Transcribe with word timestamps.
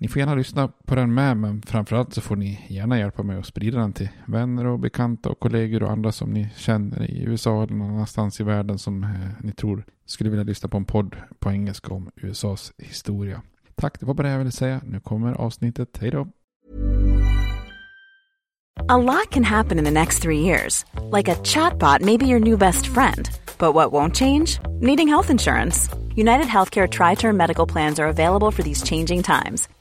Ni 0.00 0.08
får 0.08 0.20
gärna 0.20 0.34
lyssna 0.34 0.68
på 0.68 0.94
den 0.94 1.14
med, 1.14 1.36
men 1.36 1.62
framförallt 1.62 2.14
så 2.14 2.20
får 2.20 2.36
ni 2.36 2.66
gärna 2.68 2.98
hjälpa 2.98 3.22
mig 3.22 3.38
att 3.38 3.46
sprida 3.46 3.78
den 3.78 3.92
till 3.92 4.08
vänner 4.26 4.66
och 4.66 4.78
bekanta 4.78 5.28
och 5.28 5.40
kollegor 5.40 5.82
och 5.82 5.90
andra 5.90 6.12
som 6.12 6.30
ni 6.30 6.48
känner 6.56 7.10
i 7.10 7.22
USA 7.22 7.62
eller 7.62 7.74
någon 7.74 7.90
annanstans 7.90 8.40
i 8.40 8.44
världen 8.44 8.78
som 8.78 9.04
eh, 9.04 9.10
ni 9.40 9.52
tror 9.52 9.84
skulle 10.06 10.30
vilja 10.30 10.44
lyssna 10.44 10.68
på 10.68 10.76
en 10.76 10.84
podd 10.84 11.16
på 11.38 11.50
engelska 11.50 11.94
om 11.94 12.10
USAs 12.16 12.72
historia. 12.78 13.42
Tack, 13.74 14.00
det 14.00 14.06
var 14.06 14.14
bara 14.14 14.26
det 14.26 14.32
jag 14.32 14.38
ville 14.38 14.50
säga. 14.50 14.80
Nu 14.84 15.00
kommer 15.00 15.32
avsnittet. 15.32 15.98
Hej 16.00 16.10
då! 16.10 16.28
A 18.88 18.96
lot 18.96 19.30
can 19.30 19.44
happen 19.44 19.78
in 19.78 19.84
the 19.84 19.90
next 19.90 20.22
three 20.22 20.40
years. 20.40 20.84
Like 21.16 21.32
a 21.32 21.36
chatbot 21.44 22.00
maybe 22.00 22.26
your 22.26 22.40
new 22.40 22.58
best 22.58 22.86
friend. 22.86 23.28
But 23.58 23.74
what 23.74 23.92
won't 23.92 24.14
change? 24.14 24.60
Needing 24.80 25.08
health 25.08 25.30
insurance. 25.30 25.90
United 26.14 26.46
Healthcare 26.46 26.88
Tri 26.88 27.14
Term 27.14 27.36
Medical 27.36 27.66
Plans 27.66 27.98
are 27.98 28.08
available 28.08 28.50
for 28.50 28.62
these 28.62 28.82
changing 28.82 29.22
times. 29.22 29.68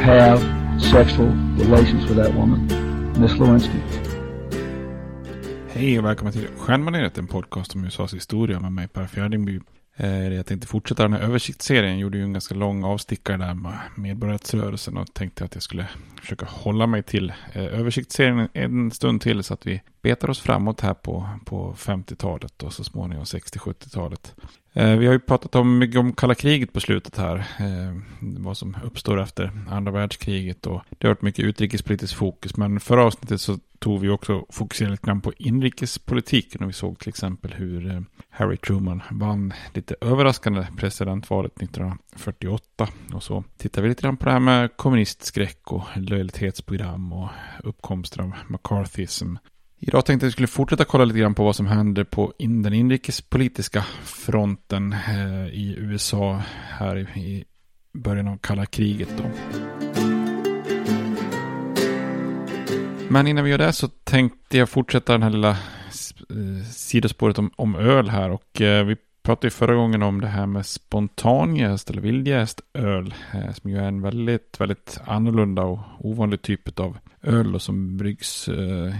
have 0.00 0.40
sexual 0.80 1.28
relations 1.58 2.10
with 2.10 2.16
that 2.16 2.34
woman, 2.34 2.68
Miss 3.20 3.38
Lewinsky. 3.38 3.78
Hej 5.68 5.98
och 5.98 6.04
välkommen 6.04 6.32
till 6.32 6.48
Stjärnmaneret, 6.58 7.18
en 7.18 7.26
podcast 7.26 7.74
om 7.74 7.84
USAs 7.84 8.14
historia 8.14 8.60
med 8.60 8.72
mig 8.72 8.88
Per 8.88 9.06
Fjärdingby. 9.06 9.60
Eh, 9.96 10.32
jag 10.32 10.46
tänkte 10.46 10.66
fortsätta 10.66 11.02
den 11.02 11.12
här 11.12 11.20
översiktsserien. 11.20 11.92
Jag 11.92 12.00
gjorde 12.00 12.18
ju 12.18 12.24
en 12.24 12.32
ganska 12.32 12.54
lång 12.54 12.84
avstickare 12.84 13.36
där 13.36 13.54
med 13.54 13.78
medborgarrättsrörelsen 13.96 14.96
och 14.96 15.14
tänkte 15.14 15.44
att 15.44 15.54
jag 15.54 15.62
skulle 15.62 15.88
försöka 16.20 16.46
hålla 16.46 16.86
mig 16.86 17.02
till 17.02 17.32
eh, 17.52 17.64
översiktsserien 17.64 18.48
en 18.52 18.90
stund 18.90 19.20
till 19.20 19.42
så 19.42 19.54
att 19.54 19.66
vi 19.66 19.82
betar 20.02 20.30
oss 20.30 20.40
framåt 20.40 20.80
här 20.80 20.94
på, 20.94 21.28
på 21.44 21.74
50-talet 21.74 22.62
och 22.62 22.72
så 22.72 22.84
småningom 22.84 23.24
60-70-talet. 23.24 24.34
Eh, 24.72 24.96
Vi 24.96 25.06
har 25.06 25.12
ju 25.12 25.18
pratat 25.20 25.54
om 25.54 25.78
mycket 25.78 25.98
om 26.00 26.12
kalla 26.12 26.34
kriget 26.34 26.72
på 26.72 26.80
slutet 26.80 27.16
här. 27.16 27.36
eh, 27.36 28.00
Vad 28.20 28.56
som 28.56 28.76
uppstår 28.84 29.20
efter 29.20 29.52
andra 29.70 29.92
världskriget 29.92 30.66
och 30.66 30.82
det 30.98 31.06
har 31.06 31.14
varit 31.14 31.22
mycket 31.22 31.44
utrikespolitiskt 31.44 32.16
fokus. 32.16 32.56
Men 32.56 32.80
förra 32.80 33.04
avsnittet 33.04 33.40
så 33.40 33.58
tog 33.78 34.00
vi 34.00 34.08
också 34.08 34.46
fokuserade 34.50 34.90
lite 34.92 35.06
grann 35.06 35.20
på 35.20 35.32
inrikespolitiken 35.38 36.62
och 36.62 36.68
vi 36.68 36.72
såg 36.72 36.98
till 36.98 37.08
exempel 37.08 37.54
hur 37.54 37.90
eh, 37.94 38.00
Harry 38.30 38.56
Truman 38.56 39.02
vann 39.10 39.52
lite 39.74 39.94
överraskande 40.00 40.66
presidentvalet 40.76 41.62
1948 41.62 42.88
och 43.14 43.22
så 43.22 43.44
tittar 43.56 43.82
vi 43.82 43.88
lite 43.88 44.02
grann 44.02 44.16
på 44.16 44.24
det 44.24 44.32
här 44.32 44.40
med 44.40 44.76
kommunistskräck 44.76 45.72
och 45.72 45.82
lojalitetsprogram 45.96 47.12
och 47.12 47.28
uppkomsten 47.64 48.24
av 48.24 48.32
McCarthyism. 48.48 49.34
Idag 49.80 50.04
tänkte 50.04 50.24
jag 50.24 50.28
att 50.28 50.32
vi 50.32 50.32
skulle 50.32 50.46
fortsätta 50.46 50.84
kolla 50.84 51.04
lite 51.04 51.18
grann 51.18 51.34
på 51.34 51.44
vad 51.44 51.56
som 51.56 51.66
händer 51.66 52.04
på 52.04 52.32
in 52.38 52.62
den 52.62 52.72
inrikespolitiska 52.72 53.84
fronten 54.04 54.92
eh, 54.92 55.46
i 55.46 55.74
USA 55.78 56.42
här 56.68 57.18
i, 57.18 57.44
början 57.92 58.28
av 58.28 58.36
kalla 58.36 58.66
kriget 58.66 59.08
då. 59.16 59.24
Men 63.08 63.26
innan 63.26 63.44
vi 63.44 63.50
gör 63.50 63.58
det 63.58 63.72
så 63.72 63.88
tänkte 63.88 64.58
jag 64.58 64.68
fortsätta 64.68 65.12
den 65.12 65.22
här 65.22 65.30
lilla 65.30 65.50
eh, 65.50 66.64
sidospåret 66.70 67.38
om, 67.38 67.50
om 67.56 67.76
öl 67.76 68.08
här 68.08 68.30
och 68.30 68.60
eh, 68.60 68.84
vi 68.84 68.96
pratade 69.22 69.46
ju 69.46 69.50
förra 69.50 69.74
gången 69.74 70.02
om 70.02 70.20
det 70.20 70.28
här 70.28 70.46
med 70.46 70.66
spontanjäst 70.66 71.90
eller 71.90 72.02
vildjäst 72.02 72.60
öl 72.74 73.14
som 73.54 73.70
ju 73.70 73.78
är 73.78 73.88
en 73.88 74.02
väldigt, 74.02 74.60
väldigt 74.60 75.00
annorlunda 75.04 75.62
och 75.62 75.78
ovanlig 75.98 76.42
typ 76.42 76.80
av 76.80 76.98
öl 77.22 77.60
som 77.60 77.96
bryggs 77.96 78.48
eh, 78.48 78.94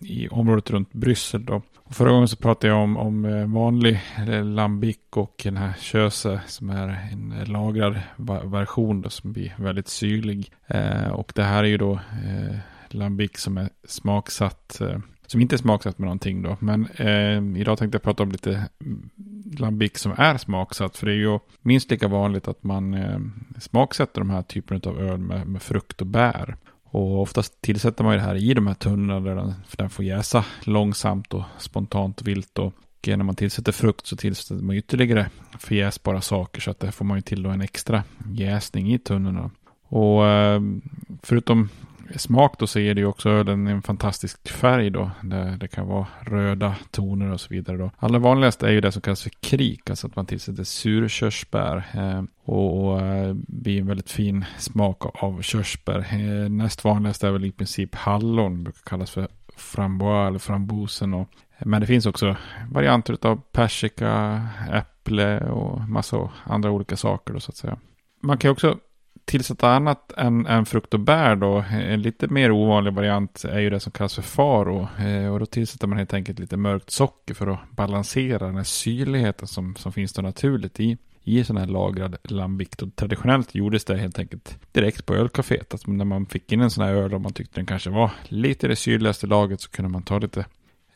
i 0.00 0.28
området 0.28 0.70
runt 0.70 0.92
Bryssel 0.92 1.44
då. 1.44 1.62
Och 1.76 1.94
förra 1.94 2.10
gången 2.10 2.28
så 2.28 2.36
pratade 2.36 2.66
jag 2.66 2.82
om, 2.82 2.96
om 2.96 3.24
eh, 3.24 3.46
vanlig 3.46 4.00
eh, 4.28 4.44
lambic 4.44 4.98
och 5.10 5.40
den 5.44 5.56
här 5.56 5.72
köse 5.80 6.40
som 6.46 6.70
är 6.70 7.08
en 7.12 7.32
eh, 7.32 7.48
lagrad 7.48 8.00
version 8.44 9.02
då, 9.02 9.10
som 9.10 9.32
blir 9.32 9.54
väldigt 9.58 9.88
syrlig. 9.88 10.52
Eh, 10.66 11.08
och 11.08 11.32
det 11.34 11.42
här 11.42 11.64
är 11.64 11.68
ju 11.68 11.78
då 11.78 11.92
eh, 11.92 12.56
lambic 12.90 13.30
som 13.40 13.58
är 13.58 13.68
smaksatt 13.84 14.80
som 15.32 15.40
inte 15.40 15.54
är 15.54 15.58
smaksatt 15.58 15.98
med 15.98 16.06
någonting 16.06 16.42
då. 16.42 16.56
Men 16.60 16.86
eh, 16.86 17.60
idag 17.60 17.78
tänkte 17.78 17.96
jag 17.96 18.02
prata 18.02 18.22
om 18.22 18.32
lite 18.32 18.68
mm, 18.84 19.10
lambic 19.58 19.98
som 19.98 20.12
är 20.16 20.36
smaksatt. 20.36 20.96
För 20.96 21.06
det 21.06 21.12
är 21.12 21.16
ju 21.16 21.38
minst 21.62 21.90
lika 21.90 22.08
vanligt 22.08 22.48
att 22.48 22.62
man 22.62 22.94
eh, 22.94 23.18
smaksätter 23.60 24.20
de 24.20 24.30
här 24.30 24.42
typerna 24.42 24.80
av 24.84 25.00
öl 25.00 25.18
med, 25.18 25.46
med 25.46 25.62
frukt 25.62 26.00
och 26.00 26.06
bär. 26.06 26.56
Och 26.92 27.20
oftast 27.20 27.60
tillsätter 27.60 28.04
man 28.04 28.12
ju 28.12 28.18
det 28.18 28.24
här 28.26 28.34
i 28.34 28.54
de 28.54 28.66
här 28.66 28.74
tunnorna 28.74 29.20
där 29.20 29.34
den, 29.34 29.54
för 29.68 29.76
den 29.76 29.90
får 29.90 30.04
jäsa 30.04 30.44
långsamt 30.64 31.34
och 31.34 31.42
spontant 31.58 32.22
vilt. 32.22 32.58
Och 32.58 32.74
när 33.06 33.16
man 33.16 33.34
tillsätter 33.34 33.72
frukt 33.72 34.06
så 34.06 34.16
tillsätter 34.16 34.62
man 34.62 34.76
ytterligare 34.76 35.30
förjäsbara 35.58 36.20
saker 36.20 36.60
så 36.60 36.70
att 36.70 36.80
där 36.80 36.90
får 36.90 37.04
man 37.04 37.18
ju 37.18 37.22
till 37.22 37.42
då 37.42 37.50
en 37.50 37.60
extra 37.60 38.04
jäsning 38.32 38.92
i 38.92 38.98
tunnorna. 38.98 39.50
Och 39.88 40.26
eh, 40.26 40.60
förutom 41.22 41.68
smak 42.16 42.58
då 42.58 42.66
så 42.66 42.80
ger 42.80 42.94
det 42.94 43.00
ju 43.00 43.06
också 43.06 43.30
ölen 43.30 43.66
en 43.66 43.82
fantastisk 43.82 44.48
färg 44.48 44.90
då. 44.90 45.10
Det, 45.22 45.56
det 45.60 45.68
kan 45.68 45.86
vara 45.86 46.06
röda 46.20 46.76
toner 46.90 47.32
och 47.32 47.40
så 47.40 47.48
vidare 47.50 47.76
då. 47.76 47.90
Allra 47.98 48.18
vanligast 48.18 48.62
är 48.62 48.70
ju 48.70 48.80
det 48.80 48.92
som 48.92 49.02
kallas 49.02 49.22
för 49.22 49.30
krik, 49.40 49.90
alltså 49.90 50.06
att 50.06 50.16
man 50.16 50.26
tillsätter 50.26 50.64
surkörsbär. 50.64 51.76
Eh, 51.94 52.22
och, 52.44 52.84
och 52.84 53.00
eh, 53.00 53.34
blir 53.34 53.80
en 53.80 53.86
väldigt 53.86 54.10
fin 54.10 54.44
smak 54.58 55.22
av 55.22 55.42
körsbär. 55.42 55.98
Eh, 55.98 56.50
näst 56.50 56.84
vanligast 56.84 57.24
är 57.24 57.30
väl 57.30 57.44
i 57.44 57.52
princip 57.52 57.94
hallon, 57.94 58.64
brukar 58.64 58.82
kallas 58.84 59.10
för 59.10 59.28
frambois 59.56 60.28
eller 60.28 60.38
frambosen. 60.38 61.14
Och, 61.14 61.28
men 61.58 61.80
det 61.80 61.86
finns 61.86 62.06
också 62.06 62.36
varianter 62.70 63.16
av 63.22 63.40
persika, 63.52 64.42
äpple 64.72 65.40
och 65.40 65.80
massa 65.80 66.30
andra 66.44 66.70
olika 66.70 66.96
saker 66.96 67.34
då 67.34 67.40
så 67.40 67.50
att 67.50 67.56
säga. 67.56 67.78
Man 68.20 68.38
kan 68.38 68.50
också 68.50 68.78
tillsätta 69.24 69.70
annat 69.70 70.12
än, 70.16 70.46
än 70.46 70.66
frukt 70.66 70.94
och 70.94 71.00
bär 71.00 71.36
då. 71.36 71.64
En 71.70 72.02
lite 72.02 72.28
mer 72.28 72.50
ovanlig 72.50 72.92
variant 72.92 73.44
är 73.44 73.60
ju 73.60 73.70
det 73.70 73.80
som 73.80 73.92
kallas 73.92 74.14
för 74.14 74.22
faro. 74.22 74.88
Eh, 74.98 75.32
och 75.32 75.40
då 75.40 75.46
tillsätter 75.46 75.86
man 75.86 75.98
helt 75.98 76.14
enkelt 76.14 76.38
lite 76.38 76.56
mörkt 76.56 76.90
socker 76.90 77.34
för 77.34 77.46
att 77.46 77.70
balansera 77.70 78.46
den 78.46 78.56
här 78.56 78.64
syrligheten 78.64 79.48
som, 79.48 79.76
som 79.76 79.92
finns 79.92 80.12
då 80.12 80.22
naturligt 80.22 80.80
i 80.80 80.98
i 81.24 81.44
sån 81.44 81.56
här 81.56 81.66
lagrad 81.66 82.16
lambic. 82.24 82.68
Och 82.82 82.96
traditionellt 82.96 83.54
gjordes 83.54 83.84
det 83.84 83.96
helt 83.96 84.18
enkelt 84.18 84.58
direkt 84.72 85.06
på 85.06 85.14
ölcaféet. 85.14 85.72
Alltså 85.72 85.90
när 85.90 86.04
man 86.04 86.26
fick 86.26 86.52
in 86.52 86.60
en 86.60 86.70
sån 86.70 86.84
här 86.84 86.94
öl 86.94 87.14
och 87.14 87.20
man 87.20 87.32
tyckte 87.32 87.60
den 87.60 87.66
kanske 87.66 87.90
var 87.90 88.10
lite 88.28 88.68
det 88.68 88.76
syrligaste 88.76 89.26
laget 89.26 89.60
så 89.60 89.70
kunde 89.70 89.90
man 89.90 90.02
ta 90.02 90.18
lite 90.18 90.44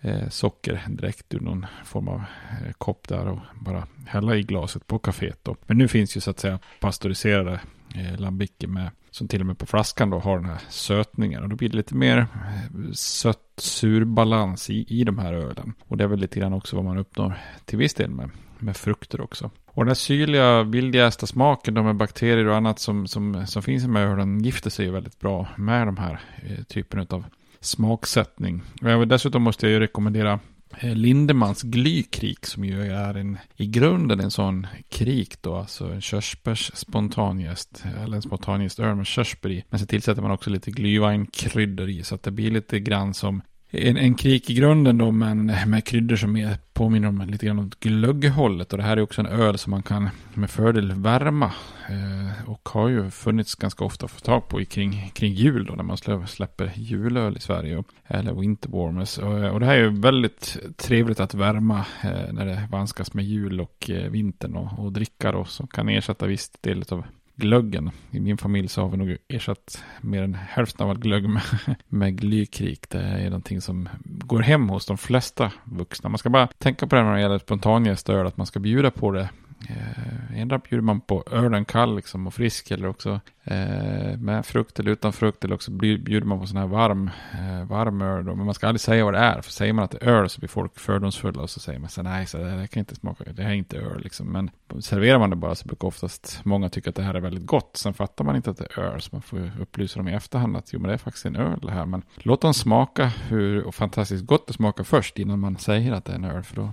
eh, 0.01 0.29
socker 0.29 0.85
direkt 0.89 1.35
ur 1.35 1.41
någon 1.41 1.67
form 1.85 2.09
av 2.09 2.17
eh, 2.51 2.73
kopp 2.79 3.09
där 3.09 3.29
och 3.29 3.39
bara 3.55 3.87
hälla 4.07 4.37
i 4.37 4.43
glaset 4.43 4.87
på 4.87 4.99
kaféet. 4.99 5.39
Då. 5.43 5.57
Men 5.67 5.79
nu 5.79 5.89
finns 5.89 6.17
ju 6.17 6.21
så 6.21 6.31
att 6.31 6.41
säga 6.41 6.59
pasteuriserade 6.81 7.61
eh, 7.97 8.69
med 8.69 8.91
som 9.17 9.29
till 9.29 9.41
och 9.41 9.47
med 9.47 9.59
på 9.59 9.67
flaskan 9.67 10.11
då 10.11 10.19
har 10.19 10.39
den 10.39 10.49
här 10.49 10.61
sötningen. 10.69 11.43
Och 11.43 11.49
då 11.49 11.57
blir 11.57 11.69
det 11.69 11.77
lite 11.77 11.95
mer 11.95 12.19
eh, 12.19 12.93
sött-sur 12.93 14.05
balans 14.05 14.71
i, 14.71 14.87
i 14.89 15.05
de 15.05 15.19
här 15.19 15.33
ölen. 15.33 15.75
Och 15.89 15.97
det 15.97 16.05
är 16.05 16.09
väl 16.09 16.21
lite 16.21 16.41
grann 16.41 16.53
också 16.53 16.77
vad 16.77 16.85
man 16.85 16.99
uppnår 16.99 17.39
till 17.65 17.79
viss 17.79 17.95
del 17.95 18.11
med, 18.11 18.31
med 18.59 18.77
frukter 18.77 19.21
också. 19.21 19.51
Och 19.67 19.85
den 19.85 19.89
här 19.89 19.95
syrliga, 19.95 20.63
vildjästa 20.63 21.27
smaken, 21.27 21.75
de 21.75 21.85
med 21.85 21.97
bakterier 21.97 22.47
och 22.47 22.57
annat 22.57 22.79
som, 22.79 23.07
som, 23.07 23.47
som 23.47 23.63
finns 23.63 23.83
i 23.83 23.87
de 23.87 23.97
här 23.97 24.07
ölen 24.07 24.41
gifter 24.41 24.71
sig 24.71 24.87
ju 24.87 24.93
väldigt 24.93 25.21
bra 25.21 25.49
med 25.57 25.87
de 25.87 25.97
här 25.97 26.21
eh, 26.43 26.65
typen 26.65 27.07
av 27.11 27.25
smaksättning. 27.61 28.63
Och 28.99 29.09
dessutom 29.09 29.43
måste 29.43 29.67
jag 29.67 29.73
ju 29.73 29.81
rekommendera 29.81 30.41
Eh, 30.79 30.95
Lindemans 30.95 31.63
glykrik 31.63 32.47
som 32.47 32.65
ju 32.65 32.93
är 32.93 33.15
en, 33.15 33.39
i 33.57 33.67
grunden 33.67 34.21
en 34.21 34.31
sån 34.31 34.67
krik 34.89 35.43
då, 35.43 35.57
alltså 35.57 35.93
en 35.93 36.01
körsbärs 36.01 36.71
spontanjäst, 36.75 37.85
eller 38.03 38.17
en 38.17 38.23
spontanjäst 38.23 38.79
öl 38.79 38.95
med 38.95 39.07
körsbär 39.07 39.51
i. 39.51 39.65
Men 39.71 39.81
så 39.81 39.87
tillsätter 39.87 40.23
man 40.23 40.31
också 40.31 40.51
lite 40.51 40.71
glyvinkryddor 40.71 41.89
i, 41.89 42.03
så 42.03 42.15
att 42.15 42.23
det 42.23 42.31
blir 42.31 42.51
lite 42.51 42.81
grann 42.81 43.15
som 43.15 43.43
en, 43.71 43.97
en 43.97 44.15
krik 44.15 44.51
i 44.51 44.55
grunden 44.55 44.99
då, 44.99 45.11
men 45.11 45.47
med 45.47 45.85
kryddor 45.85 46.17
som 46.17 46.37
är, 46.37 46.59
påminner 46.73 47.09
om 47.09 47.21
lite 47.21 47.47
grann 47.47 47.59
åt 47.59 47.81
glögghållet. 47.81 48.73
Och 48.73 48.79
det 48.79 48.85
här 48.85 48.97
är 48.97 49.01
också 49.01 49.21
en 49.21 49.27
öl 49.27 49.59
som 49.59 49.71
man 49.71 49.83
kan 49.83 50.09
med 50.35 50.51
fördel 50.51 50.93
värma. 50.93 51.53
Eh, 51.89 52.51
och 52.51 52.69
har 52.69 52.89
ju 52.89 53.11
funnits 53.11 53.55
ganska 53.55 53.85
ofta 53.85 54.05
att 54.05 54.13
få 54.13 54.21
tag 54.21 54.49
på 54.49 54.65
kring, 54.65 55.11
kring 55.15 55.33
jul 55.33 55.65
då, 55.65 55.75
när 55.75 55.83
man 55.83 56.27
släpper 56.27 56.73
julöl 56.75 57.37
i 57.37 57.41
Sverige. 57.41 57.77
Och, 57.77 57.87
eller 58.07 58.35
winterwarmers. 58.35 59.19
Och, 59.19 59.39
eh, 59.39 59.55
och 59.55 59.61
det 59.61 59.67
här 59.67 59.75
är 59.75 59.83
ju 59.83 60.01
väldigt 60.01 60.57
trevligt 60.77 61.21
att 61.21 61.35
värma 61.35 61.79
eh, 62.03 62.33
när 62.33 62.47
det 62.47 62.69
vanskas 62.71 63.15
med 63.15 63.25
jul 63.25 63.61
och 63.61 63.91
eh, 63.91 64.11
vintern 64.11 64.57
och, 64.57 64.85
och 64.85 64.93
dricka 64.93 65.33
då. 65.33 65.45
Som 65.45 65.67
kan 65.67 65.89
ersätta 65.89 66.27
viss 66.27 66.51
del 66.61 66.85
av 66.89 67.05
glöggen. 67.37 67.91
I 68.11 68.21
min 68.21 68.39
familj 68.39 68.69
så 68.69 68.83
har 68.83 68.89
vi 68.89 68.97
nog 68.97 69.17
ersatt 69.29 69.85
mer 70.01 70.23
än 70.23 70.35
hälften 70.35 70.85
av 70.85 70.91
all 70.91 70.99
glögg 70.99 71.29
med, 71.29 71.43
med 71.89 72.19
glykrik. 72.19 72.91
Det 72.91 72.99
är 72.99 73.25
någonting 73.25 73.61
som 73.61 73.89
går 74.05 74.41
hem 74.41 74.69
hos 74.69 74.87
de 74.87 74.99
flesta 74.99 75.53
vuxna. 75.65 76.09
Man 76.09 76.19
ska 76.19 76.31
bara 76.31 76.47
tänka 76.47 76.87
på 76.87 76.97
det 76.97 77.03
när 77.03 77.15
det 77.15 77.21
gäller 77.21 77.39
spontanjästöl, 77.39 78.27
att 78.27 78.37
man 78.37 78.47
ska 78.47 78.61
bjuda 78.61 78.91
på 78.91 79.11
det 79.11 79.29
Eh, 79.69 80.41
Endera 80.41 80.59
bjuder 80.59 80.83
man 80.83 81.01
på 81.01 81.25
ölen 81.31 81.65
kall 81.65 81.97
liksom 81.97 82.27
och 82.27 82.35
frisk 82.35 82.71
eller 82.71 82.89
också 82.89 83.21
eh, 83.45 84.19
med 84.19 84.47
frukt 84.47 84.79
eller 84.79 84.91
utan 84.91 85.13
frukt 85.13 85.45
eller 85.45 85.55
också 85.55 85.71
bjuder 85.71 86.27
man 86.27 86.41
på 86.41 86.47
sån 86.47 86.57
här 86.57 86.67
varm, 86.67 87.11
eh, 87.33 87.69
varm 87.69 88.03
öl. 88.03 88.25
Då. 88.25 88.35
Men 88.35 88.45
man 88.45 88.55
ska 88.55 88.67
aldrig 88.67 88.81
säga 88.81 89.05
vad 89.05 89.15
det 89.15 89.21
är. 89.21 89.41
För 89.41 89.53
säger 89.53 89.73
man 89.73 89.85
att 89.85 89.91
det 89.91 89.99
är 90.03 90.09
öl 90.09 90.29
så 90.29 90.39
blir 90.39 90.49
folk 90.49 90.79
fördomsfulla 90.79 91.43
och 91.43 91.51
så 91.51 91.61
säger 91.61 91.79
man 91.79 91.89
så 91.89 92.03
nej, 92.03 92.27
så 92.27 92.39
det 92.39 92.51
här 92.51 92.67
kan 92.67 92.81
inte 92.81 92.95
smaka, 92.95 93.25
det 93.33 93.43
här 93.43 93.51
är 93.51 93.55
inte 93.55 93.79
öl 93.79 94.01
liksom. 94.03 94.27
Men 94.27 94.51
serverar 94.83 95.19
man 95.19 95.31
det 95.31 95.37
bara 95.37 95.55
så 95.55 95.67
brukar 95.69 95.89
oftast 95.89 96.41
många 96.45 96.69
tycka 96.69 96.91
att 96.91 96.97
det 96.97 97.03
här 97.03 97.15
är 97.15 97.21
väldigt 97.21 97.47
gott. 97.47 97.77
Sen 97.77 97.95
fattar 97.95 98.25
man 98.25 98.37
inte 98.37 98.51
att 98.51 98.59
det 98.59 98.67
är 98.77 98.81
öl 98.81 99.01
så 99.01 99.09
man 99.13 99.23
får 99.23 99.51
upplysa 99.61 99.99
dem 99.99 100.09
i 100.09 100.15
efterhand 100.15 100.57
att 100.57 100.73
jo 100.73 100.81
men 100.81 100.89
det 100.89 100.95
är 100.95 100.99
faktiskt 100.99 101.27
en 101.27 101.37
öl 101.37 101.61
det 101.63 101.73
här. 101.73 101.87
Men 101.87 102.03
låt 102.17 102.41
dem 102.41 102.55
smaka 102.55 103.07
hur 103.07 103.71
fantastiskt 103.73 104.27
gott 104.27 104.47
det 104.47 104.53
smakar 104.53 104.85
först 104.85 105.19
innan 105.19 105.41
man 105.41 105.57
säger 105.57 105.93
att 105.93 106.05
det 106.05 106.13
är 106.13 106.17
en 106.17 106.25
öl. 106.25 106.43
För 106.43 106.57
då 106.57 106.73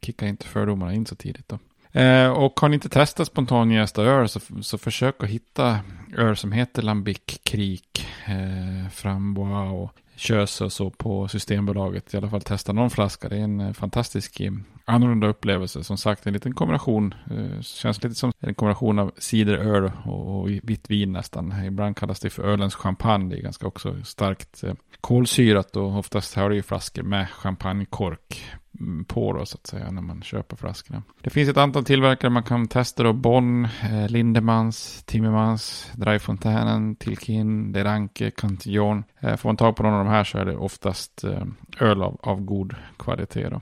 kickar 0.00 0.26
inte 0.26 0.46
fördomarna 0.46 0.94
in 0.94 1.06
så 1.06 1.14
tidigt 1.14 1.48
då. 1.48 1.58
Eh, 1.92 2.28
och 2.28 2.60
har 2.60 2.68
ni 2.68 2.74
inte 2.74 2.88
testat 2.88 3.26
spontanjästa 3.26 4.02
öl 4.02 4.28
så, 4.28 4.40
så 4.62 4.78
försök 4.78 5.22
att 5.22 5.28
hitta 5.28 5.78
öl 6.16 6.36
som 6.36 6.52
heter 6.52 6.82
Lambic, 6.82 7.40
Krik, 7.42 8.06
eh, 8.26 8.90
Frambois 8.90 9.72
och 9.72 9.92
Köse 10.16 10.64
och 10.64 10.72
så 10.72 10.90
på 10.90 11.28
Systembolaget. 11.28 12.14
I 12.14 12.16
alla 12.16 12.30
fall 12.30 12.42
testa 12.42 12.72
någon 12.72 12.90
flaska. 12.90 13.28
Det 13.28 13.36
är 13.36 13.40
en 13.40 13.60
eh, 13.60 13.72
fantastisk 13.72 14.40
eh, 14.40 14.52
annorlunda 14.84 15.26
upplevelse. 15.26 15.84
Som 15.84 15.96
sagt 15.98 16.26
en 16.26 16.32
liten 16.32 16.54
kombination. 16.54 17.14
Eh, 17.30 17.60
känns 17.60 18.02
lite 18.02 18.14
som 18.14 18.32
en 18.40 18.54
kombination 18.54 18.98
av 18.98 19.12
cideröl 19.18 19.92
och, 20.04 20.40
och 20.40 20.50
vitt 20.50 20.90
vin 20.90 21.12
nästan. 21.12 21.64
Ibland 21.64 21.96
kallas 21.96 22.20
det 22.20 22.30
för 22.30 22.42
ölens 22.42 22.74
champagne. 22.74 23.28
Det 23.28 23.40
är 23.40 23.42
ganska 23.42 23.66
också 23.66 24.04
starkt 24.04 24.64
eh, 24.64 24.74
kolsyrat 25.02 25.76
och 25.76 25.98
oftast 25.98 26.34
har 26.34 26.48
det 26.48 26.54
ju 26.54 26.62
flaskor 26.62 27.02
med 27.02 27.30
champagnekork 27.30 28.44
mm, 28.80 29.04
på 29.04 29.32
då 29.32 29.46
så 29.46 29.56
att 29.56 29.66
säga 29.66 29.90
när 29.90 30.02
man 30.02 30.22
köper 30.22 30.56
flaskorna. 30.56 31.02
Det 31.20 31.30
finns 31.30 31.48
ett 31.48 31.56
antal 31.56 31.84
tillverkare 31.84 32.30
man 32.30 32.42
kan 32.42 32.68
testa 32.68 33.02
då. 33.02 33.12
Bonn, 33.12 33.64
eh, 33.64 34.08
Lindemans, 34.08 35.02
Timmermans, 35.06 35.90
Dreifontänen, 35.94 36.96
Tilkin, 36.96 37.72
Deranke, 37.72 38.30
Cantillon. 38.30 39.04
Eh, 39.20 39.36
får 39.36 39.48
man 39.48 39.56
tag 39.56 39.76
på 39.76 39.82
någon 39.82 39.94
av 39.94 40.04
de 40.04 40.10
här 40.10 40.24
så 40.24 40.38
är 40.38 40.44
det 40.44 40.56
oftast 40.56 41.24
eh, 41.24 41.44
öl 41.78 42.02
av, 42.02 42.20
av 42.22 42.40
god 42.40 42.74
kvalitet 42.96 43.48
då. 43.48 43.60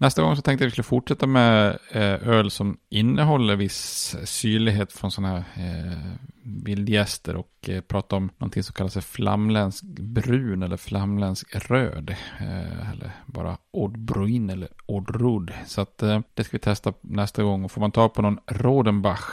Nästa 0.00 0.22
gång 0.22 0.36
så 0.36 0.42
tänkte 0.42 0.64
jag 0.64 0.66
att 0.66 0.72
vi 0.72 0.74
skulle 0.74 0.84
fortsätta 0.84 1.26
med 1.26 1.78
eh, 1.90 2.28
öl 2.28 2.50
som 2.50 2.76
innehåller 2.90 3.56
viss 3.56 4.16
syrlighet 4.24 4.92
från 4.92 5.10
sådana 5.10 5.28
här 5.28 5.44
eh, 5.56 5.98
bildgäster 6.42 7.36
och 7.36 7.68
eh, 7.68 7.80
prata 7.80 8.16
om 8.16 8.30
någonting 8.38 8.62
som 8.62 8.72
kallas 8.72 8.94
för 8.94 9.00
flamländsk 9.00 9.84
brun 9.84 10.62
eller 10.62 10.76
flamländsk 10.76 11.70
röd. 11.70 12.10
Eh, 12.40 12.90
eller 12.90 13.10
bara 13.26 13.56
ordbruin 13.70 14.50
eller 14.50 14.68
Oddrud. 14.86 15.52
Så 15.66 15.80
att 15.80 16.02
eh, 16.02 16.20
det 16.34 16.44
ska 16.44 16.56
vi 16.56 16.60
testa 16.60 16.92
nästa 17.00 17.42
gång. 17.42 17.64
Och 17.64 17.72
får 17.72 17.80
man 17.80 17.92
ta 17.92 18.08
på 18.08 18.22
någon 18.22 18.38
Rodenbach. 18.46 19.24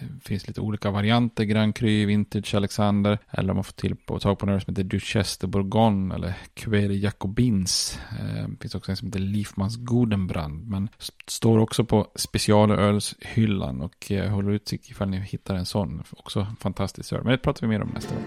Det 0.00 0.24
finns 0.24 0.48
lite 0.48 0.60
olika 0.60 0.90
varianter. 0.90 1.44
Grand 1.44 1.76
Cru, 1.76 2.06
Vintage 2.06 2.54
Alexander. 2.54 3.18
Eller 3.30 3.50
om 3.50 3.56
man 3.56 3.64
får 3.64 3.72
till 3.72 3.96
på, 3.96 4.18
tag 4.18 4.38
på 4.38 4.46
några 4.46 4.60
som 4.60 4.72
heter 4.72 4.84
Duchesse 4.84 5.38
de 5.40 5.46
Bourgogne. 5.46 6.14
Eller 6.14 6.34
Quere 6.54 6.94
Jacobins. 6.94 8.00
Det 8.48 8.56
finns 8.60 8.74
också 8.74 8.90
en 8.90 8.96
som 8.96 9.08
heter 9.08 9.20
Liefmans 9.20 9.76
Godenbrand. 9.76 10.68
Men 10.68 10.88
står 11.26 11.58
också 11.58 11.84
på 11.84 12.08
specialölshyllan. 12.14 13.80
Och 13.80 14.12
eh, 14.12 14.30
håller 14.30 14.50
utkik 14.50 14.90
ifall 14.90 15.08
ni 15.08 15.20
hittar 15.20 15.54
en 15.54 15.66
sån. 15.66 16.01
Också 16.10 16.46
fantastiskt 16.60 17.12
öl. 17.12 17.20
Men 17.24 17.32
det 17.32 17.38
pratar 17.38 17.60
vi 17.60 17.66
mer 17.66 17.82
om 17.82 17.90
nästa 17.94 18.14
gång. 18.14 18.24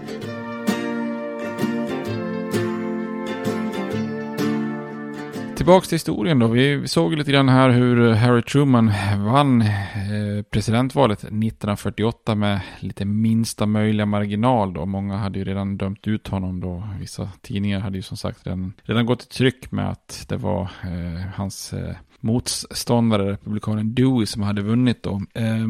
Tillbaks 5.56 5.88
till 5.88 5.96
historien 5.96 6.38
då. 6.38 6.46
Vi 6.46 6.88
såg 6.88 7.14
lite 7.14 7.32
grann 7.32 7.48
här 7.48 7.70
hur 7.70 8.12
Harry 8.12 8.42
Truman 8.42 8.92
vann 9.18 9.62
eh, 9.62 10.42
presidentvalet 10.50 11.18
1948 11.18 12.34
med 12.34 12.60
lite 12.80 13.04
minsta 13.04 13.66
möjliga 13.66 14.06
marginal 14.06 14.74
då. 14.74 14.86
Många 14.86 15.16
hade 15.16 15.38
ju 15.38 15.44
redan 15.44 15.76
dömt 15.76 16.08
ut 16.08 16.28
honom 16.28 16.60
då. 16.60 16.88
Vissa 17.00 17.30
tidningar 17.40 17.80
hade 17.80 17.96
ju 17.96 18.02
som 18.02 18.16
sagt 18.16 18.46
redan, 18.46 18.72
redan 18.82 19.06
gått 19.06 19.22
i 19.22 19.26
tryck 19.26 19.72
med 19.72 19.90
att 19.90 20.26
det 20.28 20.36
var 20.36 20.62
eh, 20.62 21.26
hans 21.34 21.72
eh, 21.72 21.96
motståndare, 22.20 23.32
republikanen 23.32 23.94
Dewey, 23.94 24.26
som 24.26 24.42
hade 24.42 24.62
vunnit 24.62 25.02
då. 25.02 25.22
Eh, 25.34 25.66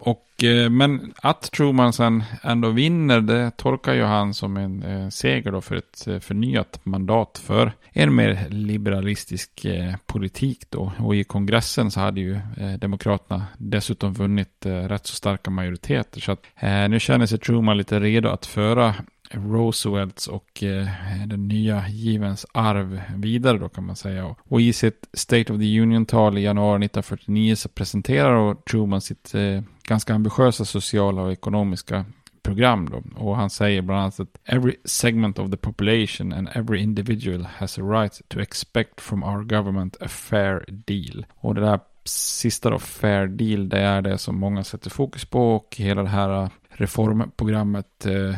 och, 0.00 0.44
eh, 0.44 0.70
men 0.70 1.12
att 1.22 1.42
Truman 1.42 1.92
sen 1.92 2.24
ändå 2.42 2.70
vinner, 2.70 3.20
det 3.20 3.50
tolkar 3.56 3.94
ju 3.94 4.02
han 4.02 4.34
som 4.34 4.56
en 4.56 4.82
eh, 4.82 5.08
seger 5.08 5.52
då 5.52 5.60
för 5.60 5.76
ett 5.76 6.06
eh, 6.06 6.18
förnyat 6.18 6.80
mandat 6.82 7.42
för 7.44 7.72
en 7.92 8.14
mer 8.14 8.46
liberalistisk 8.48 9.64
eh, 9.64 9.94
politik 10.06 10.64
då. 10.70 10.92
Och 10.98 11.16
i 11.16 11.24
kongressen 11.24 11.90
så 11.90 12.00
hade 12.00 12.20
ju 12.20 12.34
eh, 12.34 12.72
Demokraterna 12.78 13.46
dessutom 13.58 14.14
vunnit 14.14 14.66
eh, 14.66 14.72
rätt 14.72 15.06
så 15.06 15.14
starka 15.14 15.50
majoriteter. 15.50 16.20
Så 16.20 16.32
att 16.32 16.46
nu 16.90 17.00
känner 17.00 17.26
sig 17.26 17.38
Truman 17.38 17.78
lite 17.78 18.00
redo 18.00 18.28
att 18.28 18.46
föra 18.46 18.94
Roosevelts 19.34 20.26
och 20.26 20.62
eh, 20.62 20.86
den 21.26 21.48
nya 21.48 21.88
givens 21.88 22.46
arv 22.52 23.00
vidare 23.16 23.58
då 23.58 23.68
kan 23.68 23.86
man 23.86 23.96
säga. 23.96 24.36
Och 24.38 24.60
i 24.60 24.72
sitt 24.72 25.08
State 25.12 25.52
of 25.52 25.58
the 25.58 25.80
Union-tal 25.80 26.38
i 26.38 26.42
januari 26.42 26.84
1949 26.84 27.56
så 27.56 27.68
presenterar 27.68 28.54
Truman 28.54 29.00
sitt 29.00 29.34
eh, 29.34 29.62
ganska 29.82 30.14
ambitiösa 30.14 30.64
sociala 30.64 31.22
och 31.22 31.32
ekonomiska 31.32 32.04
program 32.42 32.90
då. 32.90 33.24
Och 33.24 33.36
han 33.36 33.50
säger 33.50 33.82
bland 33.82 34.00
annat 34.00 34.20
att 34.20 34.38
every 34.44 34.76
segment 34.84 35.38
of 35.38 35.50
the 35.50 35.56
population 35.56 36.32
and 36.32 36.48
every 36.54 36.80
individual 36.80 37.48
has 37.56 37.78
a 37.78 37.82
right 37.82 38.20
to 38.28 38.40
expect 38.40 39.00
from 39.00 39.22
our 39.22 39.44
government 39.44 39.96
a 40.00 40.08
fair 40.08 40.64
deal. 40.68 41.26
Och 41.34 41.54
det 41.54 41.60
där 41.60 41.80
sista 42.04 42.70
då, 42.70 42.78
fair 42.78 43.26
deal, 43.26 43.68
det 43.68 43.78
är 43.78 44.02
det 44.02 44.18
som 44.18 44.38
många 44.38 44.64
sätter 44.64 44.90
fokus 44.90 45.24
på 45.24 45.56
och 45.56 45.76
hela 45.78 46.02
det 46.02 46.08
här 46.08 46.50
reformprogrammet 46.80 48.06
eh, 48.06 48.36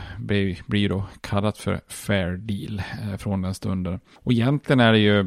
blir, 0.67 0.89
då 0.89 1.05
kallat 1.21 1.59
för 1.59 1.81
fair 1.89 2.37
deal 2.37 2.83
eh, 3.03 3.17
från 3.17 3.43
den 3.43 3.55
stunden. 3.55 4.01
Och 4.15 4.33
egentligen 4.33 4.81
är 4.81 4.93
det 4.93 4.99
ju 4.99 5.21
eh, 5.21 5.27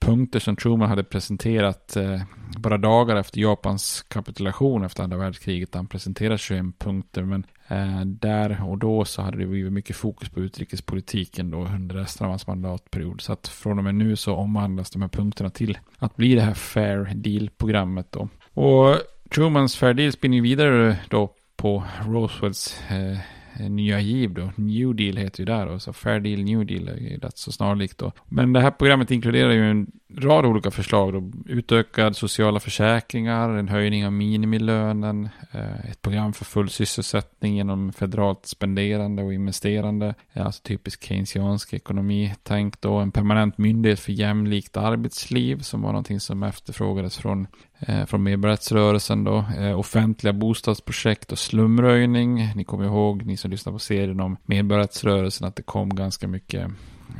punkter 0.00 0.40
som 0.40 0.56
Truman 0.56 0.88
hade 0.88 1.04
presenterat 1.04 1.96
eh, 1.96 2.22
bara 2.58 2.78
dagar 2.78 3.16
efter 3.16 3.40
Japans 3.40 4.02
kapitulation 4.08 4.84
efter 4.84 5.02
andra 5.02 5.16
världskriget. 5.16 5.74
Han 5.74 5.86
presenterade 5.86 6.38
21 6.38 6.78
punkter, 6.78 7.22
men 7.22 7.46
eh, 7.68 8.00
där 8.00 8.64
och 8.64 8.78
då 8.78 9.04
så 9.04 9.22
hade 9.22 9.38
det 9.38 9.46
blivit 9.46 9.72
mycket 9.72 9.96
fokus 9.96 10.28
på 10.28 10.40
utrikespolitiken 10.40 11.50
då 11.50 11.58
under 11.58 11.94
resten 11.94 12.24
av 12.24 12.30
hans 12.30 12.46
mandatperiod. 12.46 13.20
Så 13.20 13.32
att 13.32 13.48
från 13.48 13.78
och 13.78 13.84
med 13.84 13.94
nu 13.94 14.16
så 14.16 14.34
omvandlas 14.34 14.90
de 14.90 15.02
här 15.02 15.08
punkterna 15.08 15.50
till 15.50 15.78
att 15.98 16.16
bli 16.16 16.34
det 16.34 16.42
här 16.42 16.54
fair 16.54 17.12
deal-programmet 17.14 18.12
då. 18.12 18.28
Och 18.62 18.96
Trumans 19.34 19.76
fair 19.76 19.94
deal 19.94 20.12
spinner 20.12 20.40
vidare 20.40 20.98
då 21.08 21.34
på 21.62 21.84
Roswells 22.06 22.80
eh, 22.90 23.70
nya 23.70 24.00
giv 24.00 24.34
då. 24.34 24.50
New 24.56 24.94
Deal 24.94 25.16
heter 25.16 25.40
ju 25.40 25.44
där 25.44 25.66
då, 25.66 25.78
så 25.78 25.92
Fair 25.92 26.20
Deal, 26.20 26.42
New 26.42 26.66
Deal 26.66 26.88
är 26.88 26.96
ju 26.96 27.16
rätt 27.16 27.38
så 27.38 27.52
snarlikt 27.52 27.98
då. 27.98 28.12
Men 28.28 28.52
det 28.52 28.60
här 28.60 28.70
programmet 28.70 29.10
inkluderar 29.10 29.50
ju 29.50 29.70
en 29.70 29.86
rad 30.16 30.46
olika 30.46 30.70
förslag 30.70 31.12
då. 31.12 31.30
Utökad 31.46 32.16
sociala 32.16 32.60
försäkringar, 32.60 33.50
en 33.50 33.68
höjning 33.68 34.06
av 34.06 34.12
minimilönen, 34.12 35.28
eh, 35.52 35.90
ett 35.90 36.02
program 36.02 36.32
för 36.32 36.44
full 36.44 36.70
sysselsättning 36.70 37.56
genom 37.56 37.92
federalt 37.92 38.46
spenderande 38.46 39.22
och 39.22 39.34
investerande. 39.34 40.14
Alltså 40.32 40.62
typisk 40.62 41.04
keynesiansk 41.04 41.72
ekonomi. 41.74 42.34
tänkt. 42.42 42.82
då 42.82 42.96
en 42.96 43.12
permanent 43.12 43.58
myndighet 43.58 44.00
för 44.00 44.12
jämlikt 44.12 44.76
arbetsliv 44.76 45.58
som 45.58 45.82
var 45.82 45.90
någonting 45.90 46.20
som 46.20 46.42
efterfrågades 46.42 47.16
från 47.16 47.46
Eh, 47.86 48.06
från 48.06 48.22
medborgarrättsrörelsen 48.22 49.24
då. 49.24 49.44
Eh, 49.58 49.78
offentliga 49.78 50.32
bostadsprojekt 50.32 51.32
och 51.32 51.38
slumröjning. 51.38 52.52
Ni 52.56 52.64
kommer 52.64 52.84
ihåg, 52.84 53.26
ni 53.26 53.36
som 53.36 53.50
lyssnar 53.50 53.72
på 53.72 53.78
serien 53.78 54.20
om 54.20 54.36
medborgarrättsrörelsen, 54.44 55.48
att 55.48 55.56
det 55.56 55.62
kom 55.62 55.94
ganska 55.94 56.28
mycket, 56.28 56.66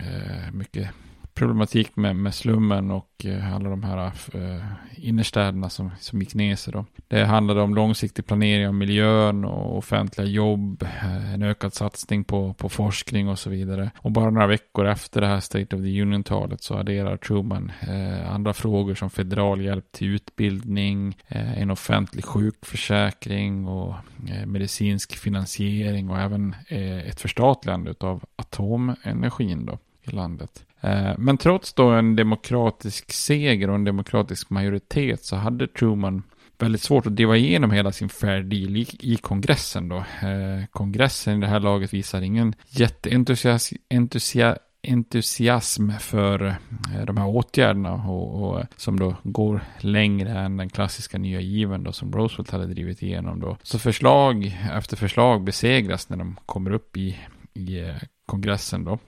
eh, 0.00 0.52
mycket 0.52 0.88
problematik 1.34 1.96
med, 1.96 2.16
med 2.16 2.34
slummen 2.34 2.90
och 2.90 3.24
eh, 3.24 3.54
alla 3.54 3.70
de 3.70 3.82
här 3.82 4.12
eh, 4.34 4.64
innerstäderna 4.96 5.70
som, 5.70 5.90
som 6.00 6.20
gick 6.20 6.34
ner 6.34 6.56
sig. 6.56 6.72
Då. 6.72 6.84
Det 7.08 7.24
handlade 7.24 7.60
om 7.60 7.74
långsiktig 7.74 8.26
planering 8.26 8.68
av 8.68 8.74
miljön 8.74 9.44
och 9.44 9.78
offentliga 9.78 10.26
jobb, 10.26 10.82
eh, 10.82 11.34
en 11.34 11.42
ökad 11.42 11.74
satsning 11.74 12.24
på, 12.24 12.54
på 12.54 12.68
forskning 12.68 13.28
och 13.28 13.38
så 13.38 13.50
vidare. 13.50 13.90
Och 13.98 14.10
bara 14.10 14.30
några 14.30 14.46
veckor 14.46 14.86
efter 14.86 15.20
det 15.20 15.26
här 15.26 15.40
State 15.40 15.76
of 15.76 15.82
the 15.82 16.02
Union-talet 16.02 16.62
så 16.62 16.74
adderar 16.74 17.16
Truman 17.16 17.72
eh, 17.80 18.34
andra 18.34 18.52
frågor 18.52 18.94
som 18.94 19.10
federal 19.10 19.60
hjälp 19.60 19.92
till 19.92 20.08
utbildning, 20.08 21.16
eh, 21.28 21.62
en 21.62 21.70
offentlig 21.70 22.24
sjukförsäkring 22.24 23.66
och 23.68 23.94
eh, 24.28 24.46
medicinsk 24.46 25.16
finansiering 25.16 26.10
och 26.10 26.18
även 26.18 26.54
ett 26.68 27.20
förstatligande 27.20 27.94
av 28.00 28.24
atomenergin 28.36 29.66
då 29.66 29.78
i 30.02 30.10
landet. 30.10 30.64
Eh, 30.82 31.12
men 31.18 31.38
trots 31.38 31.72
då 31.72 31.90
en 31.90 32.16
demokratisk 32.16 33.12
seger 33.12 33.68
och 33.68 33.74
en 33.74 33.84
demokratisk 33.84 34.50
majoritet 34.50 35.24
så 35.24 35.36
hade 35.36 35.68
Truman 35.68 36.22
väldigt 36.58 36.82
svårt 36.82 37.06
att 37.06 37.16
driva 37.16 37.36
igenom 37.36 37.70
hela 37.70 37.92
sin 37.92 38.08
fair 38.08 38.42
deal 38.42 38.76
i, 38.76 38.86
i 39.00 39.16
kongressen 39.16 39.88
då. 39.88 39.96
Eh, 39.96 40.66
kongressen 40.70 41.38
i 41.38 41.40
det 41.40 41.46
här 41.46 41.60
laget 41.60 41.94
visar 41.94 42.22
ingen 42.22 42.54
jätteentusiasm 42.68 43.76
entusia, 43.90 44.58
entusiasm 44.88 45.90
för 46.00 46.46
eh, 46.46 47.04
de 47.06 47.16
här 47.16 47.26
åtgärderna 47.26 47.94
och, 47.94 48.42
och, 48.42 48.60
eh, 48.60 48.66
som 48.76 48.98
då 49.00 49.16
går 49.22 49.60
längre 49.78 50.38
än 50.38 50.56
den 50.56 50.68
klassiska 50.68 51.18
nya 51.18 51.40
given 51.40 51.84
då 51.84 51.92
som 51.92 52.12
Roosevelt 52.12 52.50
hade 52.50 52.66
drivit 52.66 53.02
igenom 53.02 53.40
då. 53.40 53.56
Så 53.62 53.78
förslag 53.78 54.58
efter 54.72 54.96
förslag 54.96 55.44
besegras 55.44 56.08
när 56.08 56.16
de 56.16 56.36
kommer 56.46 56.72
upp 56.72 56.96
i, 56.96 57.18
i 57.54 57.80
eh, 57.80 57.94
kongressen 58.26 58.84
då. 58.84 58.98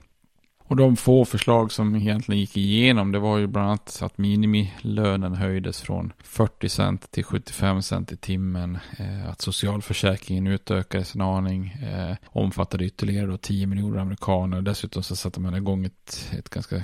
Och 0.67 0.75
de 0.75 0.95
få 0.95 1.25
förslag 1.25 1.71
som 1.71 1.95
egentligen 1.95 2.39
gick 2.39 2.57
igenom 2.57 3.11
det 3.11 3.19
var 3.19 3.37
ju 3.37 3.47
bland 3.47 3.67
annat 3.67 3.99
att 4.01 4.17
minimilönen 4.17 5.33
höjdes 5.35 5.81
från 5.81 6.13
40 6.23 6.69
cent 6.69 7.11
till 7.11 7.23
75 7.23 7.81
cent 7.81 8.11
i 8.11 8.17
timmen. 8.17 8.77
Eh, 8.97 9.29
att 9.29 9.41
socialförsäkringen 9.41 10.47
utökades 10.47 11.15
en 11.15 11.21
aning. 11.21 11.67
Eh, 11.67 12.15
omfattade 12.25 12.85
ytterligare 12.85 13.27
då 13.27 13.37
10 13.37 13.67
miljoner 13.67 13.99
amerikaner. 13.99 14.61
Dessutom 14.61 15.03
så 15.03 15.15
satte 15.15 15.39
man 15.39 15.55
igång 15.55 15.85
ett, 15.85 16.31
ett 16.39 16.49
ganska 16.49 16.83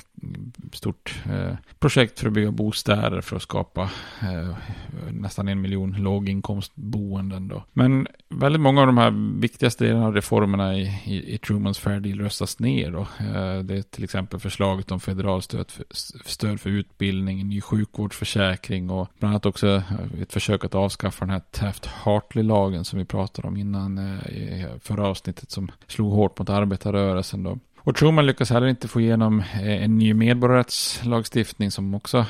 stort 0.74 1.22
eh, 1.30 1.56
projekt 1.80 2.20
för 2.20 2.28
att 2.28 2.34
bygga 2.34 2.52
bostäder 2.52 3.22
för 3.22 3.36
att 3.36 3.42
skapa 3.42 3.82
eh, 4.22 4.56
nästan 5.12 5.48
en 5.48 5.62
miljon 5.62 5.92
låginkomstboenden 5.92 7.48
då. 7.48 7.64
Men 7.74 8.08
väldigt 8.30 8.62
många 8.62 8.82
av 8.82 8.88
de 8.88 8.98
här 8.98 9.40
viktigaste 9.40 9.86
delarna 9.86 10.06
av 10.06 10.16
reformerna 10.16 10.78
i, 10.78 11.02
i, 11.06 11.34
i 11.34 11.38
Trumans 11.38 11.80
Fair 11.80 12.00
Deal 12.00 12.20
röstas 12.20 12.60
ner 12.60 12.92
då. 12.92 13.02
Eh, 13.02 13.60
det 13.72 13.78
är 13.78 13.82
till 13.82 14.04
exempel 14.04 14.40
förslaget 14.40 14.92
om 14.92 15.00
federalstöd 15.00 15.72
för, 15.72 15.86
stöd 16.26 16.60
för 16.60 16.70
utbildning, 16.70 17.48
ny 17.48 17.62
sjukvårdsförsäkring 17.62 18.90
och 18.90 19.08
bland 19.20 19.32
annat 19.32 19.46
också 19.46 19.68
eh, 19.68 20.22
ett 20.22 20.34
försök 20.34 20.66
att 20.66 20.76
avskaffa 20.76 21.26
den 21.26 21.34
här 21.34 21.42
Taft-Hartley-lagen 21.52 22.86
som 22.86 23.00
vi 23.00 23.06
pratade 23.06 23.48
om 23.48 23.58
innan 23.58 23.98
eh, 23.98 24.32
i 24.32 24.68
förra 24.82 25.08
avsnittet 25.08 25.52
som 25.52 25.72
slog 25.88 26.14
hårt 26.14 26.40
mot 26.40 26.50
arbetarrörelsen 26.50 27.44
då. 27.44 27.60
Och 27.78 27.96
Truman 27.96 28.26
lyckas 28.26 28.50
heller 28.50 28.68
inte 28.68 28.88
få 28.88 29.02
igenom 29.02 29.40
eh, 29.40 29.84
en 29.84 29.98
ny 29.98 30.14
medborgarrättslagstiftning 30.14 31.72
som 31.72 31.96
också 31.96 32.26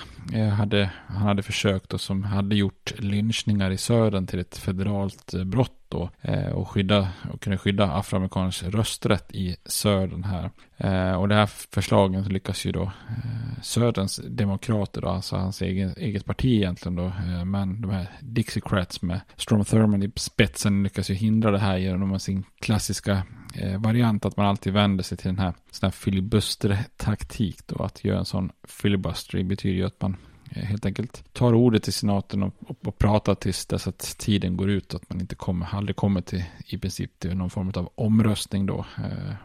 hade, 0.57 0.91
han 1.07 1.27
hade 1.27 1.43
försökt 1.43 1.93
och 1.93 2.01
som 2.01 2.23
hade 2.23 2.55
gjort 2.55 2.93
lynchningar 2.97 3.71
i 3.71 3.77
södern 3.77 4.27
till 4.27 4.39
ett 4.39 4.57
federalt 4.57 5.33
brott 5.45 5.80
då 5.91 6.09
eh, 6.21 6.49
och, 6.49 6.69
skydda, 6.69 7.07
och 7.33 7.41
kunna 7.41 7.57
skydda 7.57 7.91
afroamerikaners 7.91 8.63
rösträtt 8.63 9.31
i 9.31 9.55
södern 9.65 10.23
här. 10.23 10.51
Eh, 10.77 11.13
och 11.13 11.27
det 11.27 11.35
här 11.35 11.45
förslagen 11.45 12.23
lyckas 12.23 12.65
ju 12.65 12.71
då 12.71 12.83
eh, 12.83 13.61
söderns 13.61 14.21
demokrater, 14.27 15.01
då, 15.01 15.09
alltså 15.09 15.35
hans 15.35 15.61
egen, 15.61 15.93
eget 15.97 16.25
parti 16.25 16.45
egentligen 16.45 16.95
då, 16.95 17.05
eh, 17.05 17.45
men 17.45 17.81
de 17.81 17.91
här 17.91 18.07
Dixiecrats 18.19 19.01
med 19.01 19.21
Strom 19.35 19.65
Thurmond 19.65 20.03
i 20.03 20.11
spetsen 20.15 20.83
lyckas 20.83 21.09
ju 21.09 21.13
hindra 21.13 21.51
det 21.51 21.59
här 21.59 21.77
genom 21.77 22.19
sin 22.19 22.43
klassiska 22.59 23.23
eh, 23.55 23.81
variant 23.81 24.25
att 24.25 24.37
man 24.37 24.45
alltid 24.45 24.73
vänder 24.73 25.03
sig 25.03 25.17
till 25.17 25.27
den 25.27 25.39
här, 25.39 25.53
sån 25.71 25.87
här 25.87 25.91
filibuster-taktik 25.91 27.67
då. 27.67 27.83
Att 27.83 28.03
göra 28.03 28.19
en 28.19 28.25
sån 28.25 28.51
filibuster 28.67 29.43
betyder 29.43 29.75
ju 29.75 29.85
att 29.85 30.01
man 30.01 30.17
Eh, 30.55 30.63
helt 30.63 30.85
enkelt 30.85 31.33
tar 31.33 31.53
ordet 31.53 31.87
i 31.87 31.91
senaten 31.91 32.43
och, 32.43 32.53
och, 32.59 32.77
och 32.87 32.97
pratar 32.97 33.35
tills 33.35 33.65
dess 33.65 33.87
att 33.87 34.17
tiden 34.17 34.57
går 34.57 34.69
ut. 34.69 34.93
Att 34.93 35.09
man 35.09 35.21
inte 35.21 35.35
kommer, 35.35 35.67
aldrig 35.75 35.95
kommer 35.95 36.21
till 36.21 36.43
i 36.65 36.77
princip 36.77 37.19
till 37.19 37.37
någon 37.37 37.49
form 37.49 37.71
av 37.75 37.91
omröstning 37.95 38.65
då. 38.65 38.85
Eh, 38.97 39.35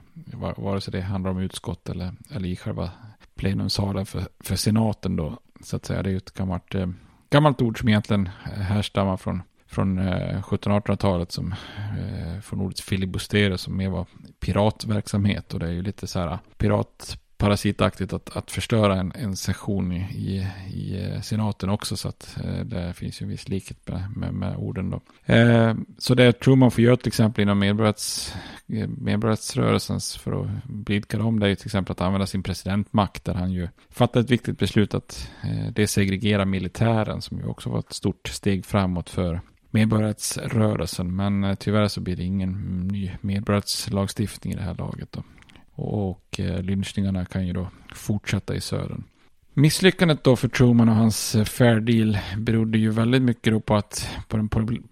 vare 0.56 0.80
sig 0.80 0.92
det 0.92 1.00
handlar 1.00 1.30
om 1.30 1.38
utskott 1.38 1.88
eller, 1.88 2.12
eller 2.30 2.48
i 2.48 2.56
själva 2.56 2.90
plenumsalen 3.34 4.06
för, 4.06 4.28
för 4.40 4.56
senaten 4.56 5.16
då. 5.16 5.38
Så 5.60 5.76
att 5.76 5.84
säga, 5.84 6.02
det 6.02 6.08
är 6.08 6.12
ju 6.12 6.16
ett 6.16 6.34
gammalt, 6.34 6.74
eh, 6.74 6.88
gammalt 7.30 7.62
ord 7.62 7.78
som 7.78 7.88
egentligen 7.88 8.28
eh, 8.44 8.60
härstammar 8.60 9.16
från 9.16 9.42
från 9.68 9.98
eh, 9.98 10.42
1700-1800-talet 10.42 11.32
som 11.32 11.54
från 12.42 12.60
ordet 12.60 12.80
filibustera 12.80 13.58
som 13.58 13.76
mer 13.76 13.88
var 13.88 14.06
piratverksamhet 14.40 15.54
och 15.54 15.60
det 15.60 15.66
är 15.66 15.70
ju 15.70 15.82
lite 15.82 16.06
så 16.06 16.18
här 16.18 16.38
pirat 16.56 17.18
parasitaktigt 17.38 18.12
att, 18.12 18.36
att 18.36 18.50
förstöra 18.50 18.96
en, 18.96 19.12
en 19.14 19.36
session 19.36 19.92
i, 19.92 19.96
i, 19.96 20.46
i 20.74 21.04
eh, 21.04 21.20
senaten 21.20 21.70
också. 21.70 21.96
Så 21.96 22.08
att 22.08 22.36
eh, 22.44 22.64
det 22.64 22.92
finns 22.92 23.22
ju 23.22 23.24
en 23.24 23.30
viss 23.30 23.48
likhet 23.48 23.88
med, 23.88 24.16
med, 24.16 24.34
med 24.34 24.56
orden 24.56 24.90
då. 24.90 25.00
Eh, 25.34 25.74
så 25.98 26.14
det 26.14 26.32
Truman 26.32 26.70
får 26.70 26.84
göra 26.84 26.96
till 26.96 27.08
exempel 27.08 27.42
inom 27.42 27.58
medborgarrätts, 27.58 28.34
eh, 28.68 28.88
medborgarrättsrörelsens 28.88 30.16
för 30.16 30.42
att 30.42 30.64
blidka 30.64 31.18
dem 31.18 31.40
det 31.40 31.48
är 31.48 31.54
till 31.54 31.66
exempel 31.66 31.92
att 31.92 32.00
använda 32.00 32.26
sin 32.26 32.42
presidentmakt 32.42 33.24
där 33.24 33.34
han 33.34 33.52
ju 33.52 33.68
fattar 33.90 34.20
ett 34.20 34.30
viktigt 34.30 34.58
beslut 34.58 34.94
att 34.94 35.30
eh, 35.42 35.72
desegregera 35.72 36.44
militären 36.44 37.22
som 37.22 37.38
ju 37.38 37.46
också 37.46 37.70
var 37.70 37.78
ett 37.78 37.92
stort 37.92 38.28
steg 38.28 38.64
framåt 38.64 39.10
för 39.10 39.40
medborgarrättsrörelsen. 39.70 41.16
Men 41.16 41.44
eh, 41.44 41.54
tyvärr 41.54 41.88
så 41.88 42.00
blir 42.00 42.16
det 42.16 42.24
ingen 42.24 42.80
ny 42.88 43.12
medborgarrättslagstiftning 43.20 44.52
i 44.52 44.56
det 44.56 44.62
här 44.62 44.74
laget. 44.74 45.12
Då. 45.12 45.22
Och 45.76 46.40
eh, 46.40 46.62
lynchningarna 46.62 47.24
kan 47.24 47.46
ju 47.46 47.52
då 47.52 47.68
fortsätta 47.94 48.54
i 48.54 48.60
södern. 48.60 49.04
Misslyckandet 49.54 50.24
då 50.24 50.36
för 50.36 50.48
Truman 50.48 50.88
och 50.88 50.94
hans 50.94 51.34
eh, 51.34 51.44
fair 51.44 51.80
deal 51.80 52.18
berodde 52.36 52.78
ju 52.78 52.90
väldigt 52.90 53.22
mycket 53.22 53.52
då 53.52 53.60
på, 53.60 53.74
att, 53.74 54.08
på 54.28 54.36
den 54.36 54.48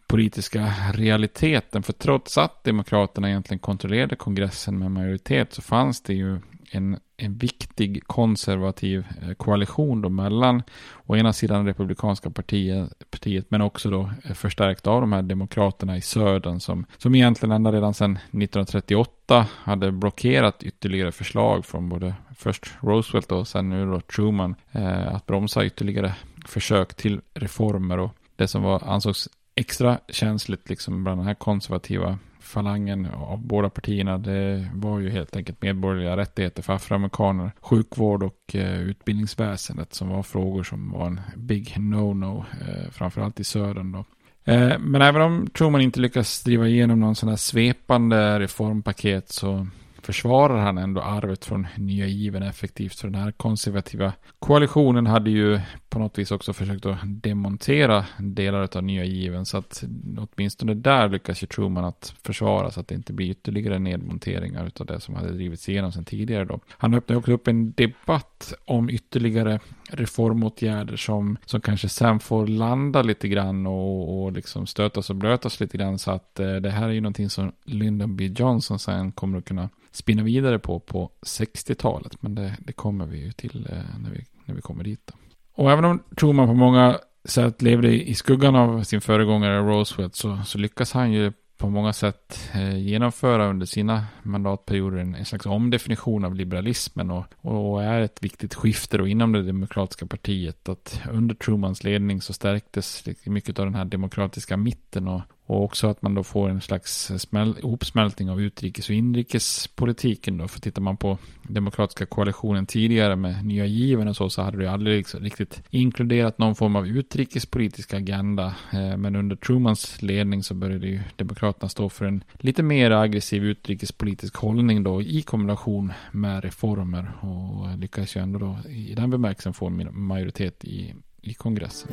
politiska 0.06 0.72
realiteten. 0.94 1.82
För 1.82 1.92
trots 1.92 2.38
att 2.38 2.64
Demokraterna 2.64 3.28
egentligen 3.28 3.58
kontrollerade 3.58 4.16
kongressen 4.16 4.78
med 4.78 4.90
majoritet 4.90 5.52
så 5.52 5.62
fanns 5.62 6.02
det 6.02 6.14
ju 6.14 6.38
en, 6.70 6.98
en 7.16 7.38
viktig 7.38 8.06
konservativ 8.06 9.06
eh, 9.22 9.34
koalition 9.34 10.02
då 10.02 10.08
mellan 10.08 10.62
å 11.06 11.16
ena 11.16 11.32
sidan 11.32 11.66
republikanska 11.66 12.30
partiet, 12.30 13.10
partiet 13.10 13.50
men 13.50 13.60
också 13.60 13.90
då 13.90 14.10
eh, 14.24 14.32
förstärkt 14.32 14.86
av 14.86 15.00
de 15.00 15.12
här 15.12 15.22
demokraterna 15.22 15.96
i 15.96 16.00
södern 16.00 16.60
som, 16.60 16.86
som 16.98 17.14
egentligen 17.14 17.52
ända 17.52 17.72
redan 17.72 17.94
sedan 17.94 18.16
1938 18.16 19.46
hade 19.50 19.92
blockerat 19.92 20.62
ytterligare 20.62 21.12
förslag 21.12 21.66
från 21.66 21.88
både 21.88 22.14
först 22.36 22.66
Roosevelt 22.80 23.32
och 23.32 23.48
sen 23.48 23.68
nu 23.68 23.86
då 23.86 24.00
Truman 24.00 24.54
eh, 24.72 25.14
att 25.14 25.26
bromsa 25.26 25.64
ytterligare 25.64 26.14
försök 26.46 26.94
till 26.94 27.20
reformer. 27.34 27.98
Och 27.98 28.10
det 28.36 28.48
som 28.48 28.62
var, 28.62 28.82
ansågs 28.84 29.28
extra 29.54 29.98
känsligt 30.08 30.68
liksom 30.68 31.04
bland 31.04 31.20
den 31.20 31.26
här 31.26 31.34
konservativa 31.34 32.18
falangen 32.54 33.06
av 33.06 33.38
båda 33.46 33.70
partierna. 33.70 34.18
Det 34.18 34.70
var 34.74 34.98
ju 35.00 35.10
helt 35.10 35.36
enkelt 35.36 35.62
medborgerliga 35.62 36.16
rättigheter 36.16 36.62
för 36.62 36.72
afroamerikaner, 36.72 37.50
sjukvård 37.60 38.22
och 38.22 38.54
eh, 38.54 38.80
utbildningsväsendet 38.80 39.94
som 39.94 40.08
var 40.08 40.22
frågor 40.22 40.62
som 40.62 40.92
var 40.92 41.06
en 41.06 41.20
big 41.36 41.74
no-no, 41.76 42.44
eh, 42.60 42.90
framförallt 42.90 43.40
i 43.40 43.44
södern 43.44 43.92
då. 43.92 44.04
Eh, 44.52 44.78
men 44.78 45.02
även 45.02 45.22
om 45.22 45.46
Truman 45.58 45.80
inte 45.80 46.00
lyckas 46.00 46.42
driva 46.42 46.66
igenom 46.66 47.00
någon 47.00 47.14
sån 47.14 47.28
här 47.28 47.36
svepande 47.36 48.40
reformpaket 48.40 49.28
så 49.28 49.66
försvarar 50.02 50.60
han 50.60 50.78
ändå 50.78 51.00
arvet 51.00 51.44
från 51.44 51.66
nya 51.76 52.06
given 52.06 52.42
effektivt. 52.42 52.94
För 52.94 53.08
den 53.08 53.20
här 53.20 53.32
konservativa 53.32 54.12
koalitionen 54.38 55.06
hade 55.06 55.30
ju 55.30 55.60
på 55.94 56.00
något 56.00 56.18
vis 56.18 56.30
också 56.30 56.52
försökt 56.52 56.86
att 56.86 56.98
demontera 57.04 58.04
delar 58.18 58.76
av 58.76 58.84
nya 58.84 59.04
given. 59.04 59.46
Så 59.46 59.56
att 59.58 59.84
åtminstone 60.18 60.74
där 60.74 61.08
lyckas 61.08 61.42
ju 61.42 61.46
Truman 61.46 61.84
att 61.84 62.14
försvara 62.22 62.70
så 62.70 62.80
att 62.80 62.88
det 62.88 62.94
inte 62.94 63.12
blir 63.12 63.30
ytterligare 63.30 63.78
nedmonteringar 63.78 64.70
av 64.80 64.86
det 64.86 65.00
som 65.00 65.14
hade 65.14 65.32
drivits 65.32 65.68
igenom 65.68 65.92
sedan 65.92 66.04
tidigare 66.04 66.44
då. 66.44 66.60
Han 66.70 66.94
öppnar 66.94 67.16
också 67.16 67.32
upp 67.32 67.48
en 67.48 67.72
debatt 67.72 68.54
om 68.64 68.90
ytterligare 68.90 69.60
reformåtgärder 69.88 70.96
som, 70.96 71.36
som 71.44 71.60
kanske 71.60 71.88
sen 71.88 72.20
får 72.20 72.46
landa 72.46 73.02
lite 73.02 73.28
grann 73.28 73.66
och, 73.66 74.22
och 74.22 74.32
liksom 74.32 74.66
stötas 74.66 75.10
och 75.10 75.16
blötas 75.16 75.60
lite 75.60 75.78
grann 75.78 75.98
så 75.98 76.10
att 76.10 76.40
eh, 76.40 76.54
det 76.54 76.70
här 76.70 76.88
är 76.88 76.92
ju 76.92 77.00
någonting 77.00 77.30
som 77.30 77.52
Lyndon 77.64 78.16
B. 78.16 78.24
Johnson 78.24 78.78
sen 78.78 79.12
kommer 79.12 79.38
att 79.38 79.44
kunna 79.44 79.68
spinna 79.92 80.22
vidare 80.22 80.58
på 80.58 80.80
på 80.80 81.10
60-talet. 81.22 82.22
Men 82.22 82.34
det, 82.34 82.56
det, 82.58 82.72
kommer 82.72 83.06
vi 83.06 83.24
ju 83.24 83.32
till 83.32 83.68
eh, 83.70 83.98
när, 83.98 84.10
vi, 84.10 84.24
när 84.44 84.54
vi 84.54 84.60
kommer 84.60 84.84
dit. 84.84 85.00
Då. 85.04 85.14
Och 85.54 85.72
även 85.72 85.84
om 85.84 86.02
Truman 86.16 86.46
på 86.46 86.54
många 86.54 86.98
sätt 87.24 87.62
levde 87.62 88.08
i 88.08 88.14
skuggan 88.14 88.56
av 88.56 88.82
sin 88.82 89.00
föregångare 89.00 89.58
Roosevelt 89.58 90.14
så, 90.14 90.38
så 90.46 90.58
lyckas 90.58 90.92
han 90.92 91.12
ju 91.12 91.32
på 91.56 91.70
många 91.70 91.92
sätt 91.92 92.50
eh, 92.54 92.78
genomföra 92.78 93.46
under 93.46 93.66
sina 93.66 94.04
mandatperioder 94.22 94.98
en, 94.98 95.14
en 95.14 95.24
slags 95.24 95.46
omdefinition 95.46 96.24
av 96.24 96.34
liberalismen 96.34 97.10
och, 97.10 97.24
och 97.40 97.82
är 97.82 98.00
ett 98.00 98.22
viktigt 98.22 98.54
skifte 98.54 98.98
då 98.98 99.06
inom 99.06 99.32
det 99.32 99.42
demokratiska 99.42 100.06
partiet. 100.06 100.68
Att 100.68 101.00
under 101.10 101.34
Trumans 101.34 101.84
ledning 101.84 102.20
så 102.20 102.32
stärktes 102.32 103.06
liksom 103.06 103.32
mycket 103.32 103.58
av 103.58 103.64
den 103.64 103.74
här 103.74 103.84
demokratiska 103.84 104.56
mitten 104.56 105.08
och, 105.08 105.20
och 105.46 105.64
också 105.64 105.86
att 105.86 106.02
man 106.02 106.14
då 106.14 106.22
får 106.22 106.48
en 106.48 106.60
slags 106.60 107.12
smäl, 107.18 107.58
ihopsmältning 107.58 108.30
av 108.30 108.40
utrikes 108.40 108.88
och 108.88 108.94
inrikespolitiken 108.94 110.38
då. 110.38 110.48
För 110.48 110.60
tittar 110.60 110.82
man 110.82 110.96
på 110.96 111.18
demokratiska 111.42 112.06
koalitionen 112.06 112.66
tidigare 112.66 113.16
med 113.16 113.44
nya 113.44 113.66
given 113.66 114.08
och 114.08 114.16
så, 114.16 114.30
så 114.30 114.42
hade 114.42 114.58
det 114.58 114.70
aldrig 114.70 114.98
liksom 114.98 115.20
riktigt 115.20 115.62
inkluderat 115.70 116.38
någon 116.38 116.54
form 116.54 116.76
av 116.76 116.86
utrikespolitisk 116.86 117.94
agenda. 117.94 118.54
Eh, 118.72 118.96
men 118.96 119.16
under 119.16 119.36
Trumans 119.36 120.02
ledning 120.02 120.42
så 120.42 120.54
började 120.54 120.86
ju 120.86 121.00
demokraterna 121.16 121.68
stå 121.68 121.88
för 121.88 122.04
en 122.04 122.24
lite 122.32 122.62
mer 122.62 122.90
aggressiv 122.90 123.44
utrikespolitisk 123.44 124.36
hållning 124.36 124.82
då 124.82 125.02
i 125.02 125.22
kombination 125.22 125.92
med 126.12 126.44
reformer 126.44 127.12
och 127.20 127.78
lyckades 127.78 128.16
ju 128.16 128.20
ändå 128.20 128.38
då 128.38 128.70
i 128.70 128.94
den 128.94 129.10
bemärkelsen 129.10 129.54
få 129.54 129.66
en 129.66 129.88
majoritet 129.92 130.64
i, 130.64 130.94
i 131.22 131.34
kongressen. 131.34 131.90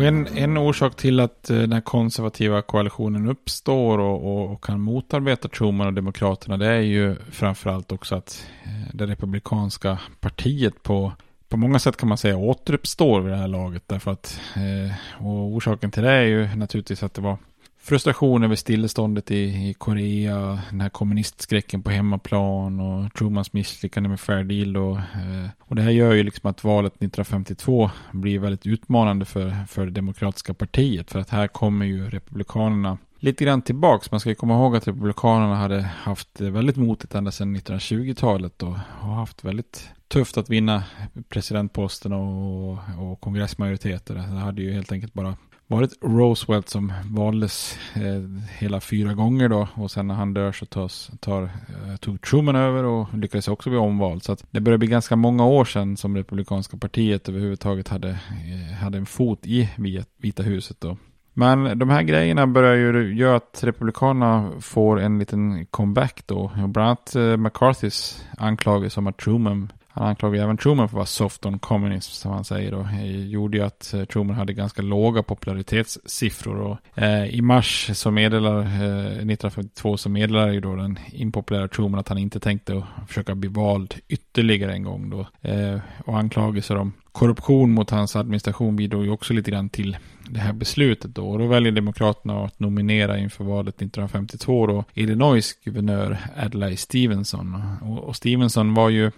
Och 0.00 0.06
en, 0.06 0.26
en 0.26 0.58
orsak 0.58 0.96
till 0.96 1.20
att 1.20 1.50
eh, 1.50 1.56
den 1.56 1.72
här 1.72 1.80
konservativa 1.80 2.62
koalitionen 2.62 3.28
uppstår 3.28 3.98
och, 3.98 4.26
och, 4.26 4.52
och, 4.52 4.64
kan 4.64 4.80
motarbeta 4.80 5.48
Truman 5.48 5.86
och 5.86 5.92
Demokraterna 5.92 6.56
det 6.56 6.66
är 6.66 6.80
ju 6.80 7.16
framförallt 7.30 7.92
också 7.92 8.14
att 8.14 8.46
eh, 8.64 8.94
det 8.94 9.06
republikanska 9.06 9.98
partiet 10.20 10.82
på, 10.82 11.12
på 11.48 11.56
många 11.56 11.78
sätt 11.78 11.96
kan 11.96 12.08
man 12.08 12.18
säga 12.18 12.36
återuppstår 12.36 13.20
vid 13.20 13.32
det 13.32 13.38
här 13.38 13.48
laget. 13.48 13.82
Därför 13.86 14.10
att, 14.10 14.40
eh, 14.56 15.24
och 15.26 15.46
orsaken 15.46 15.90
till 15.90 16.02
det 16.02 16.10
är 16.10 16.24
ju 16.24 16.56
naturligtvis 16.56 17.02
att 17.02 17.14
det 17.14 17.22
var 17.22 17.38
frustration 17.82 18.44
över 18.44 18.56
stilleståndet 18.56 19.30
i, 19.30 19.68
i 19.68 19.74
Korea, 19.78 20.60
den 20.70 20.80
här 20.80 20.88
kommunistskräcken 20.88 21.82
på 21.82 21.90
hemmaplan 21.90 22.80
och 22.80 23.14
Trumans 23.14 23.52
misslyckande 23.52 24.08
med 24.08 24.20
Fair 24.20 24.44
Deal. 24.44 24.76
Och, 24.76 24.96
eh, 24.96 25.50
och 25.60 25.76
det 25.76 25.82
här 25.82 25.90
gör 25.90 26.12
ju 26.12 26.22
liksom 26.22 26.50
att 26.50 26.64
valet 26.64 26.92
1952 26.92 27.90
blir 28.12 28.38
väldigt 28.38 28.66
utmanande 28.66 29.24
för, 29.24 29.66
för 29.68 29.86
det 29.86 29.92
demokratiska 29.92 30.54
partiet. 30.54 31.10
För 31.10 31.18
att 31.18 31.30
här 31.30 31.48
kommer 31.48 31.86
ju 31.86 32.10
republikanerna 32.10 32.98
lite 33.18 33.44
grann 33.44 33.62
tillbaks. 33.62 34.10
Man 34.10 34.20
ska 34.20 34.28
ju 34.28 34.34
komma 34.34 34.54
ihåg 34.54 34.76
att 34.76 34.88
republikanerna 34.88 35.56
hade 35.56 35.80
haft 35.80 36.40
väldigt 36.40 36.76
motigt 36.76 37.14
ända 37.14 37.30
sedan 37.30 37.56
1920-talet 37.56 38.62
och 38.62 38.74
har 38.78 39.14
haft 39.14 39.44
väldigt 39.44 39.90
tufft 40.08 40.38
att 40.38 40.50
vinna 40.50 40.84
presidentposten 41.28 42.12
och, 42.12 42.78
och 42.98 43.20
kongressmajoriteter. 43.20 44.14
Det 44.14 44.20
hade 44.20 44.62
ju 44.62 44.72
helt 44.72 44.92
enkelt 44.92 45.14
bara 45.14 45.36
varit 45.70 45.98
Roosevelt 46.02 46.68
som 46.68 46.92
valdes 47.04 47.78
eh, 47.94 48.42
hela 48.58 48.80
fyra 48.80 49.14
gånger 49.14 49.48
då 49.48 49.68
och 49.74 49.90
sen 49.90 50.06
när 50.06 50.14
han 50.14 50.34
dör 50.34 50.52
så 50.52 50.66
tas, 50.66 51.10
tar, 51.20 51.42
eh, 51.42 51.96
tog 52.00 52.20
Truman 52.20 52.56
över 52.56 52.84
och 52.84 53.14
lyckades 53.14 53.48
också 53.48 53.70
bli 53.70 53.78
omvald. 53.78 54.22
Så 54.22 54.32
att 54.32 54.44
det 54.50 54.60
börjar 54.60 54.78
bli 54.78 54.88
ganska 54.88 55.16
många 55.16 55.46
år 55.46 55.64
sedan 55.64 55.96
som 55.96 56.16
Republikanska 56.16 56.76
partiet 56.76 57.28
överhuvudtaget 57.28 57.88
hade, 57.88 58.08
eh, 58.10 58.74
hade 58.82 58.98
en 58.98 59.06
fot 59.06 59.46
i 59.46 59.68
Vita 60.16 60.42
huset 60.42 60.80
då. 60.80 60.96
Men 61.34 61.78
de 61.78 61.90
här 61.90 62.02
grejerna 62.02 62.46
börjar 62.46 62.74
ju 62.74 63.14
göra 63.14 63.36
att 63.36 63.60
Republikanerna 63.62 64.50
får 64.60 65.00
en 65.00 65.18
liten 65.18 65.66
comeback 65.66 66.22
då. 66.26 66.50
Bland 66.54 66.78
annat 66.88 67.16
eh, 67.16 67.36
McCarthys 67.36 68.24
anklagelse 68.38 69.00
om 69.00 69.06
att 69.06 69.18
Truman 69.18 69.72
han 69.92 70.08
anklagar 70.08 70.42
även 70.42 70.56
Truman 70.56 70.88
för 70.88 70.92
att 70.92 70.96
vara 70.96 71.06
soft 71.06 71.46
on 71.46 71.58
communism, 71.58 72.12
som 72.12 72.32
han 72.32 72.44
säger 72.44 72.70
då. 72.70 72.88
Det 72.92 73.06
gjorde 73.06 73.56
ju 73.56 73.64
att 73.64 73.94
eh, 73.94 74.04
Truman 74.04 74.36
hade 74.36 74.52
ganska 74.52 74.82
låga 74.82 75.22
popularitetssiffror. 75.22 76.60
Och, 76.60 76.98
eh, 77.02 77.24
I 77.24 77.42
mars 77.42 77.90
så 77.94 78.10
meddelar, 78.10 78.60
eh, 78.60 78.66
1952 78.66 79.96
så 79.96 80.08
meddelar 80.08 80.48
ju 80.48 80.60
då 80.60 80.76
den 80.76 80.98
impopulära 81.12 81.68
Truman 81.68 82.00
att 82.00 82.08
han 82.08 82.18
inte 82.18 82.40
tänkte 82.40 82.82
försöka 83.08 83.34
bli 83.34 83.48
vald 83.48 83.94
ytterligare 84.08 84.72
en 84.72 84.82
gång 84.82 85.10
då. 85.10 85.26
Eh, 85.40 85.78
och 86.04 86.18
anklagelser 86.18 86.76
om 86.76 86.92
korruption 87.12 87.70
mot 87.70 87.90
hans 87.90 88.16
administration 88.16 88.76
bidrog 88.76 89.04
ju 89.04 89.10
också 89.10 89.34
lite 89.34 89.50
grann 89.50 89.68
till 89.68 89.96
det 90.28 90.40
här 90.40 90.52
beslutet 90.52 91.14
då. 91.14 91.30
Och 91.30 91.38
då 91.38 91.46
väljer 91.46 91.72
Demokraterna 91.72 92.44
att 92.44 92.60
nominera 92.60 93.18
inför 93.18 93.44
valet 93.44 93.74
1952 93.74 94.66
då 94.66 94.84
Illinois 94.94 95.58
guvernör 95.64 96.18
Adlai 96.36 96.76
Stevenson. 96.76 97.62
Och, 97.82 97.98
och 97.98 98.16
Stevenson 98.16 98.74
var 98.74 98.88
ju 98.88 99.10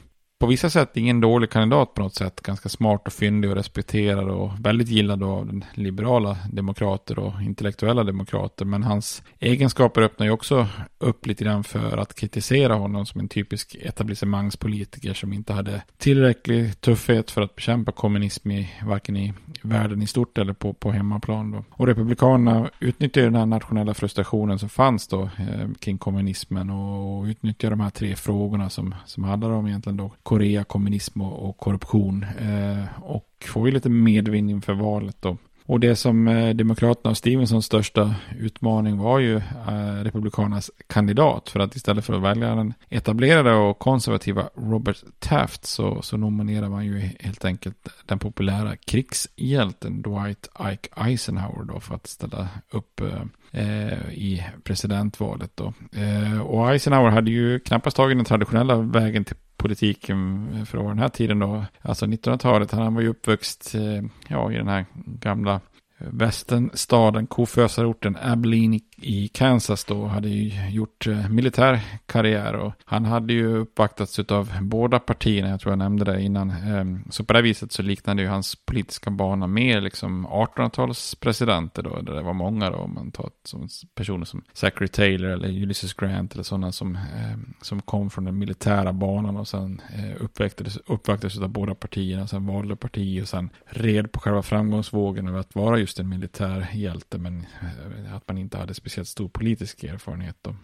på 0.43 0.47
vissa 0.47 0.71
sätt 0.71 0.97
ingen 0.97 1.21
dålig 1.21 1.51
kandidat 1.51 1.95
på 1.95 2.03
något 2.03 2.15
sätt. 2.15 2.41
Ganska 2.41 2.69
smart 2.69 3.07
och 3.07 3.13
fyndig 3.13 3.51
och 3.51 3.57
respekterad 3.57 4.29
och 4.29 4.51
väldigt 4.61 4.89
gillad 4.89 5.23
av 5.23 5.61
liberala 5.75 6.37
demokrater 6.53 7.19
och 7.19 7.43
intellektuella 7.43 8.05
demokrater. 8.05 8.65
Men 8.65 8.83
hans 8.83 9.23
egenskaper 9.39 10.03
öppnar 10.03 10.27
ju 10.27 10.33
också 10.33 10.67
upp 10.99 11.27
lite 11.27 11.45
grann 11.45 11.65
för 11.65 11.99
att 11.99 12.15
kritisera 12.15 12.75
honom 12.75 13.07
som 13.07 13.21
en 13.21 13.29
typisk 13.29 13.77
etablissemangspolitiker 13.81 15.15
som 15.15 15.33
inte 15.33 15.53
hade 15.53 15.83
tillräcklig 15.99 16.81
tuffhet 16.81 17.31
för 17.31 17.43
att 17.43 17.57
bekämpa 17.57 17.93
kommunism 17.93 18.51
i 18.51 18.73
varken 18.87 19.17
i 19.17 19.33
världen 19.63 20.03
i 20.03 20.07
stort 20.07 20.39
eller 20.39 20.53
på, 20.53 20.73
på 20.73 20.91
hemmaplan. 20.91 21.51
Då. 21.51 21.65
Och 21.71 21.87
republikanerna 21.87 22.71
utnyttjar 22.81 23.23
den 23.23 23.35
här 23.35 23.47
nationella 23.47 23.95
frustrationen 23.95 24.59
som 24.59 24.69
fanns 24.69 25.09
då 25.09 25.23
eh, 25.23 25.69
kring 25.81 25.99
kommunismen 25.99 26.71
och, 26.71 27.19
och 27.19 27.25
utnyttjar 27.25 27.71
de 27.71 27.81
här 27.81 27.91
tre 27.91 28.17
frågorna 28.17 28.71
som, 28.71 28.95
som 29.07 29.25
handlar 29.25 29.51
om 29.51 29.67
egentligen 29.67 29.97
då 29.97 30.11
Korea, 30.33 30.65
kommunism 30.65 31.21
och, 31.21 31.49
och 31.49 31.57
korruption. 31.57 32.27
Eh, 32.39 33.03
och 33.03 33.29
får 33.47 33.69
ju 33.69 33.75
lite 33.75 33.89
medvind 33.89 34.51
inför 34.51 34.73
valet 34.73 35.17
då. 35.21 35.37
Och 35.67 35.81
det 35.81 35.97
som 35.97 36.29
eh, 36.29 36.55
Demokraterna 36.55 37.11
och 37.11 37.17
Stevensons 37.17 37.67
största 37.67 38.15
utmaning 38.39 38.99
var 38.99 39.19
ju 39.19 39.37
eh, 39.37 40.03
Republikanernas 40.03 40.71
kandidat. 40.87 41.49
För 41.49 41.61
att 41.61 41.77
istället 41.77 42.05
för 42.05 42.15
att 42.15 42.23
välja 42.23 42.55
den 42.55 42.75
etablerade 42.89 43.53
och 43.53 43.79
konservativa 43.79 44.49
Robert 44.55 44.97
Taft 45.19 45.65
så, 45.65 46.03
så 46.03 46.17
nominerar 46.17 46.69
man 46.69 46.85
ju 46.85 47.11
helt 47.21 47.45
enkelt 47.45 47.89
den 48.07 48.19
populära 48.19 48.77
krigshjälten 48.77 50.03
Dwight 50.03 50.49
Ike 50.73 50.89
Eisenhower 50.97 51.65
då 51.65 51.81
för 51.81 51.95
att 51.95 52.07
ställa 52.07 52.49
upp 52.71 53.01
eh, 53.01 53.23
eh 53.63 54.11
i 54.11 54.45
presidentvalet 54.65 55.51
då. 55.55 55.73
Eh, 55.93 56.41
och 56.41 56.71
Eisenhower 56.73 57.11
hade 57.11 57.31
ju 57.31 57.59
knappast 57.59 57.97
tagit 57.97 58.19
den 58.19 58.25
traditionella 58.25 58.77
vägen 58.77 59.25
till 59.25 59.37
politiken 59.63 60.49
från 60.67 60.89
den 60.89 60.99
här 60.99 61.09
tiden 61.09 61.39
då. 61.39 61.65
Alltså 61.83 62.07
1900-talet, 62.07 62.73
han 62.73 62.95
var 62.95 63.03
ju 63.03 63.09
uppväxt 63.09 63.75
eh, 63.75 64.05
ja, 64.29 64.53
i 64.53 64.57
den 64.57 64.69
här 64.69 64.87
gamla 64.95 65.55
eh, 65.99 66.07
västernstaden, 66.11 67.27
kofösarorten 67.27 68.17
Abilene 68.23 68.81
i 69.05 69.29
Kansas 69.29 69.85
då 69.85 70.07
hade 70.07 70.29
ju 70.29 70.71
gjort 70.71 71.07
eh, 71.07 71.29
militär 71.29 71.81
karriär 72.07 72.55
och 72.55 72.73
han 72.85 73.05
hade 73.05 73.33
ju 73.33 73.57
uppvaktats 73.57 74.19
av 74.19 74.53
båda 74.61 74.99
partierna, 74.99 75.49
jag 75.49 75.61
tror 75.61 75.73
jag 75.73 75.79
nämnde 75.79 76.05
det 76.05 76.23
innan. 76.23 76.51
Ehm, 76.51 77.05
så 77.11 77.25
på 77.25 77.33
det 77.33 77.43
viset 77.43 77.73
så 77.73 77.83
liknade 77.83 78.23
ju 78.23 78.29
hans 78.29 78.57
politiska 78.57 79.11
bana 79.11 79.47
mer 79.47 79.81
liksom 79.81 80.27
1800-talspresidenter 80.27 81.83
då, 81.83 82.01
där 82.01 82.15
det 82.15 82.23
var 82.23 82.33
många 82.33 82.71
då, 82.71 82.77
om 82.77 82.95
man 82.95 83.11
tar 83.11 83.31
som 83.45 83.69
personer 83.95 84.25
som 84.25 84.43
Zachary 84.53 84.89
Taylor 84.89 85.31
eller 85.31 85.49
Ulysses 85.49 85.95
Grant 85.95 86.33
eller 86.35 86.43
sådana 86.43 86.73
som, 86.73 86.97
ehm, 86.97 87.55
som 87.63 87.83
kom 87.83 88.11
från 88.11 88.25
den 88.25 88.39
militära 88.39 88.93
banan 88.93 89.37
och 89.37 89.49
sen 89.49 89.81
eh, 89.95 90.25
uppvaktades, 90.25 90.77
uppvaktades 90.77 91.39
av 91.39 91.49
båda 91.49 91.75
partierna, 91.75 92.27
sen 92.27 92.47
valde 92.47 92.77
parti 92.77 93.23
och 93.23 93.29
sen 93.29 93.51
red 93.67 94.13
på 94.13 94.21
själva 94.21 94.43
framgångsvågen 94.43 95.29
över 95.29 95.39
att 95.41 95.55
vara 95.55 95.79
just 95.79 95.99
en 95.99 96.09
militär 96.09 96.69
hjälte, 96.73 97.19
men 97.19 97.47
eh, 97.61 98.15
att 98.17 98.29
man 98.29 98.39
inte 98.39 98.59
hade 98.59 98.75
speciellt 98.75 98.92
speciellt 98.93 99.09
stor 99.09 99.29
politisk 99.29 99.85
erfarenhet. 99.85 100.37
Då. 100.43 100.57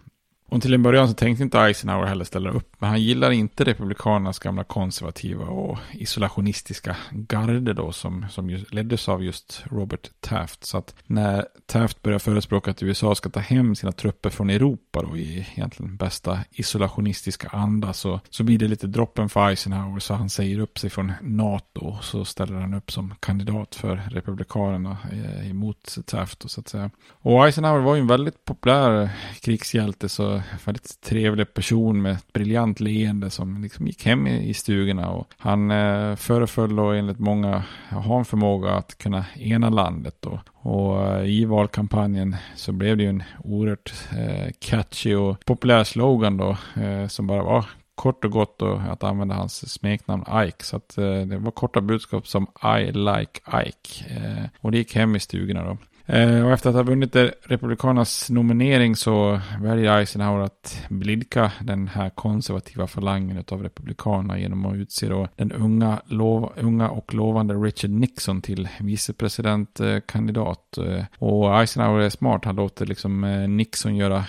Och 0.49 0.61
till 0.61 0.73
en 0.73 0.83
början 0.83 1.07
så 1.07 1.13
tänkte 1.13 1.43
inte 1.43 1.59
Eisenhower 1.59 2.05
heller 2.05 2.25
ställa 2.25 2.49
upp. 2.49 2.75
Men 2.79 2.89
han 2.89 3.01
gillar 3.01 3.31
inte 3.31 3.63
republikanernas 3.63 4.39
gamla 4.39 4.63
konservativa 4.63 5.45
och 5.45 5.77
isolationistiska 5.91 6.97
garde 7.11 7.73
då 7.73 7.91
som, 7.91 8.25
som 8.29 8.49
just, 8.49 8.73
leddes 8.73 9.09
av 9.09 9.23
just 9.23 9.63
Robert 9.71 10.09
Taft. 10.19 10.65
Så 10.65 10.77
att 10.77 10.95
när 11.05 11.45
Taft 11.65 12.01
börjar 12.01 12.19
förespråka 12.19 12.71
att 12.71 12.83
USA 12.83 13.15
ska 13.15 13.29
ta 13.29 13.39
hem 13.39 13.75
sina 13.75 13.91
trupper 13.91 14.29
från 14.29 14.49
Europa 14.49 15.01
då 15.01 15.17
i 15.17 15.47
egentligen 15.55 15.97
bästa 15.97 16.39
isolationistiska 16.51 17.47
anda 17.47 17.93
så, 17.93 18.19
så 18.29 18.43
blir 18.43 18.57
det 18.57 18.67
lite 18.67 18.87
droppen 18.87 19.29
för 19.29 19.49
Eisenhower 19.49 19.99
så 19.99 20.13
han 20.13 20.29
säger 20.29 20.59
upp 20.59 20.79
sig 20.79 20.89
från 20.89 21.13
NATO 21.21 21.85
och 21.85 22.03
så 22.03 22.25
ställer 22.25 22.55
han 22.55 22.73
upp 22.73 22.91
som 22.91 23.13
kandidat 23.19 23.75
för 23.75 23.95
republikanerna 24.11 24.97
eh, 25.11 25.49
emot 25.49 25.97
Taft 26.05 26.43
och 26.43 26.51
så 26.51 26.61
att 26.61 26.67
säga. 26.67 26.89
Och 27.09 27.45
Eisenhower 27.45 27.79
var 27.79 27.95
ju 27.95 28.01
en 28.01 28.07
väldigt 28.07 28.45
populär 28.45 29.09
krigshjälte 29.41 30.09
så 30.09 30.38
väldigt 30.65 31.01
trevlig 31.01 31.53
person 31.53 32.01
med 32.01 32.11
ett 32.11 32.33
briljant 32.33 32.79
leende 32.79 33.29
som 33.29 33.61
liksom 33.61 33.87
gick 33.87 34.05
hem 34.05 34.27
i, 34.27 34.53
stugorna. 34.53 35.09
Och 35.09 35.27
han 35.37 35.71
eh, 35.71 36.15
föreföll 36.15 36.75
då 36.75 36.91
enligt 36.91 37.19
många 37.19 37.63
eh, 37.91 38.01
ha 38.01 38.19
en 38.19 38.25
förmåga 38.25 38.71
att 38.71 38.97
kunna 38.97 39.25
ena 39.35 39.69
landet. 39.69 40.15
Då. 40.19 40.39
Och 40.53 41.07
eh, 41.07 41.25
i 41.25 41.45
valkampanjen 41.45 42.35
så 42.55 42.71
blev 42.71 42.97
det 42.97 43.03
ju 43.03 43.09
en 43.09 43.23
oerhört 43.43 43.93
eh, 44.17 44.51
catchy 44.59 45.15
och 45.15 45.45
populär 45.45 45.83
slogan 45.83 46.37
då 46.37 46.57
eh, 46.81 47.07
som 47.07 47.27
bara 47.27 47.43
var 47.43 47.65
kort 47.99 48.25
och 48.25 48.31
gott 48.31 48.59
då 48.59 48.81
att 48.89 49.03
använda 49.03 49.35
hans 49.35 49.73
smeknamn 49.73 50.23
Ike. 50.47 50.65
Så 50.65 50.75
att 50.75 50.97
eh, 50.97 51.21
det 51.21 51.37
var 51.37 51.51
korta 51.51 51.81
budskap 51.81 52.27
som 52.27 52.47
I 52.79 52.91
like 52.91 53.41
Ike. 53.67 54.15
Eh, 54.15 54.45
och 54.61 54.71
det 54.71 54.77
gick 54.77 54.95
hem 54.95 55.15
i 55.15 55.19
stugorna 55.19 55.63
då. 55.63 55.77
Eh, 56.09 56.45
och 56.45 56.51
efter 56.51 56.69
att 56.69 56.75
ha 56.75 56.83
vunnit 56.83 57.15
Republikanernas 57.43 58.29
nominering 58.29 58.95
så 58.95 59.39
väljer 59.61 59.97
Eisenhower 59.97 60.43
att 60.43 60.85
blidka 60.89 61.51
den 61.61 61.87
här 61.87 62.09
konservativa 62.09 62.87
falangen 62.87 63.43
av 63.51 63.63
Republikanerna 63.63 64.39
genom 64.39 64.65
att 64.65 64.75
utse 64.75 65.07
då 65.07 65.27
den 65.35 65.51
unga, 65.51 66.01
lov, 66.05 66.53
unga 66.57 66.89
och 66.89 67.13
lovande 67.13 67.53
Richard 67.53 67.91
Nixon 67.91 68.41
till 68.41 68.67
vicepresidentkandidat. 68.79 70.77
Eh, 70.77 70.95
eh, 70.95 71.05
och 71.17 71.61
Eisenhower 71.61 71.99
är 71.99 72.09
smart, 72.09 72.45
han 72.45 72.55
låter 72.55 72.85
liksom 72.85 73.45
Nixon 73.57 73.95
göra 73.95 74.25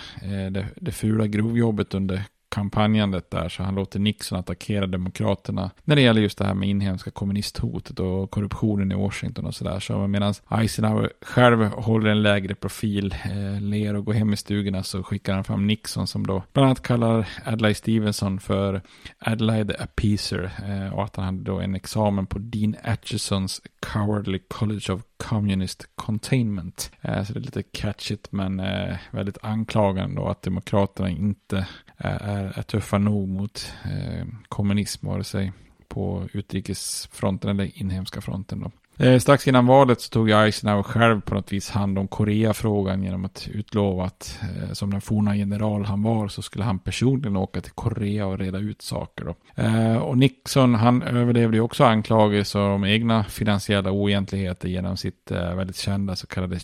det, 0.51 0.67
det 0.75 0.91
fula 0.91 1.27
grovjobbet 1.27 1.93
under 1.93 2.23
kampanjandet 2.51 3.31
där 3.31 3.49
så 3.49 3.63
han 3.63 3.75
låter 3.75 3.99
Nixon 3.99 4.39
attackera 4.39 4.87
demokraterna 4.87 5.71
när 5.83 5.95
det 5.95 6.01
gäller 6.01 6.21
just 6.21 6.37
det 6.37 6.45
här 6.45 6.53
med 6.53 6.69
inhemska 6.69 7.11
kommunisthotet 7.11 7.99
och 7.99 8.31
korruptionen 8.31 8.91
i 8.91 8.95
Washington 8.95 9.45
och 9.45 9.55
sådär. 9.55 9.79
Så 9.79 10.07
medan 10.07 10.33
Eisenhower 10.49 11.11
själv 11.21 11.65
håller 11.65 12.09
en 12.09 12.21
lägre 12.21 12.55
profil, 12.55 13.15
eh, 13.23 13.61
ler 13.61 13.95
och 13.95 14.05
går 14.05 14.13
hem 14.13 14.33
i 14.33 14.37
stugorna 14.37 14.83
så 14.83 15.03
skickar 15.03 15.33
han 15.33 15.43
fram 15.43 15.67
Nixon 15.67 16.07
som 16.07 16.27
då 16.27 16.43
bland 16.53 16.65
annat 16.65 16.81
kallar 16.81 17.27
Adlai 17.45 17.73
Stevenson 17.73 18.39
för 18.39 18.81
Adlai 19.19 19.67
the 19.67 19.77
Appeaser 19.77 20.51
eh, 20.67 20.93
och 20.93 21.03
att 21.03 21.15
han 21.15 21.25
hade 21.25 21.43
då 21.43 21.59
en 21.59 21.75
examen 21.75 22.25
på 22.25 22.39
Dean 22.39 22.75
Achesons 22.83 23.61
Cowardly 23.79 24.39
College 24.47 24.93
of 24.93 25.01
Communist 25.17 25.89
Containment. 25.95 26.91
Eh, 27.01 27.23
så 27.23 27.33
det 27.33 27.39
är 27.39 27.41
lite 27.41 27.63
catchigt 27.63 28.31
men 28.31 28.59
eh, 28.59 28.97
väldigt 29.11 29.37
anklagande 29.41 30.21
då 30.21 30.27
att 30.27 30.41
demokraterna 30.41 31.09
inte 31.09 31.67
är, 32.03 32.53
är 32.59 32.61
tuffa 32.61 32.97
nog 32.97 33.27
mot 33.29 33.73
eh, 33.85 34.25
kommunism, 34.49 35.07
vare 35.07 35.23
sig 35.23 35.51
på 35.87 36.27
utrikesfronten 36.33 37.49
eller 37.49 37.79
inhemska 37.81 38.21
fronten. 38.21 38.59
Då. 38.59 38.71
Eh, 39.05 39.19
strax 39.19 39.47
innan 39.47 39.65
valet 39.65 40.01
så 40.01 40.09
tog 40.09 40.29
Eisenhower 40.29 40.83
själv 40.83 41.21
på 41.21 41.35
något 41.35 41.53
vis 41.53 41.69
hand 41.69 41.99
om 41.99 42.07
Koreafrågan 42.07 43.03
genom 43.03 43.25
att 43.25 43.47
utlova 43.53 44.05
att 44.05 44.39
eh, 44.41 44.73
som 44.73 44.91
den 44.91 45.01
forna 45.01 45.35
general 45.35 45.85
han 45.85 46.03
var 46.03 46.27
så 46.27 46.41
skulle 46.41 46.63
han 46.63 46.79
personligen 46.79 47.37
åka 47.37 47.61
till 47.61 47.71
Korea 47.71 48.25
och 48.25 48.39
reda 48.39 48.57
ut 48.57 48.81
saker. 48.81 49.25
Då. 49.25 49.63
Eh, 49.63 49.97
och 49.97 50.17
Nixon 50.17 50.75
han 50.75 51.01
överlevde 51.01 51.57
ju 51.57 51.61
också 51.61 51.83
anklagelser 51.83 52.59
om 52.59 52.85
egna 52.85 53.23
finansiella 53.23 53.91
oegentligheter 53.91 54.69
genom 54.69 54.97
sitt 54.97 55.31
eh, 55.31 55.55
väldigt 55.55 55.77
kända 55.77 56.15
så 56.15 56.27
kallade 56.27 56.59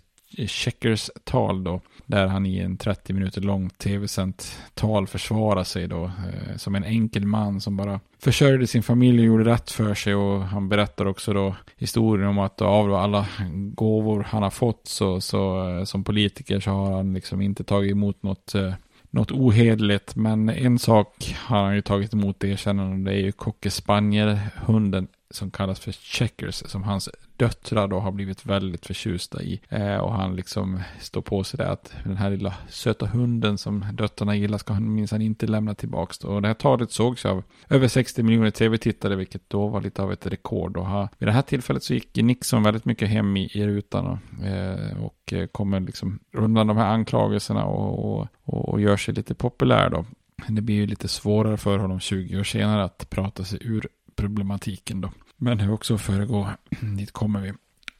Checkers 0.48 1.10
tal 1.24 1.64
då, 1.64 1.82
där 2.08 2.28
han 2.28 2.46
i 2.46 2.60
en 2.60 2.78
30 2.78 3.14
minuter 3.14 3.42
lång 3.42 3.70
tv-sänt 3.70 4.60
tal 4.74 5.08
försvarar 5.08 5.64
sig 5.64 5.88
då 5.88 6.06
eh, 6.06 6.56
som 6.58 6.76
en 6.76 6.84
enkel 6.84 7.26
man 7.26 7.62
som 7.62 7.78
bara 7.78 8.00
försörjde 8.20 8.68
sin 8.68 8.84
familj 8.84 9.20
och 9.20 9.26
gjorde 9.26 9.52
rätt 9.52 9.72
för 9.72 9.94
sig. 9.94 10.16
Och 10.16 10.42
han 10.42 10.70
berättar 10.70 11.06
också 11.06 11.34
då 11.34 11.56
historien 11.78 12.28
om 12.28 12.40
att 12.40 12.62
av 12.62 12.94
alla 12.94 13.26
gåvor 13.74 14.28
han 14.30 14.44
har 14.44 14.50
fått 14.50 14.88
så, 14.88 15.22
så 15.22 15.70
eh, 15.70 15.84
som 15.84 16.04
politiker 16.04 16.60
så 16.60 16.72
har 16.72 16.92
han 16.92 17.14
liksom 17.14 17.42
inte 17.42 17.64
tagit 17.64 17.92
emot 17.92 18.24
något 18.24 18.56
eh, 18.56 18.74
något 19.10 19.32
ohederligt, 19.32 20.16
men 20.16 20.50
en 20.50 20.80
sak 20.80 21.36
har 21.38 21.64
han 21.64 21.76
ju 21.76 21.82
tagit 21.82 22.14
emot 22.14 22.44
erkännande, 22.44 23.12
det 23.12 23.18
är 23.18 23.22
ju 23.22 23.32
Cocker 23.32 23.70
Spaniel-hunden 23.70 25.08
som 25.30 25.52
kallas 25.52 25.80
för 25.80 25.92
Checkers, 25.92 26.56
som 26.56 26.84
hans 26.84 27.10
döttrar 27.38 27.88
då 27.88 28.00
har 28.00 28.12
blivit 28.12 28.46
väldigt 28.46 28.86
förtjusta 28.86 29.42
i. 29.42 29.62
Eh, 29.70 29.98
och 29.98 30.14
han 30.14 30.36
liksom 30.36 30.80
står 31.00 31.22
på 31.22 31.44
sig 31.44 31.58
där 31.58 31.66
att 31.66 31.94
den 32.04 32.18
här 32.18 32.30
lilla 32.30 32.54
söta 32.70 33.06
hunden 33.06 33.58
som 33.58 33.86
döttrarna 33.94 34.36
gillar 34.36 34.58
ska 34.58 34.74
han 34.74 34.94
minsann 34.94 35.22
inte 35.22 35.48
lämna 35.48 35.76
tillbaks. 35.76 36.18
Och 36.18 36.42
det 36.42 36.48
här 36.48 36.56
talet 36.56 36.92
sågs 36.92 37.26
av 37.26 37.44
över 37.70 37.88
60 37.88 38.24
miljoner 38.24 38.52
tv-tittare, 38.52 39.16
vilket 39.16 39.50
då 39.50 39.68
var 39.68 39.82
lite 39.82 40.02
av 40.02 40.12
ett 40.12 40.28
rekord. 40.28 40.78
Och 40.78 40.86
ha, 40.86 41.10
vid 41.18 41.28
det 41.28 41.34
här 41.34 41.42
tillfället 41.42 41.84
så 41.84 41.94
gick 41.94 42.16
Nixon 42.16 42.64
väldigt 42.64 42.86
mycket 42.86 43.10
hem 43.10 43.38
i, 43.38 43.50
i 43.54 43.68
rutan 43.68 44.08
och, 44.08 44.46
eh, 44.46 45.04
och 45.04 45.34
eh, 45.34 45.48
kommer 45.48 45.80
liksom 45.80 46.20
undan 46.34 46.68
de 46.68 46.78
här 46.78 46.94
anklagelserna 46.94 47.66
och, 47.66 48.20
och, 48.20 48.28
och 48.44 48.82
gör 48.82 48.98
sig 48.98 49.14
lite 49.14 49.36
populär 49.36 49.90
då. 49.90 50.06
Det 50.48 50.62
blir 50.62 50.76
ju 50.76 50.88
lite 50.88 51.08
svårare 51.08 51.58
för 51.58 51.78
honom 51.78 52.00
20 52.00 52.40
år 52.40 52.44
senare 52.44 52.84
att 52.84 53.10
prata 53.10 53.44
sig 53.44 53.60
ur 53.62 53.88
problematiken 54.18 55.02
då. 55.02 55.12
Men 55.38 55.58
det 55.58 55.70
också 55.70 55.98
föregå, 55.98 56.50
dit 56.98 57.12
kommer 57.12 57.40
vi. 57.42 57.54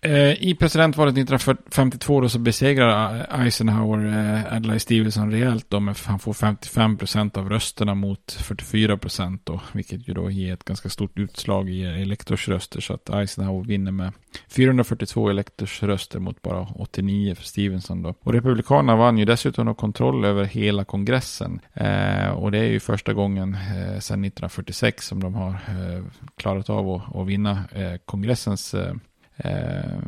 Eh, 0.08 0.44
I 0.44 0.56
presidentvalet 0.56 1.18
1952 1.18 2.22
då 2.22 2.30
så 2.30 2.40
besegrar 2.40 3.28
Eisenhower 3.42 4.06
eh, 4.08 4.56
Adlai 4.56 4.80
Stevenson 4.80 5.32
rejält 5.32 5.66
då, 5.70 5.80
men 5.80 5.96
han 6.06 6.20
får 6.20 6.34
55 6.34 6.98
procent 6.98 7.38
av 7.38 7.50
rösterna 7.50 7.96
mot 7.96 8.32
44 8.32 8.98
procent 8.98 9.42
då, 9.46 9.62
vilket 9.72 10.10
ju 10.10 10.14
då 10.14 10.32
ger 10.32 10.54
ett 10.54 10.64
ganska 10.64 10.90
stort 10.90 11.20
utslag 11.20 11.70
i 11.70 11.84
elektorsröster, 11.84 12.82
så 12.82 12.94
att 12.94 13.10
Eisenhower 13.10 13.68
vinner 13.68 13.92
med 13.92 14.12
442 14.50 15.30
elektorsröster 15.30 16.20
mot 16.20 16.42
bara 16.42 16.68
89 16.76 17.36
för 17.36 17.44
Stevenson 17.44 18.02
då. 18.02 18.14
Och 18.20 18.34
Republikanerna 18.34 18.96
vann 18.96 19.18
ju 19.18 19.26
dessutom 19.26 19.76
kontroll 19.76 20.26
över 20.26 20.46
hela 20.46 20.84
kongressen, 20.84 21.60
eh, 21.74 22.30
och 22.30 22.52
det 22.52 22.58
är 22.58 22.72
ju 22.72 22.80
första 22.80 23.14
gången 23.14 23.54
eh, 23.54 24.00
sedan 24.00 24.24
1946 24.24 25.08
som 25.08 25.24
de 25.24 25.36
har 25.36 25.50
eh, 25.50 26.04
klarat 26.38 26.70
av 26.70 27.02
att, 27.16 27.28
vinna 27.28 27.64
eh, 27.72 27.98
kongressens 28.06 28.74
eh, 28.74 28.94
eh, 29.38 30.00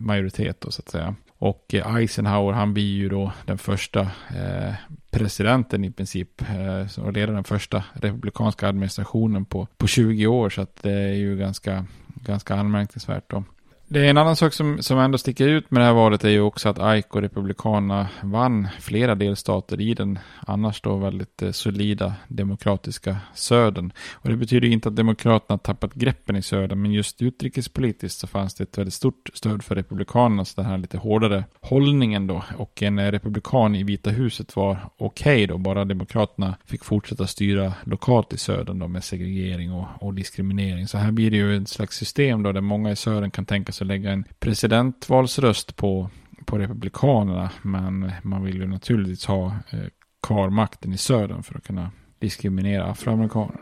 majoritet 0.00 0.60
då, 0.60 0.70
så 0.70 0.82
att 0.82 0.88
säga. 0.88 1.14
Och 1.38 1.74
eh, 1.74 1.96
Eisenhower 1.96 2.52
han 2.52 2.74
blir 2.74 2.96
ju 2.96 3.08
då 3.08 3.32
den 3.44 3.58
första 3.58 4.00
eh, 4.36 4.74
presidenten 5.10 5.84
i 5.84 5.90
princip 5.90 6.42
eh, 6.42 7.12
leder 7.12 7.32
den 7.32 7.44
första 7.44 7.84
republikanska 7.92 8.68
administrationen 8.68 9.44
på, 9.44 9.66
på 9.76 9.86
20 9.86 10.26
år 10.26 10.50
så 10.50 10.62
att 10.62 10.82
det 10.82 10.92
är 10.92 11.14
ju 11.14 11.36
ganska, 11.36 11.86
ganska 12.06 12.54
anmärkningsvärt 12.54 13.30
då. 13.30 13.44
Det 13.88 14.06
är 14.06 14.10
en 14.10 14.18
annan 14.18 14.36
sak 14.36 14.52
som, 14.52 14.82
som 14.82 14.98
ändå 14.98 15.18
sticker 15.18 15.48
ut 15.48 15.70
med 15.70 15.80
det 15.80 15.86
här 15.86 15.92
valet 15.92 16.24
är 16.24 16.28
ju 16.28 16.40
också 16.40 16.68
att 16.68 16.98
Ike 16.98 17.08
och 17.10 17.22
Republikanerna 17.22 18.08
vann 18.22 18.68
flera 18.80 19.14
delstater 19.14 19.80
i 19.80 19.94
den 19.94 20.18
annars 20.46 20.80
då 20.80 20.96
väldigt 20.96 21.42
eh, 21.42 21.50
solida 21.50 22.14
demokratiska 22.28 23.16
södern. 23.34 23.92
Och 24.12 24.28
det 24.28 24.36
betyder 24.36 24.68
inte 24.68 24.88
att 24.88 24.96
Demokraterna 24.96 25.58
tappat 25.58 25.94
greppen 25.94 26.36
i 26.36 26.42
södern, 26.42 26.82
men 26.82 26.92
just 26.92 27.22
utrikespolitiskt 27.22 28.20
så 28.20 28.26
fanns 28.26 28.54
det 28.54 28.64
ett 28.64 28.78
väldigt 28.78 28.94
stort 28.94 29.30
stöd 29.34 29.64
för 29.64 29.74
Republikanernas 29.74 30.54
den 30.54 30.64
här 30.64 30.78
lite 30.78 30.98
hårdare 30.98 31.44
hållningen 31.60 32.26
då. 32.26 32.44
Och 32.56 32.82
en 32.82 32.98
eh, 32.98 33.10
republikan 33.10 33.74
i 33.74 33.82
Vita 33.82 34.10
huset 34.10 34.56
var 34.56 34.78
okej 34.96 35.34
okay 35.34 35.46
då, 35.46 35.58
bara 35.58 35.84
Demokraterna 35.84 36.56
fick 36.64 36.84
fortsätta 36.84 37.26
styra 37.26 37.72
lokalt 37.84 38.32
i 38.32 38.38
södern 38.38 38.78
då 38.78 38.88
med 38.88 39.04
segregering 39.04 39.72
och, 39.72 39.86
och 40.00 40.14
diskriminering. 40.14 40.88
Så 40.88 40.98
här 40.98 41.12
blir 41.12 41.30
det 41.30 41.36
ju 41.36 41.56
ett 41.56 41.68
slags 41.68 41.96
system 41.96 42.42
då 42.42 42.52
där 42.52 42.60
många 42.60 42.90
i 42.90 42.96
södern 42.96 43.30
kan 43.30 43.44
tänka 43.44 43.72
alltså 43.76 43.84
lägga 43.84 44.10
en 44.10 44.24
presidentvalsröst 44.38 45.76
på, 45.76 46.10
på 46.44 46.58
Republikanerna. 46.58 47.50
Men 47.62 48.12
man 48.22 48.44
vill 48.44 48.56
ju 48.56 48.66
naturligtvis 48.66 49.26
ha 49.26 49.46
eh, 49.46 49.78
kvar 50.22 50.50
makten 50.50 50.92
i 50.92 50.98
södern 50.98 51.42
för 51.42 51.54
att 51.58 51.64
kunna 51.64 51.90
diskriminera 52.18 52.84
afroamerikaner. 52.84 53.60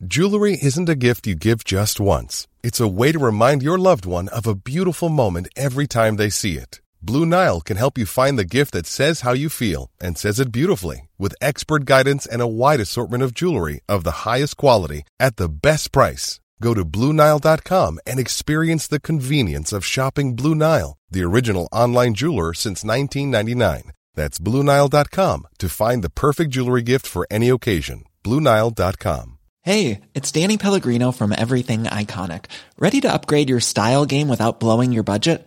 Jewelry 0.00 0.56
isn't 0.62 0.88
a 0.88 0.94
gift 0.94 1.26
you 1.26 1.36
give 1.36 1.58
just 1.66 2.00
once. 2.00 2.48
It's 2.62 2.80
a 2.80 2.88
way 2.88 3.12
to 3.12 3.18
remind 3.18 3.62
your 3.62 3.78
loved 3.78 4.06
one 4.06 4.28
of 4.28 4.46
a 4.46 4.54
beautiful 4.54 5.08
moment 5.08 5.48
every 5.56 5.86
time 5.86 6.16
they 6.16 6.30
see 6.30 6.52
it. 6.52 6.80
Blue 7.06 7.24
Nile 7.24 7.60
can 7.60 7.76
help 7.76 7.96
you 7.96 8.04
find 8.04 8.36
the 8.36 8.52
gift 8.56 8.72
that 8.72 8.84
says 8.84 9.20
how 9.20 9.32
you 9.32 9.48
feel 9.48 9.90
and 10.00 10.18
says 10.18 10.40
it 10.40 10.50
beautifully 10.50 11.08
with 11.18 11.40
expert 11.40 11.84
guidance 11.84 12.26
and 12.26 12.42
a 12.42 12.54
wide 12.60 12.80
assortment 12.80 13.22
of 13.22 13.32
jewelry 13.32 13.80
of 13.88 14.02
the 14.02 14.26
highest 14.26 14.56
quality 14.56 15.04
at 15.20 15.36
the 15.36 15.48
best 15.48 15.92
price. 15.92 16.40
Go 16.60 16.74
to 16.74 16.84
BlueNile.com 16.84 18.00
and 18.04 18.18
experience 18.18 18.88
the 18.88 18.98
convenience 18.98 19.72
of 19.72 19.84
shopping 19.84 20.34
Blue 20.34 20.56
Nile, 20.56 20.96
the 21.08 21.22
original 21.22 21.68
online 21.70 22.14
jeweler 22.14 22.52
since 22.52 22.82
1999. 22.82 23.92
That's 24.16 24.40
BlueNile.com 24.40 25.46
to 25.58 25.68
find 25.68 26.02
the 26.02 26.10
perfect 26.10 26.50
jewelry 26.50 26.82
gift 26.82 27.06
for 27.06 27.24
any 27.30 27.50
occasion. 27.50 28.02
BlueNile.com. 28.24 29.38
Hey, 29.62 30.00
it's 30.12 30.32
Danny 30.32 30.58
Pellegrino 30.58 31.12
from 31.12 31.32
Everything 31.32 31.84
Iconic. 31.84 32.46
Ready 32.78 33.00
to 33.02 33.12
upgrade 33.12 33.48
your 33.48 33.60
style 33.60 34.06
game 34.06 34.28
without 34.28 34.58
blowing 34.58 34.92
your 34.92 35.04
budget? 35.04 35.46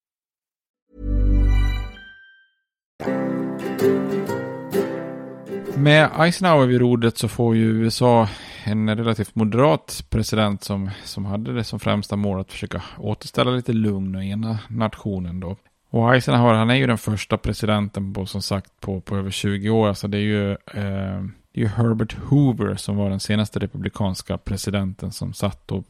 Med 5.81 6.09
Eisenhower 6.19 6.65
vid 6.65 6.81
rodret 6.81 7.17
så 7.17 7.27
får 7.27 7.55
ju 7.55 7.63
USA 7.63 8.27
en 8.63 8.97
relativt 8.97 9.35
moderat 9.35 10.05
president 10.09 10.63
som, 10.63 10.89
som 11.03 11.25
hade 11.25 11.53
det 11.53 11.63
som 11.63 11.79
främsta 11.79 12.15
mål 12.15 12.39
att 12.39 12.51
försöka 12.51 12.81
återställa 12.97 13.51
lite 13.51 13.73
lugn 13.73 14.15
och 14.15 14.23
ena 14.23 14.59
nationen 14.69 15.39
då. 15.39 15.55
Och 15.89 16.15
Eisenhower, 16.15 16.53
han 16.53 16.69
är 16.69 16.75
ju 16.75 16.87
den 16.87 16.97
första 16.97 17.37
presidenten 17.37 18.13
på, 18.13 18.25
som 18.25 18.41
sagt, 18.41 18.79
på, 18.79 19.01
på 19.01 19.17
över 19.17 19.31
20 19.31 19.69
år. 19.69 19.87
Alltså 19.87 20.07
det 20.07 20.17
är 20.17 20.21
ju, 20.21 20.51
eh, 20.51 21.25
det 21.53 21.61
är 21.61 21.67
Herbert 21.67 22.17
Hoover 22.17 22.75
som 22.75 22.97
var 22.97 23.09
den 23.09 23.19
senaste 23.19 23.59
republikanska 23.59 24.37
presidenten 24.37 25.11
som 25.11 25.33
satt 25.33 25.67
då 25.67 25.83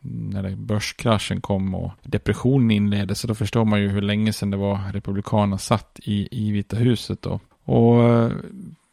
när 0.00 0.56
börskraschen 0.56 1.40
kom 1.40 1.74
och 1.74 1.92
depressionen 2.02 2.70
inleddes. 2.70 3.20
Så 3.20 3.26
då 3.26 3.34
förstår 3.34 3.64
man 3.64 3.80
ju 3.80 3.88
hur 3.88 4.02
länge 4.02 4.32
sedan 4.32 4.50
det 4.50 4.56
var 4.56 4.92
republikanerna 4.92 5.58
satt 5.58 6.00
i, 6.02 6.28
i 6.30 6.50
Vita 6.50 6.76
huset 6.76 7.22
då. 7.22 7.40
Och 7.64 8.04
eh, 8.04 8.30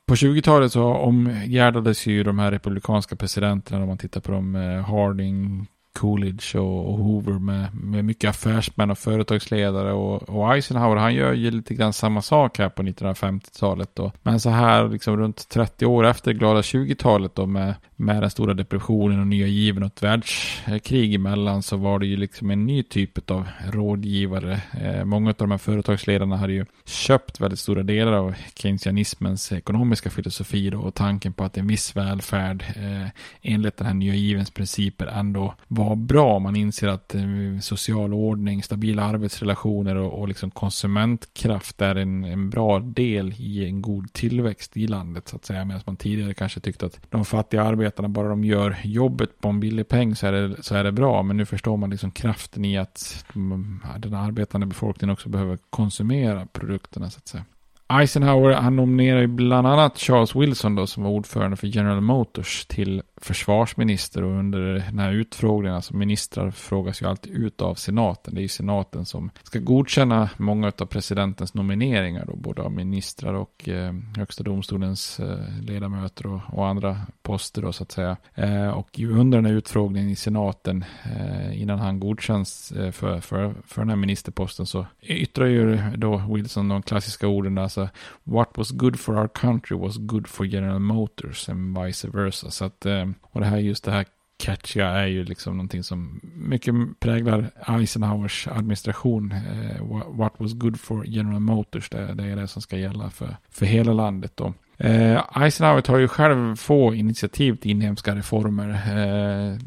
på 0.07 0.15
20-talet 0.15 0.71
så 0.71 0.83
omgärdades 0.83 2.07
ju 2.07 2.23
de 2.23 2.39
här 2.39 2.51
republikanska 2.51 3.15
presidenterna, 3.15 3.81
om 3.81 3.87
man 3.87 3.97
tittar 3.97 4.21
på 4.21 4.31
dem, 4.31 4.55
eh, 4.55 4.81
Harding, 4.81 5.67
Coolidge 5.93 6.59
och, 6.59 6.89
och 6.89 6.97
Hoover 6.97 7.39
med, 7.39 7.75
med 7.75 8.05
mycket 8.05 8.29
affärsmän 8.29 8.91
och 8.91 8.97
företagsledare 8.97 9.93
och, 9.93 10.29
och 10.29 10.55
Eisenhower 10.55 10.95
han 10.95 11.15
gör 11.15 11.33
ju 11.33 11.51
lite 11.51 11.73
grann 11.73 11.93
samma 11.93 12.21
sak 12.21 12.57
här 12.57 12.69
på 12.69 12.83
1950-talet 12.83 13.89
då. 13.93 14.11
Men 14.21 14.39
så 14.39 14.49
här 14.49 14.89
liksom 14.89 15.17
runt 15.17 15.49
30 15.49 15.85
år 15.85 16.05
efter 16.05 16.33
glada 16.33 16.61
20-talet 16.61 17.35
då 17.35 17.45
med, 17.45 17.75
med 17.95 18.23
den 18.23 18.29
stora 18.29 18.53
depressionen 18.53 19.19
och 19.19 19.27
nya 19.27 19.47
given 19.47 19.83
och 19.83 19.87
ett 19.87 20.03
världskrig 20.03 21.15
emellan 21.15 21.63
så 21.63 21.77
var 21.77 21.99
det 21.99 22.05
ju 22.05 22.17
liksom 22.17 22.51
en 22.51 22.65
ny 22.65 22.83
typ 22.83 23.31
av 23.31 23.47
rådgivare. 23.71 24.61
Eh, 24.81 25.05
många 25.05 25.29
av 25.29 25.35
de 25.37 25.51
här 25.51 25.57
företagsledarna 25.57 26.37
hade 26.37 26.53
ju 26.53 26.65
köpt 26.85 27.39
väldigt 27.39 27.59
stora 27.59 27.83
delar 27.83 28.13
av 28.13 28.35
keynesianismens 28.55 29.51
ekonomiska 29.51 30.09
filosofi 30.09 30.69
då, 30.69 30.79
och 30.79 30.93
tanken 30.93 31.33
på 31.33 31.43
att 31.43 31.57
en 31.57 31.67
viss 31.67 31.95
välfärd 31.95 32.63
eh, 32.75 33.07
enligt 33.41 33.77
den 33.77 33.87
här 33.87 33.93
nya 33.93 34.13
givens 34.13 34.51
principer 34.51 35.07
ändå 35.07 35.53
var 35.67 35.82
vara 35.85 35.95
bra. 35.95 36.39
Man 36.39 36.55
inser 36.55 36.87
att 36.87 37.15
eh, 37.15 37.21
social 37.61 38.13
ordning, 38.13 38.63
stabila 38.63 39.03
arbetsrelationer 39.03 39.95
och, 39.95 40.19
och 40.19 40.27
liksom 40.27 40.51
konsumentkraft 40.51 41.81
är 41.81 41.95
en, 41.95 42.23
en 42.23 42.49
bra 42.49 42.79
del 42.79 43.33
i 43.37 43.65
en 43.65 43.81
god 43.81 44.13
tillväxt 44.13 44.77
i 44.77 44.87
landet 44.87 45.27
så 45.27 45.35
att 45.35 45.45
säga. 45.45 45.65
Medan 45.65 45.81
man 45.85 45.97
tidigare 45.97 46.33
kanske 46.33 46.59
tyckte 46.59 46.85
att 46.85 46.99
de 47.09 47.25
fattiga 47.25 47.63
arbetarna, 47.63 48.09
bara 48.09 48.27
de 48.27 48.43
gör 48.43 48.77
jobbet 48.83 49.41
på 49.41 49.49
en 49.49 49.59
billig 49.59 49.87
peng 49.87 50.15
så 50.15 50.27
är 50.27 50.31
det, 50.31 50.63
så 50.63 50.75
är 50.75 50.83
det 50.83 50.91
bra. 50.91 51.23
Men 51.23 51.37
nu 51.37 51.45
förstår 51.45 51.77
man 51.77 51.89
liksom 51.89 52.11
kraften 52.11 52.65
i 52.65 52.77
att 52.77 53.25
mm, 53.35 53.79
den 53.97 54.13
arbetande 54.13 54.67
befolkningen 54.67 55.13
också 55.13 55.29
behöver 55.29 55.57
konsumera 55.69 56.45
produkterna 56.45 57.09
så 57.09 57.17
att 57.17 57.27
säga. 57.27 57.45
Eisenhower 57.87 58.53
han 58.53 58.75
nominerar 58.75 59.21
ju 59.21 59.27
bland 59.27 59.67
annat 59.67 59.97
Charles 59.97 60.35
Wilson 60.35 60.75
då 60.75 60.87
som 60.87 61.03
var 61.03 61.11
ordförande 61.11 61.57
för 61.57 61.67
General 61.67 62.01
Motors 62.01 62.65
till 62.65 63.01
försvarsminister 63.23 64.23
och 64.23 64.31
under 64.31 64.73
den 64.73 64.99
här 64.99 65.11
utfrågningen, 65.11 65.75
alltså 65.75 65.95
ministrar 65.95 66.51
frågas 66.51 67.01
ju 67.01 67.05
alltid 67.05 67.33
ut 67.33 67.61
av 67.61 67.75
senaten. 67.75 68.35
Det 68.35 68.39
är 68.39 68.43
ju 68.43 68.47
senaten 68.47 69.05
som 69.05 69.29
ska 69.43 69.59
godkänna 69.59 70.29
många 70.37 70.67
av 70.67 70.85
presidentens 70.85 71.53
nomineringar 71.53 72.25
då, 72.25 72.35
både 72.35 72.61
av 72.61 72.71
ministrar 72.71 73.33
och 73.33 73.69
eh, 73.69 73.93
högsta 74.17 74.43
domstolens 74.43 75.19
eh, 75.19 75.37
ledamöter 75.61 76.27
och, 76.27 76.41
och, 76.51 76.67
andra 76.67 76.97
poster 77.21 77.61
då 77.61 77.71
så 77.71 77.83
att 77.83 77.91
säga. 77.91 78.17
Eh, 78.35 78.69
och 78.69 78.99
under 78.99 79.37
den 79.37 79.45
här 79.45 79.53
utfrågningen 79.53 80.09
i 80.09 80.15
senaten 80.15 80.85
eh, 81.03 81.61
innan 81.61 81.79
han 81.79 81.99
godkänns 81.99 82.71
eh, 82.71 82.91
för, 82.91 83.19
för, 83.19 83.53
för 83.65 83.81
den 83.81 83.89
här 83.89 83.95
ministerposten 83.95 84.65
så 84.65 84.85
yttrar 85.01 85.45
ju 85.45 85.79
då 85.95 86.17
Wilson 86.17 86.67
de 86.67 86.81
klassiska 86.81 87.27
orden 87.27 87.57
alltså 87.57 87.89
what 88.23 88.49
was 88.55 88.71
good 88.71 88.99
for 88.99 89.19
our 89.19 89.27
country 89.27 89.77
was 89.77 89.97
good 89.97 90.27
for 90.27 90.45
General 90.45 90.79
Motors 90.79 91.49
and 91.49 91.79
vice 91.83 92.07
versa. 92.07 92.51
Så 92.51 92.65
att 92.65 92.85
eh, 92.85 93.05
och 93.21 93.39
det 93.39 93.45
här 93.45 93.57
just 93.57 93.83
det 93.83 93.91
här 93.91 94.05
catchiga 94.37 94.87
är 94.87 95.07
ju 95.07 95.23
liksom 95.23 95.57
någonting 95.57 95.83
som 95.83 96.19
mycket 96.35 96.75
präglar 96.99 97.51
Eisenhowers 97.67 98.47
administration. 98.47 99.31
Eh, 99.31 100.05
what 100.07 100.33
was 100.37 100.53
good 100.53 100.79
for 100.79 101.05
General 101.07 101.39
Motors, 101.39 101.89
det, 101.89 102.13
det, 102.13 102.23
är 102.23 102.35
det 102.35 102.47
som 102.47 102.61
ska 102.61 102.77
gälla 102.77 103.09
för, 103.09 103.37
för 103.49 103.65
hela 103.65 103.93
landet 103.93 104.31
då. 104.35 104.53
Eh, 104.77 105.41
Eisenhower 105.41 105.81
tar 105.81 105.97
ju 105.97 106.07
själv 106.07 106.55
få 106.55 106.93
initiativ 106.93 107.55
till 107.55 107.71
inhemska 107.71 108.15
reformer. 108.15 108.69
Eh, 108.69 109.57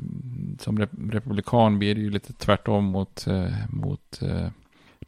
som 0.59 0.79
rep 0.79 0.91
republikan 1.11 1.79
blir 1.79 1.95
det 1.95 2.01
ju 2.01 2.11
lite 2.11 2.33
tvärtom 2.33 2.85
mot, 2.85 3.27
eh, 3.27 3.53
mot 3.69 4.23
eh, 4.23 4.49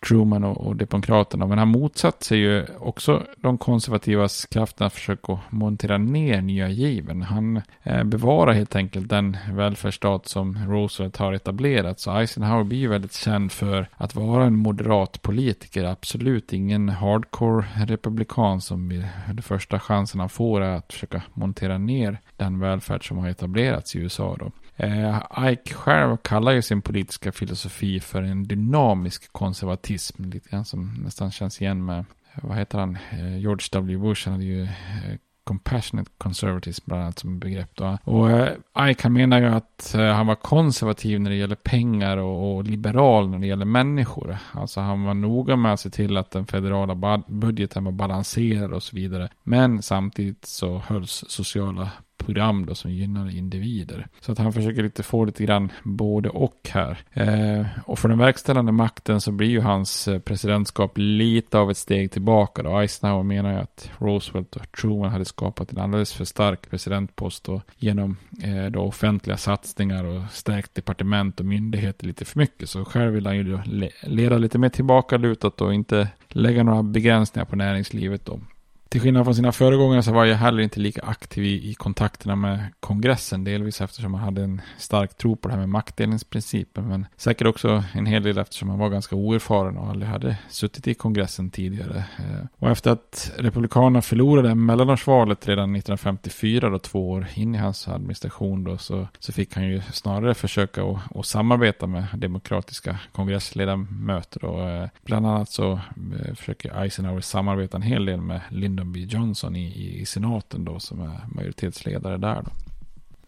Truman 0.00 0.44
och, 0.44 0.66
och 0.66 0.76
Demokraterna. 0.76 1.46
Men 1.46 1.58
han 1.58 1.68
motsatte 1.68 2.24
sig 2.24 2.38
ju 2.38 2.66
också 2.78 3.22
de 3.36 3.58
konservativas 3.58 4.46
krafterna 4.46 4.90
försöka 4.90 5.38
montera 5.50 5.98
ner 5.98 6.40
nya 6.40 6.68
given. 6.68 7.22
Han 7.22 7.62
eh, 7.82 8.04
bevarar 8.04 8.52
helt 8.52 8.76
enkelt 8.76 9.08
den 9.08 9.36
välfärdsstat 9.52 10.28
som 10.28 10.58
Roosevelt 10.68 11.16
har 11.16 11.32
etablerat. 11.32 12.00
Så 12.00 12.18
Eisenhower 12.18 12.64
blir 12.64 12.78
ju 12.78 12.88
väldigt 12.88 13.14
känd 13.14 13.52
för 13.52 13.88
att 13.96 14.14
vara 14.14 14.44
en 14.44 14.56
moderat 14.56 15.22
politiker. 15.22 15.84
Absolut 15.84 16.52
ingen 16.52 16.88
hardcore 16.88 17.64
republikan 17.86 18.60
som 18.60 18.88
vid 18.88 19.08
den 19.26 19.42
första 19.42 19.80
chansen 19.80 20.20
han 20.20 20.28
får 20.28 20.60
är 20.60 20.76
att 20.76 20.92
försöka 20.92 21.22
montera 21.34 21.78
ner 21.78 22.18
den 22.36 22.60
välfärd 22.60 23.08
som 23.08 23.18
har 23.18 23.28
etablerats 23.28 23.96
i 23.96 23.98
USA. 23.98 24.36
Då. 24.38 24.52
Eh, 24.76 25.22
Ike 25.52 25.74
själv 25.74 26.16
kallar 26.16 26.52
ju 26.52 26.62
sin 26.62 26.82
politiska 26.82 27.32
filosofi 27.32 28.00
för 28.00 28.22
en 28.22 28.44
dynamisk 28.44 29.32
konservativ 29.32 29.87
konservatism. 29.88 30.24
Lite 30.24 30.48
grann 30.48 30.64
som 30.64 30.94
nästan 31.04 31.30
känns 31.30 31.60
igen 31.62 31.84
med, 31.84 31.98
eh, 31.98 32.04
vad 32.42 32.56
heter 32.56 32.78
han, 32.78 32.98
eh, 33.10 33.38
George 33.38 33.66
W. 33.72 33.98
Bush. 33.98 34.28
Han 34.28 34.32
hade 34.32 34.44
ju 34.44 34.62
eh, 34.62 35.18
compassionate 35.44 36.10
conservatism 36.18 36.84
bland 36.86 37.02
annat 37.02 37.18
som 37.18 37.38
begrepp. 37.38 37.70
Då. 37.74 37.98
Och 38.04 38.30
eh, 38.30 39.10
menar 39.10 39.40
ju 39.40 39.46
att 39.46 39.94
han 39.94 40.26
var 40.26 40.34
konservativ 40.34 41.20
när 41.20 41.30
det 41.30 41.36
gäller 41.36 41.56
pengar 41.56 42.16
och, 42.16 42.56
och, 42.56 42.64
liberal 42.64 43.28
när 43.28 43.38
det 43.38 43.46
gäller 43.46 43.64
människor. 43.64 44.38
Alltså 44.52 44.80
han 44.80 45.04
var 45.04 45.14
noga 45.14 45.56
med 45.56 45.72
att 45.72 45.80
se 45.80 45.90
till 45.90 46.16
att 46.16 46.30
den 46.30 46.46
federala 46.46 47.22
budgeten 47.26 47.84
var 47.84 47.92
balanserad 47.92 48.72
och 48.72 48.82
så 48.82 48.96
vidare. 48.96 49.28
Men 49.44 49.82
samtidigt 49.82 50.44
så 50.44 50.78
hölls 50.78 51.24
sociala 51.28 51.90
program 52.28 52.66
då 52.66 52.74
som 52.74 52.90
gynnar 52.90 53.36
individer. 53.36 54.06
Så 54.20 54.32
att 54.32 54.38
han 54.38 54.52
försöker 54.52 54.82
lite 54.82 55.02
få 55.02 55.24
lite 55.24 55.44
grann 55.44 55.72
både 55.82 56.28
och 56.28 56.68
här. 56.70 56.98
Eh, 57.12 57.66
och 57.86 57.98
för 57.98 58.08
den 58.08 58.18
verkställande 58.18 58.72
makten 58.72 59.20
så 59.20 59.32
blir 59.32 59.48
ju 59.48 59.60
hans 59.60 60.08
eh, 60.08 60.18
presidentskap 60.18 60.92
lite 60.94 61.58
av 61.58 61.70
ett 61.70 61.76
steg 61.76 62.10
tillbaka 62.10 62.62
då. 62.62 62.78
Eisenhower 62.78 63.22
menar 63.22 63.52
ju 63.52 63.58
att 63.58 63.90
Roosevelt 63.98 64.56
och 64.56 64.72
Truman 64.72 65.10
hade 65.10 65.24
skapat 65.24 65.72
en 65.72 65.78
alldeles 65.78 66.12
för 66.12 66.24
stark 66.24 66.70
presidentpost 66.70 67.48
och 67.48 67.62
genom 67.76 68.16
eh, 68.42 68.66
då 68.70 68.80
offentliga 68.80 69.36
satsningar 69.36 70.04
och 70.04 70.22
stärkt 70.30 70.74
departement 70.74 71.40
och 71.40 71.46
myndigheter 71.46 72.06
lite 72.06 72.24
för 72.24 72.38
mycket. 72.38 72.70
Så 72.70 72.84
själv 72.84 73.12
vill 73.12 73.26
han 73.26 73.36
ju 73.36 73.58
leda 74.02 74.38
lite 74.38 74.58
mer 74.58 74.68
tillbakalutat 74.68 75.60
och 75.60 75.74
inte 75.74 76.08
lägga 76.28 76.62
några 76.62 76.82
begränsningar 76.82 77.44
på 77.44 77.56
näringslivet 77.56 78.24
då. 78.24 78.40
Till 78.88 79.00
skillnad 79.00 79.24
från 79.24 79.34
sina 79.34 79.52
föregångare 79.52 80.02
så 80.02 80.12
var 80.12 80.24
jag 80.24 80.36
heller 80.36 80.62
inte 80.62 80.80
lika 80.80 81.02
aktiv 81.02 81.44
i, 81.44 81.70
i, 81.70 81.74
kontakterna 81.74 82.36
med 82.36 82.64
kongressen. 82.80 83.44
Delvis 83.44 83.80
eftersom 83.80 84.14
han 84.14 84.24
hade 84.24 84.42
en 84.42 84.60
stark 84.78 85.16
tro 85.16 85.36
på 85.36 85.48
det 85.48 85.54
här 85.54 85.60
med 85.60 85.68
maktdelningsprincipen. 85.68 86.88
Men 86.88 87.06
säkert 87.16 87.46
också 87.46 87.84
en 87.94 88.06
hel 88.06 88.22
del 88.22 88.38
eftersom 88.38 88.68
han 88.68 88.78
var 88.78 88.88
ganska 88.88 89.16
oerfaren 89.16 89.76
och 89.76 89.88
aldrig 89.88 90.10
hade 90.10 90.36
suttit 90.48 90.88
i 90.88 90.94
kongressen 90.94 91.50
tidigare. 91.50 92.04
Eh, 92.18 92.46
och 92.58 92.70
efter 92.70 92.90
att 92.90 93.32
Republikanerna 93.38 94.02
förlorade 94.02 94.54
mellanårsvalet 94.54 95.48
redan 95.48 95.76
1954, 95.76 96.68
då 96.68 96.78
två 96.78 97.10
år 97.10 97.26
in 97.34 97.54
i 97.54 97.58
hans 97.58 97.88
administration, 97.88 98.64
då, 98.64 98.78
så, 98.78 99.08
så 99.18 99.32
fick 99.32 99.54
han 99.54 99.68
ju 99.68 99.82
snarare 99.92 100.34
försöka 100.34 100.84
att, 100.84 101.16
att 101.16 101.26
samarbeta 101.26 101.86
med 101.86 102.06
demokratiska 102.14 102.98
kongressledamöter. 103.12 104.44
Och, 104.44 104.68
eh, 104.68 104.88
bland 105.04 105.26
annat 105.26 105.50
så 105.50 105.72
eh, 105.72 106.34
försöker 106.34 106.82
Eisenhower 106.82 107.20
samarbeta 107.20 107.76
en 107.76 107.82
hel 107.82 108.04
del 108.04 108.20
med 108.20 108.40
Lyndon 108.50 108.77
Lyndon 108.78 108.92
B. 108.92 109.00
Johnson 109.00 109.56
i, 109.56 109.66
i, 109.66 110.00
i 110.00 110.06
senaten 110.06 110.64
då 110.64 110.80
som 110.80 111.00
är 111.00 111.20
majoritetsledare 111.34 112.16
där 112.16 112.42
då. 112.42 112.50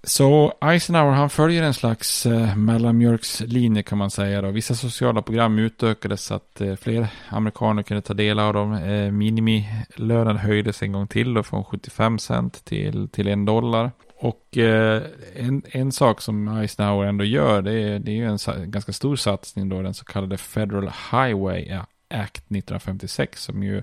Så 0.03 0.53
Eisenhower 0.61 1.13
han 1.13 1.31
följer 1.31 1.63
en 1.63 1.75
slags 1.75 2.27
eh, 2.27 2.57
mellanmjölkslinje 2.57 3.83
kan 3.83 3.99
man 3.99 4.11
säga. 4.11 4.43
Då. 4.43 4.51
Vissa 4.51 4.75
sociala 4.75 5.23
program 5.23 5.59
utökades 5.59 6.25
så 6.25 6.35
att 6.35 6.61
eh, 6.61 6.77
fler 6.77 7.09
amerikaner 7.29 7.83
kunde 7.83 8.03
ta 8.03 8.15
del 8.15 8.39
av 8.39 8.55
dem. 8.55 8.73
Eh, 8.73 9.11
minimilönen 9.11 10.37
höjdes 10.37 10.83
en 10.83 10.93
gång 10.93 11.07
till 11.07 11.35
då, 11.35 11.43
från 11.43 11.65
75 11.65 12.19
cent 12.19 12.65
till, 12.65 13.09
till 13.09 13.29
en 13.29 13.45
dollar. 13.45 13.91
Och 14.19 14.59
eh, 14.59 15.03
en, 15.37 15.63
en 15.71 15.93
sak 15.93 16.21
som 16.21 16.49
Eisenhower 16.49 17.07
ändå 17.07 17.25
gör 17.25 17.63
det 17.63 17.73
är, 17.73 17.99
det 17.99 18.11
är 18.11 18.17
ju 18.17 18.27
en 18.27 18.71
ganska 18.71 18.93
stor 18.93 19.17
satsning 19.17 19.69
då, 19.69 19.83
den 19.83 19.95
så 19.95 20.05
kallade 20.05 20.37
Federal 20.37 20.91
Highway 21.11 21.81
Act 22.11 22.37
1956 22.37 23.43
som 23.43 23.63
ju 23.63 23.83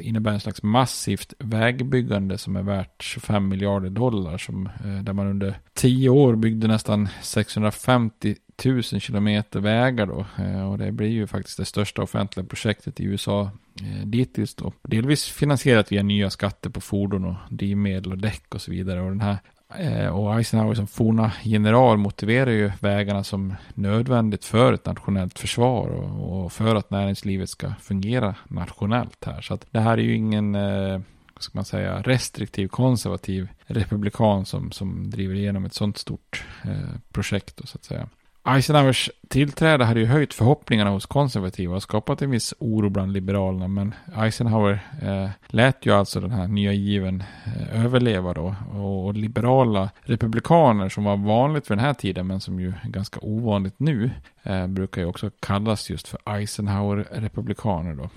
innebär 0.00 0.32
en 0.32 0.40
slags 0.40 0.62
massivt 0.62 1.34
vägbyggande 1.38 2.38
som 2.38 2.56
är 2.56 2.62
värt 2.62 3.02
25 3.02 3.48
miljarder 3.48 3.90
dollar 3.90 4.38
som 4.38 4.66
eh, 4.66 5.02
där 5.02 5.12
man 5.12 5.26
under 5.26 5.58
10 5.74 6.08
år 6.08 6.36
byggde 6.36 6.68
nästan 6.68 7.08
650 7.22 8.36
tusen 8.56 9.00
kilometer 9.00 9.60
vägar 9.60 10.06
då 10.06 10.26
eh, 10.38 10.70
och 10.70 10.78
det 10.78 10.92
blir 10.92 11.08
ju 11.08 11.26
faktiskt 11.26 11.56
det 11.56 11.64
största 11.64 12.02
offentliga 12.02 12.46
projektet 12.46 13.00
i 13.00 13.04
USA 13.04 13.50
eh, 13.80 14.06
dittills 14.06 14.54
då. 14.54 14.72
Delvis 14.82 15.24
finansierat 15.24 15.92
via 15.92 16.02
nya 16.02 16.30
skatter 16.30 16.70
på 16.70 16.80
fordon 16.80 17.24
och 17.24 17.36
drivmedel 17.50 18.12
och 18.12 18.18
däck 18.18 18.54
och 18.54 18.62
så 18.62 18.70
vidare 18.70 19.00
och 19.00 19.10
den 19.10 19.20
här 19.20 19.38
Eh, 19.74 20.08
och 20.08 20.34
Eisenhower 20.38 20.74
som 20.74 20.86
forna 20.86 21.32
general 21.42 21.98
motiverar 21.98 22.50
ju 22.50 22.72
vägarna 22.80 23.24
som 23.24 23.54
nödvändigt 23.74 24.44
för 24.44 24.72
ett 24.72 24.86
nationellt 24.86 25.38
försvar 25.38 25.88
och, 26.20 26.52
för 26.52 26.74
att 26.74 26.90
näringslivet 26.90 27.48
ska 27.48 27.72
fungera 27.80 28.34
nationellt 28.48 29.24
här. 29.24 29.40
Så 29.40 29.54
att 29.54 29.66
det 29.70 29.80
här 29.80 29.98
är 29.98 30.02
ju 30.02 30.14
ingen, 30.14 30.54
eh, 30.54 31.00
ska 31.38 31.58
man 31.58 31.64
säga, 31.64 32.02
restriktiv 32.02 32.68
konservativ 32.68 33.48
republikan 33.66 34.46
som, 34.46 34.72
som 34.72 35.10
driver 35.10 35.34
igenom 35.34 35.64
ett 35.64 35.74
sånt 35.74 35.98
stort 35.98 36.44
eh, 36.64 37.00
projekt 37.12 37.56
då, 37.56 37.66
så 37.66 37.78
att 37.78 37.84
säga. 37.84 38.08
Eisenhowers 38.48 39.10
tillträde 39.28 39.84
hade 39.84 40.00
ju 40.00 40.06
höjt 40.06 40.34
förhoppningarna 40.34 40.90
hos 40.90 41.06
konservativa 41.06 41.76
och 41.76 41.82
skapat 41.82 42.22
en 42.22 42.30
viss 42.30 42.54
oro 42.58 42.88
bland 42.88 43.12
liberalerna. 43.12 43.68
Men 43.68 43.94
Eisenhower 44.16 44.80
eh, 45.02 45.30
lät 45.46 45.86
ju 45.86 45.92
alltså 45.92 46.20
den 46.20 46.30
här 46.30 46.48
nya 46.48 46.72
given 46.72 47.24
eh, 47.44 47.84
överleva 47.84 48.34
då. 48.34 48.54
Och, 48.74 49.06
och, 49.06 49.14
liberala 49.14 49.90
republikaner 50.00 50.88
som 50.88 51.04
var 51.04 51.16
vanligt 51.16 51.66
för 51.66 51.76
den 51.76 51.84
här 51.84 51.94
tiden 51.94 52.26
men 52.26 52.40
som 52.40 52.60
ju 52.60 52.68
är 52.68 52.88
ganska 52.88 53.20
ovanligt 53.22 53.74
nu 53.76 54.10
eh, 54.42 54.66
brukar 54.66 55.02
ju 55.02 55.08
också 55.08 55.30
kallas 55.40 55.90
just 55.90 56.08
för 56.08 56.18
Eisenhower-republikaner 56.24 57.94
då. 57.94 58.10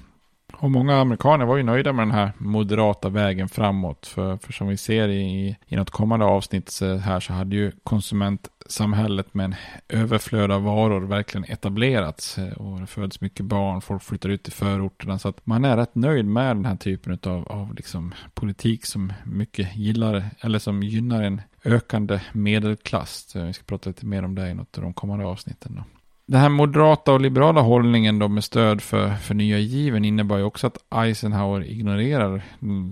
Och 0.62 0.72
många 0.72 0.96
amerikaner 1.02 1.46
var 1.46 1.58
ju 1.58 1.64
nöjda 1.64 1.94
med 1.94 2.08
den 2.08 2.16
här 2.16 2.32
moderata 2.38 3.10
vägen 3.10 3.50
framåt. 3.50 4.08
För, 4.08 4.38
för 4.38 4.54
som 4.54 4.68
vi 4.68 4.78
ser 4.78 5.10
i, 5.10 5.58
i 5.68 5.76
något 5.76 5.90
kommande 5.90 6.26
avsnitt 6.26 6.82
eh, 6.82 6.96
här 6.96 7.20
så 7.20 7.34
hade 7.34 7.56
ju 7.56 7.72
konsumentsamhället 7.84 9.34
med 9.34 9.46
en 9.46 9.56
överflöd 9.90 10.52
av 10.52 10.64
varor 10.64 11.02
verkligen 11.02 11.46
etablerats. 11.52 12.38
Eh, 12.38 12.54
och 12.54 12.80
det 12.80 12.88
föds 12.88 13.22
mycket 13.22 13.46
barn, 13.46 13.82
folk 13.82 14.04
flyttar 14.04 14.30
ut 14.30 14.44
till 14.44 14.54
förorterna. 14.54 15.20
Så 15.20 15.30
att 15.30 15.46
man 15.46 15.66
är 15.66 15.78
rätt 15.78 15.96
nöjd 15.96 16.26
med 16.26 16.56
den 16.56 16.66
här 16.66 16.76
typen 16.76 17.20
av, 17.24 17.48
av 17.48 17.74
liksom 17.76 18.14
politik 18.34 18.86
som 18.86 19.14
mycket 19.24 19.76
gillar, 19.76 20.26
eller 20.40 20.60
som 20.60 20.84
gynnar 20.84 21.24
en 21.24 21.42
ökande 21.66 22.20
medelklass. 22.32 23.36
Eh, 23.36 23.46
vi 23.46 23.54
ska 23.54 23.64
prata 23.64 23.90
lite 23.90 24.06
mer 24.06 24.26
om 24.26 24.36
det 24.36 24.50
i 24.50 24.54
något 24.54 24.78
av 24.78 24.84
de 24.84 24.94
kommande 24.94 25.26
avsnitten. 25.26 25.76
Då. 25.76 26.01
Den 26.32 26.42
här 26.42 26.50
moderata 26.50 27.14
och 27.14 27.22
liberala 27.22 27.62
hållningen 27.62 28.20
då 28.20 28.28
med 28.28 28.44
stöd 28.44 28.82
för, 28.82 29.10
för 29.16 29.34
nya 29.34 29.60
given 29.60 30.06
innebar 30.06 30.38
ju 30.38 30.44
också 30.44 30.68
att 30.68 30.78
Eisenhower 30.96 31.64
ignorerar 31.64 32.44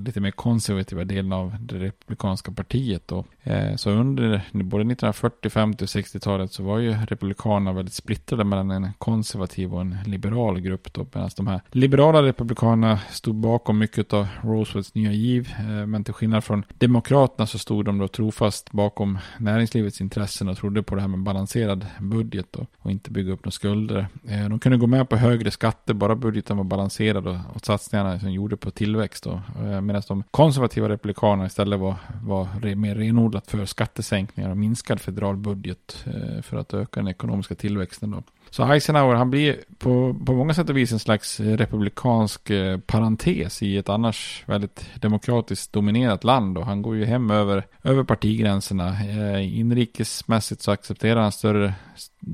lite 0.06 0.20
mer 0.20 0.32
konservativa 0.32 1.04
delen 1.04 1.34
av 1.34 1.56
det 1.60 1.80
republikanska 1.80 2.52
partiet. 2.52 3.08
Då. 3.08 3.26
Eh, 3.44 3.76
så 3.76 3.92
under 3.92 4.42
både 4.52 4.82
1940, 4.82 5.50
50 5.50 5.84
och 5.84 5.88
60-talet 5.88 6.54
så 6.54 6.64
var 6.64 6.80
ju 6.80 6.94
republikanerna 6.94 7.74
väldigt 7.74 7.94
splittrade 7.94 8.44
mellan 8.44 8.72
en 8.72 8.88
konservativ 8.98 9.74
och 9.74 9.82
en 9.82 9.98
liberal 10.06 10.60
grupp. 10.60 10.94
Då, 10.94 11.06
medan 11.14 11.30
de 11.38 11.48
här 11.48 11.62
liberala 11.72 12.24
republikanerna 12.24 13.00
stod 13.10 13.36
bakom 13.36 13.78
mycket 13.78 14.14
av 14.14 14.28
Roosevelts 14.42 14.96
nya 14.96 15.12
giv. 15.12 15.54
Eh, 15.60 15.86
men 15.86 16.04
till 16.04 16.14
skillnad 16.14 16.44
från 16.44 16.66
demokraterna 16.78 17.48
så 17.48 17.60
stod 17.60 17.86
de 17.86 17.98
då 17.98 18.08
trofast 18.08 18.72
bakom 18.72 19.18
näringslivets 19.38 20.02
intressen 20.02 20.50
och 20.50 20.58
trodde 20.58 20.84
på 20.84 20.96
det 20.96 21.02
här 21.02 21.08
med 21.08 21.20
balanserad 21.20 21.86
budget 22.00 22.48
då, 22.52 22.66
och 22.78 22.92
inte 22.92 23.12
bygga 23.12 23.29
upp 23.32 23.46
några 23.46 23.52
skulder. 23.52 24.08
Eh, 24.28 24.50
de 24.50 24.60
kunde 24.60 24.78
gå 24.78 24.88
med 24.88 25.10
på 25.10 25.16
högre 25.16 25.52
skatter, 25.52 25.94
bara 25.94 26.16
budgeten 26.16 26.58
var 26.58 26.64
balanserad 26.64 27.28
och, 27.28 27.38
satsningarna 27.64 28.20
som 28.20 28.32
gjorde 28.32 28.58
på 28.58 28.72
tillväxt. 28.72 29.24
Då. 29.24 29.42
Eh, 29.60 29.82
medan 29.82 30.02
de 30.08 30.24
konservativa 30.32 30.90
republikanerna 30.90 31.46
istället 31.46 31.80
var, 31.80 31.96
var 32.24 32.76
mer 32.76 32.96
renodlat 32.96 33.52
för 33.52 33.66
skattesänkningar 33.66 34.50
och 34.50 34.58
minskad 34.58 35.02
federal 35.02 35.38
budget 35.38 36.06
eh, 36.06 36.42
för 36.42 36.58
att 36.58 36.74
öka 36.74 37.00
den 37.00 37.08
ekonomiska 37.08 37.56
tillväxten. 37.56 38.12
Då. 38.12 38.24
Så 38.50 38.72
Eisenhower 38.72 39.16
han 39.16 39.30
blir 39.30 39.58
på, 39.78 40.16
på 40.26 40.34
många 40.34 40.54
sätt 40.54 40.70
och 40.70 40.78
vis 40.78 40.92
en 40.92 41.00
slags 41.00 41.40
republikansk 41.40 42.52
parentes 42.86 43.64
i 43.64 43.78
ett 43.78 43.90
annars 43.90 44.44
väldigt 44.46 44.86
demokratiskt 44.96 45.74
dominerat 45.74 46.24
land 46.24 46.58
och 46.58 46.66
han 46.66 46.82
går 46.82 46.96
ju 46.96 47.06
hem 47.06 47.32
över, 47.32 47.68
över 47.84 48.04
partigränserna. 48.04 48.96
Inrikesmässigt 49.42 50.62
så 50.62 50.72
accepterar 50.72 51.22
han 51.22 51.32
större, 51.32 51.74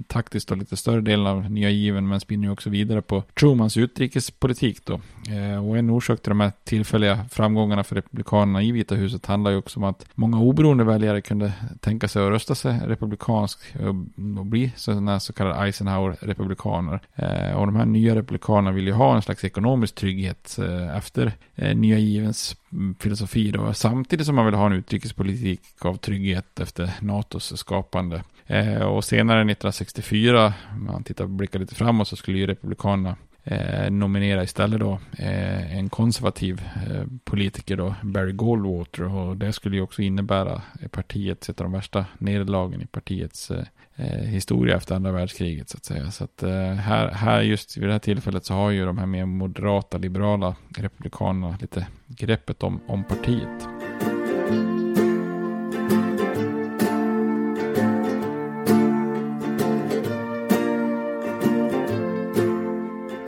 taktiskt 0.08 0.52
och 0.52 0.58
lite 0.58 0.78
större 0.78 1.02
delen 1.02 1.28
av 1.28 1.52
nya 1.52 1.70
given 1.70 2.08
men 2.08 2.20
spinner 2.20 2.48
ju 2.48 2.52
också 2.52 2.70
vidare 2.70 3.02
på 3.02 3.24
Trumans 3.40 3.78
utrikespolitik 3.78 4.86
då. 4.86 4.94
Eh, 5.30 5.68
och 5.68 5.78
en 5.78 5.90
orsak 5.90 6.22
till 6.22 6.30
de 6.30 6.40
här 6.40 6.52
tillfälliga 6.64 7.26
framgångarna 7.32 7.84
för 7.84 7.96
republikanerna 7.96 8.64
i 8.64 8.72
Vita 8.72 8.96
huset 8.96 9.26
handlar 9.26 9.52
ju 9.52 9.58
också 9.58 9.80
om 9.80 9.84
att 9.84 10.06
många 10.16 10.40
oberoende 10.40 10.84
väljare 10.84 11.22
kunde 11.22 11.54
tänka 11.80 12.08
sig 12.08 12.24
att 12.24 12.30
rösta 12.30 12.56
sig 12.56 12.80
republikansk 12.86 13.60
och, 13.76 13.96
och 14.40 14.46
bli 14.46 14.72
sådana 14.76 15.20
så 15.20 15.34
kallade 15.34 15.56
Eisenhower-republikaner. 15.56 17.00
Eh, 17.16 17.58
och 17.58 17.66
de 17.66 17.76
här 17.76 17.86
nya 17.86 18.16
republikanerna 18.16 18.72
vill 18.72 18.88
ju 18.88 18.94
ha 18.94 19.16
en 19.16 19.22
slags 19.22 19.44
ekonomisk 19.44 19.96
trygghet 19.96 20.58
eh, 20.60 20.98
efter 20.98 21.32
eh, 21.56 21.76
nya 21.76 21.98
givens 21.98 22.56
filosofi 23.00 23.52
då, 23.52 23.74
samtidigt 23.74 24.26
som 24.26 24.36
man 24.36 24.46
vill 24.46 24.56
ha 24.56 24.66
en 24.66 24.74
utrikespolitik 24.74 25.62
av 25.82 25.96
trygghet 25.96 26.60
efter 26.60 26.92
NATOs 27.02 27.58
skapande. 27.58 28.24
Eh, 28.48 28.82
och 28.82 29.04
senare 29.04 29.40
1964, 29.40 30.54
om 30.72 30.86
man 30.86 31.04
tittar 31.04 31.26
blickar 31.26 31.60
lite 31.60 31.76
framåt, 31.76 32.08
så 32.08 32.16
skulle 32.16 32.38
ju 32.38 32.48
republikanerna 32.48 33.16
eh, 33.44 33.92
nominera 33.92 34.44
istället 34.44 34.80
då 34.80 35.00
eh, 35.18 35.78
en 35.78 35.90
konservativ 35.90 36.62
eh, 36.88 37.04
politiker 37.24 37.78
då, 37.78 37.96
Barry 38.04 38.32
Goldwater. 38.32 39.04
Och 39.16 39.38
det 39.38 39.54
skulle 39.54 39.76
ju 39.76 39.82
också 39.82 40.02
innebära 40.02 40.62
partiets, 40.92 41.50
ett 41.50 41.62
av 41.62 41.66
de 41.66 41.74
värsta 41.74 42.06
nederlagen 42.18 42.82
i 42.82 42.86
partiets 42.86 43.52
eh, 43.52 43.64
Eh, 43.98 44.20
historia 44.20 44.76
efter 44.76 44.96
andra 44.96 45.12
världskriget 45.12 45.70
så 45.70 45.78
att 45.78 45.86
säga. 45.86 46.12
Så 46.12 46.24
att 46.24 46.44
eh, 46.44 46.72
här, 46.72 47.12
här 47.12 47.42
just 47.42 47.78
vid 47.78 47.90
det 47.90 47.92
här 47.92 48.00
tillfället 48.00 48.46
så 48.46 48.54
har 48.54 48.70
ju 48.70 48.86
de 48.86 48.98
här 48.98 49.06
mer 49.06 49.26
moderata, 49.26 49.98
liberala 49.98 50.56
republikanerna 50.78 51.58
lite 51.62 51.88
greppet 52.08 52.64
om, 52.64 52.82
om 52.88 53.04
partiet. 53.04 53.85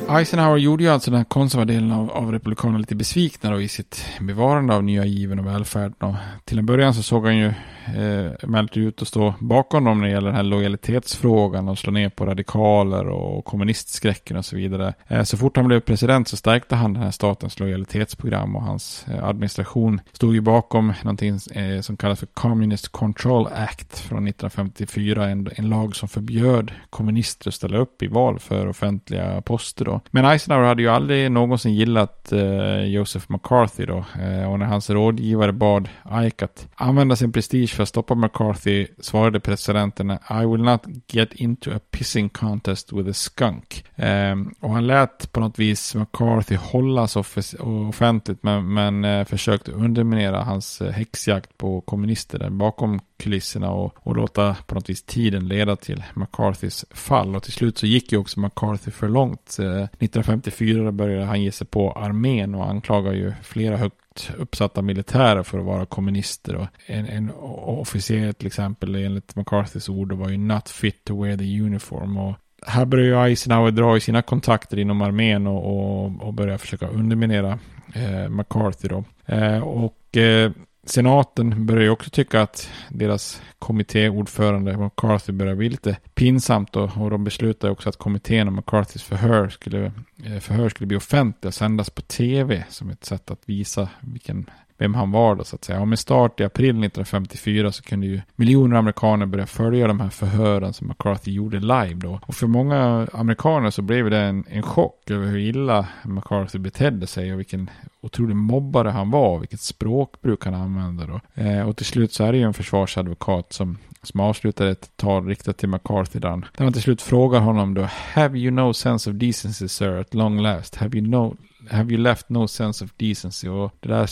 Eisenhower 0.10 0.58
gjorde 0.58 0.84
ju 0.84 0.90
alltså 0.90 1.12
den 1.12 1.18
här 1.18 1.26
konservativa 1.26 1.74
delen 1.74 1.92
av, 1.92 2.12
av 2.12 2.32
republikanerna 2.32 2.80
lite 2.80 2.96
besvikna 2.96 3.52
då 3.52 3.62
i 3.62 3.68
sitt 3.68 4.06
bevarande 4.22 4.76
av 4.76 4.84
nya 4.84 5.06
given 5.06 5.40
och 5.40 5.46
välfärden. 5.46 5.96
Och 6.00 6.16
till 6.46 6.60
en 6.60 6.66
början 6.66 6.94
så 6.94 7.04
såg 7.04 7.26
han 7.26 7.38
ju 7.38 7.54
eh, 7.96 8.32
emellertid 8.44 8.84
ut 8.84 9.02
att 9.02 9.08
stå 9.08 9.34
bakom 9.40 9.84
dem 9.84 10.00
när 10.00 10.08
det 10.08 10.14
gäller 10.14 10.28
den 10.28 10.36
här 10.36 10.44
lojalitetsfrågan 10.44 11.68
och 11.68 11.78
slå 11.78 11.92
ner 11.92 12.10
på 12.10 12.26
radikaler 12.26 13.08
och 13.08 13.46
kommunistskräcken 13.46 14.38
och 14.38 14.46
så 14.46 14.56
vidare. 14.56 14.94
Eh, 15.08 15.24
så 15.24 15.38
fort 15.38 15.58
han 15.58 15.68
blev 15.68 15.80
president 15.80 16.28
så 16.28 16.38
stärkte 16.38 16.76
han 16.76 16.94
den 16.94 17.04
här 17.04 17.12
statens 17.12 17.60
lojalitetsprogram 17.60 18.56
och 18.56 18.64
hans 18.64 19.06
eh, 19.08 19.24
administration 19.24 20.02
stod 20.14 20.34
ju 20.34 20.42
bakom 20.42 20.94
någonting 21.04 21.40
eh, 21.52 21.82
som 21.82 21.98
kallas 21.98 22.20
för 22.20 22.28
Communist 22.28 22.90
Control 22.90 23.48
Act 23.48 24.00
från 24.00 24.28
1954, 24.28 25.30
en, 25.30 25.50
en 25.56 25.70
lag 25.70 25.96
som 25.96 26.10
förbjöd 26.10 26.72
kommunister 26.90 27.48
att 27.50 27.54
ställa 27.56 27.78
upp 27.78 28.04
i 28.04 28.08
val 28.08 28.40
för 28.40 28.68
offentliga 28.68 29.42
poster 29.42 29.86
då. 29.86 29.97
Men 30.12 30.26
Eisenhower 30.26 30.68
hade 30.68 30.82
ju 30.82 30.90
aldrig 30.90 31.32
någonsin 31.32 31.74
gillat 31.74 32.32
eh, 32.32 32.84
Joseph 32.84 33.26
McCarthy 33.30 33.86
då 33.86 33.98
eh, 33.98 34.52
och 34.52 34.60
när 34.60 34.66
hans 34.66 34.90
rådgivare 34.90 35.52
bad 35.52 35.90
Ike 36.26 36.46
att 36.46 36.68
använda 36.76 37.16
sin 37.16 37.32
prestige 37.32 37.70
för 37.70 37.84
att 37.84 37.90
stoppa 37.90 38.16
McCarthy 38.16 38.88
svarade 39.00 39.40
presidenten 39.40 40.12
I 40.12 40.46
will 40.46 40.64
not 40.64 40.82
get 41.08 41.34
into 41.34 41.72
a 41.72 41.80
pissing 41.92 42.30
contest 42.30 42.94
with 42.94 43.10
a 43.10 43.14
skunk. 43.14 43.86
Eh, 43.96 44.36
och 44.60 44.70
han 44.70 44.88
lät 44.88 45.32
på 45.32 45.40
något 45.40 45.60
vis 45.60 45.96
McCarthy 45.96 46.56
hållas 46.56 47.16
offentligt 47.60 48.44
men, 48.44 48.74
men 48.74 49.06
eh, 49.06 49.26
försökte 49.26 49.72
underminera 49.72 50.44
hans 50.44 50.82
eh, 50.82 50.92
häxjakt 50.92 51.58
på 51.58 51.82
kommunister 51.82 52.40
där 52.40 52.50
bakom 52.50 53.00
kulisserna 53.18 53.72
och, 53.72 53.96
och 53.98 54.16
låta 54.16 54.56
på 54.68 54.76
något 54.76 54.90
vis 54.90 55.04
tiden 55.04 55.48
leda 55.48 55.76
till 55.76 56.04
McCarthys 56.14 56.86
fall. 56.92 57.36
Och 57.36 57.44
till 57.44 57.54
slut 57.54 57.78
så 57.78 57.86
gick 57.86 58.12
ju 58.12 58.18
också 58.18 58.40
McCarthy 58.40 58.92
för 58.92 59.10
långt. 59.10 59.58
Eh, 59.60 59.84
1954 59.84 60.92
började 60.92 61.26
han 61.26 61.44
ge 61.44 61.52
sig 61.52 61.68
på 61.68 61.92
armén 61.92 62.56
och 62.56 62.70
anklagar 62.70 63.14
ju 63.14 63.34
flera 63.44 63.78
högt 63.78 64.32
uppsatta 64.38 64.82
militärer 64.82 65.44
för 65.44 65.60
att 65.60 65.66
vara 65.66 65.86
kommunister. 65.86 66.56
Och 66.56 66.68
en, 66.86 67.06
en 67.06 67.32
officer 67.66 68.34
till 68.34 68.48
exempel 68.48 68.96
enligt 68.96 69.36
McCarthys 69.36 69.90
ord 69.90 70.14
var 70.14 70.30
ju 70.30 70.38
not 70.38 70.70
fit 70.70 71.04
to 71.04 71.24
wear 71.24 71.38
the 71.38 71.62
uniform. 71.62 72.18
Och 72.18 72.36
här 72.66 72.86
börjar 72.86 73.06
ju 73.06 73.30
Eisenhower 73.30 73.72
dra 73.72 73.98
i 73.98 74.00
sina 74.00 74.22
kontakter 74.22 74.80
inom 74.80 75.02
armén 75.02 75.48
och, 75.48 75.66
och, 75.66 76.22
och 76.22 76.34
börja 76.34 76.58
försöka 76.58 76.88
underminera 76.88 77.60
eh, 77.94 78.30
McCarthy 78.30 78.88
då. 78.88 79.04
Eh, 79.26 79.60
och 79.60 80.18
eh, 80.18 80.52
senaten 80.90 81.66
börjar 81.66 81.84
ju 81.84 81.90
också 81.90 82.10
tycka 82.10 82.42
att 82.42 82.70
deras 82.90 83.42
kommittéordförande 83.60 84.78
McCarthy 84.78 85.34
börjar 85.34 85.56
bli 85.56 85.70
lite 85.70 85.98
pinsamt 86.16 86.76
och, 86.76 86.98
och 86.98 87.10
de 87.10 87.24
beslutar 87.24 87.70
också 87.70 87.90
att 87.90 87.98
kommittén 87.98 88.48
och 88.48 88.54
McCarthys 88.54 89.04
förhör 89.04 89.50
skulle, 89.50 89.86
eh, 90.26 90.40
förhör 90.40 90.70
skulle 90.70 90.88
bli 90.88 90.98
offentliga 90.98 91.48
och 91.48 91.54
sändas 91.54 91.90
på 91.90 92.02
tv 92.02 92.64
som 92.70 92.90
ett 92.90 93.06
sätt 93.06 93.32
att 93.32 93.42
visa 93.46 93.90
vilken 94.00 94.50
vem 94.78 94.94
han 94.94 95.12
var 95.12 95.36
då 95.36 95.44
så 95.44 95.56
att 95.56 95.64
säga. 95.64 95.82
Och 95.82 95.88
med 95.88 96.00
start 96.00 96.40
i 96.40 96.44
april 96.44 96.70
1954 96.70 97.72
så 97.72 97.84
kunde 97.84 98.08
ju 98.08 98.22
miljoner 98.36 98.78
amerikaner 98.78 99.26
börja 99.26 99.46
följa 99.46 99.88
de 99.88 100.00
här 100.00 100.10
förhören 100.10 100.74
som 100.74 100.88
McCarthy 100.88 101.32
gjorde 101.32 101.60
live 101.60 101.94
då. 101.94 102.20
Och 102.26 102.36
för 102.36 102.48
många 102.48 103.08
amerikaner 103.14 103.70
så 103.70 103.82
blev 103.82 104.10
det 104.10 104.18
en, 104.18 104.44
en 104.50 104.64
chock 104.64 105.12
över 105.12 105.28
hur 105.28 105.38
illa 105.38 105.88
McCarthy 106.04 106.60
betedde 106.60 107.08
sig 107.08 107.34
och 107.34 107.40
vilken 107.40 107.70
otrolig 108.02 108.36
mobbare 108.36 108.90
han 108.90 109.12
var, 109.12 109.40
vilket 109.40 109.62
språkbruk 109.62 110.46
han 110.46 110.54
använde 110.54 111.06
då. 111.06 111.44
Eh, 111.44 111.70
och 111.70 111.78
till 111.78 111.86
slut 111.86 112.14
så 112.14 112.24
är 112.24 112.32
det 112.32 112.38
ju 112.38 112.44
en 112.44 112.54
försvarsadvokat 112.54 113.54
som 113.54 113.78
som 114.04 114.20
avslutar 114.20 114.66
ett 114.66 114.92
tal 114.96 115.28
riktat 115.28 115.58
till 115.58 115.70
McCarthy 115.70 116.20
där 116.20 116.30
han, 116.30 116.46
där 116.58 116.64
han 116.64 116.74
till 116.74 116.82
slut 116.82 117.02
frågar 117.02 117.40
honom 117.40 117.74
då 117.74 117.90
Have 118.14 118.40
you 118.40 118.52
no 118.52 118.74
sense 118.74 119.10
of 119.10 119.16
decency 119.16 119.68
sir 119.68 120.00
at 120.00 120.14
long 120.14 120.40
last? 120.40 120.76
Have 120.76 120.98
you 120.98 121.08
no 121.08 121.38
Have 121.70 121.94
you 121.94 122.02
left 122.02 122.30
no 122.30 122.48
sense 122.48 122.86
of 122.86 122.92
decency? 122.98 123.48
Och 123.48 123.74
det 123.80 123.90
där 123.90 124.10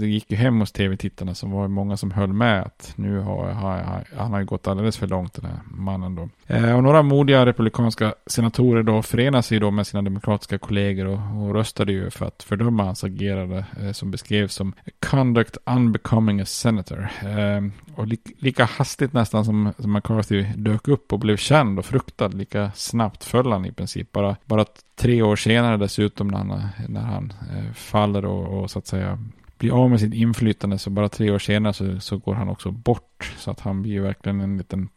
det 0.00 0.06
gick 0.06 0.30
ju 0.30 0.36
hem 0.36 0.60
hos 0.60 0.72
tv-tittarna 0.72 1.34
som 1.34 1.50
var 1.50 1.68
många 1.68 1.96
som 1.96 2.10
höll 2.10 2.32
med 2.32 2.62
att 2.62 2.92
nu 2.96 3.18
har, 3.18 3.52
har 3.52 4.04
han 4.16 4.32
har 4.32 4.42
gått 4.42 4.66
alldeles 4.66 4.96
för 4.96 5.06
långt 5.06 5.34
den 5.34 5.44
här 5.44 5.58
mannen 5.64 6.14
då. 6.14 6.28
Eh, 6.46 6.76
och 6.76 6.82
några 6.82 7.02
modiga 7.02 7.46
republikanska 7.46 8.14
senatorer 8.26 8.82
då 8.82 9.02
förenade 9.02 9.42
sig 9.42 9.60
då 9.60 9.70
med 9.70 9.86
sina 9.86 10.02
demokratiska 10.02 10.58
kollegor 10.58 11.06
och, 11.06 11.42
och 11.42 11.54
röstade 11.54 11.92
ju 11.92 12.10
för 12.10 12.26
att 12.26 12.42
fördöma 12.42 12.84
hans 12.84 13.04
agerande 13.04 13.64
eh, 13.82 13.92
som 13.92 14.10
beskrevs 14.10 14.54
som 14.54 14.72
conduct 15.00 15.56
unbecoming 15.64 16.40
a 16.40 16.44
senator. 16.44 17.08
Eh, 17.22 17.62
och 17.94 18.06
li, 18.06 18.18
lika 18.38 18.64
hastigt 18.64 19.12
nästan 19.12 19.44
som, 19.44 19.72
som 19.78 19.92
McCarthy 19.92 20.42
dök 20.56 20.88
upp 20.88 21.12
och 21.12 21.18
blev 21.18 21.36
känd 21.36 21.78
och 21.78 21.84
fruktad, 21.84 22.28
lika 22.28 22.72
snabbt 22.74 23.24
föll 23.24 23.52
han 23.52 23.64
i 23.64 23.72
princip. 23.72 24.12
Bara, 24.12 24.36
bara 24.44 24.64
tre 24.96 25.22
år 25.22 25.36
senare 25.36 25.76
dessutom 25.76 26.28
när 26.28 26.38
han, 26.38 26.62
när 26.88 27.00
han 27.00 27.32
eh, 27.56 27.72
faller 27.72 28.24
och, 28.24 28.62
och, 28.62 28.70
så 28.70 28.78
att 28.78 28.86
säga 28.86 29.18
blir 29.58 29.82
av 29.82 29.90
med 29.90 30.00
sitt 30.00 30.14
inflytande 30.14 30.78
så 30.78 30.90
bara 30.90 31.08
tre 31.08 31.30
år 31.30 31.38
senare 31.38 31.72
så, 31.72 32.00
så 32.00 32.18
går 32.18 32.34
han 32.34 32.48
också 32.48 32.70
bort. 32.70 33.34
Så 33.38 33.50
att 33.50 33.60
han 33.60 33.82
blir 33.82 34.00
verkligen 34.00 34.40
en 34.40 34.58
liten 34.58 34.88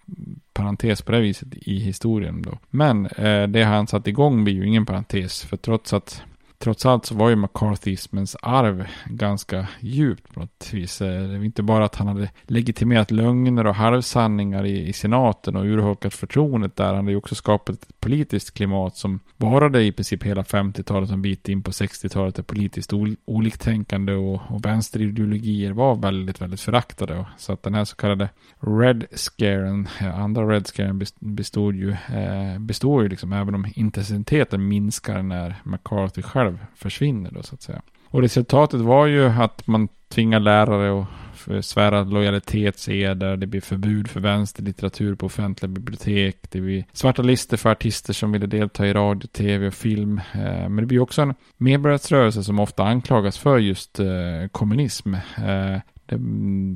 parentes 0.54 1.02
på 1.02 1.12
det 1.12 1.20
viset 1.20 1.48
i 1.52 1.80
historien 1.80 2.42
då. 2.42 2.58
Men 2.70 3.06
eh, 3.06 3.48
det 3.48 3.64
han 3.64 3.88
satt 3.88 4.08
igång 4.08 4.44
blir 4.44 4.54
ju 4.54 4.68
ingen 4.68 4.86
parentes. 4.86 5.44
För 5.44 5.58
trots 5.58 5.94
att 5.94 6.24
trots 6.60 6.86
allt 6.86 7.06
så 7.06 7.16
var 7.16 7.30
ju 7.30 7.36
McCarthyismens 7.36 8.36
arv 8.42 8.88
ganska 9.06 9.68
djupt 9.80 10.34
på 10.34 10.40
något 10.40 10.70
vis. 10.74 11.02
Eh, 11.02 11.22
det 11.22 11.38
var 11.38 11.46
inte 11.46 11.64
bara 11.64 11.86
att 11.86 11.96
han 11.96 12.08
hade 12.08 12.30
legitimerat 12.44 13.12
lögner 13.12 13.68
och 13.68 13.76
halvsanningar 13.76 14.66
i, 14.66 14.88
i 14.88 14.94
senaten 14.94 15.56
och 15.56 15.66
urholkat 15.66 16.14
förtroendet 16.14 16.76
där. 16.76 16.86
Han 16.86 16.96
hade 16.96 17.12
ju 17.12 17.18
också 17.18 17.36
skapat 17.36 17.76
ett 17.76 18.00
politiskt 18.00 18.54
klimat 18.54 18.98
som 18.98 19.20
varade 19.38 19.84
i 19.84 19.92
princip 19.92 20.24
hela 20.24 20.44
50-talet 20.44 21.10
och 21.10 21.14
en 21.14 21.22
bit 21.22 21.50
in 21.50 21.64
på 21.64 21.72
60-talet 21.72 22.36
där 22.36 22.44
politiskt 22.44 22.94
ol, 22.94 23.16
oliktänkande 23.26 24.14
och, 24.14 24.42
och 24.48 24.66
vänsterideologier 24.66 25.72
var 25.72 25.96
väldigt, 25.96 26.42
väldigt 26.42 26.62
föraktade. 26.62 27.26
Så 27.38 27.54
att 27.54 27.64
den 27.64 27.74
här 27.74 27.86
så 27.86 27.96
kallade 27.96 28.30
Red 28.60 29.06
Scaren, 29.12 29.88
eh, 30.02 30.20
andra 30.20 30.50
Red 30.50 30.68
Scaren 30.68 31.02
bestod 31.20 31.76
ju, 31.76 31.92
eh, 31.92 32.60
består 32.60 33.04
ju 33.04 33.10
liksom, 33.10 33.34
även 33.34 33.56
om 33.56 33.68
intensiteten 33.76 34.68
minskar 34.68 35.24
när 35.24 35.56
McCarthy 35.64 36.22
själv 36.22 36.49
själv 36.50 36.66
försvinner 36.76 37.32
då 37.32 37.44
så 37.44 37.56
att 37.56 37.62
säga. 37.62 37.82
Och 38.06 38.22
resultatet 38.22 38.80
var 38.80 39.06
ju 39.06 39.26
att 39.26 39.68
man 39.68 39.88
tvingar 40.10 40.40
lärare 40.40 41.02
att 41.02 41.66
svära 41.66 42.04
lojalitetseder, 42.04 43.38
det 43.38 43.48
blir 43.48 43.62
förbud 43.62 44.08
för 44.08 44.20
vänsterlitteratur 44.20 45.16
på 45.16 45.26
offentliga 45.26 45.70
bibliotek, 45.70 46.38
det 46.50 46.62
blir 46.62 46.86
svarta 46.94 47.22
listor 47.22 47.58
för 47.58 47.72
artister 47.72 48.14
som 48.14 48.32
ville 48.32 48.48
delta 48.48 48.88
i 48.88 48.94
radio, 48.94 49.28
tv 49.28 49.68
och 49.68 49.74
film. 49.74 50.22
Eh, 50.34 50.70
men 50.70 50.76
det 50.76 50.86
blir 50.86 51.00
också 51.00 51.22
en 51.22 51.34
medborgarrättsrörelse 51.58 52.44
som 52.44 52.60
ofta 52.60 52.84
anklagas 52.84 53.38
för 53.38 53.58
just 53.58 54.00
eh, 54.00 54.06
kommunism. 54.52 55.14
Eh, 55.14 55.80
det 56.06 56.20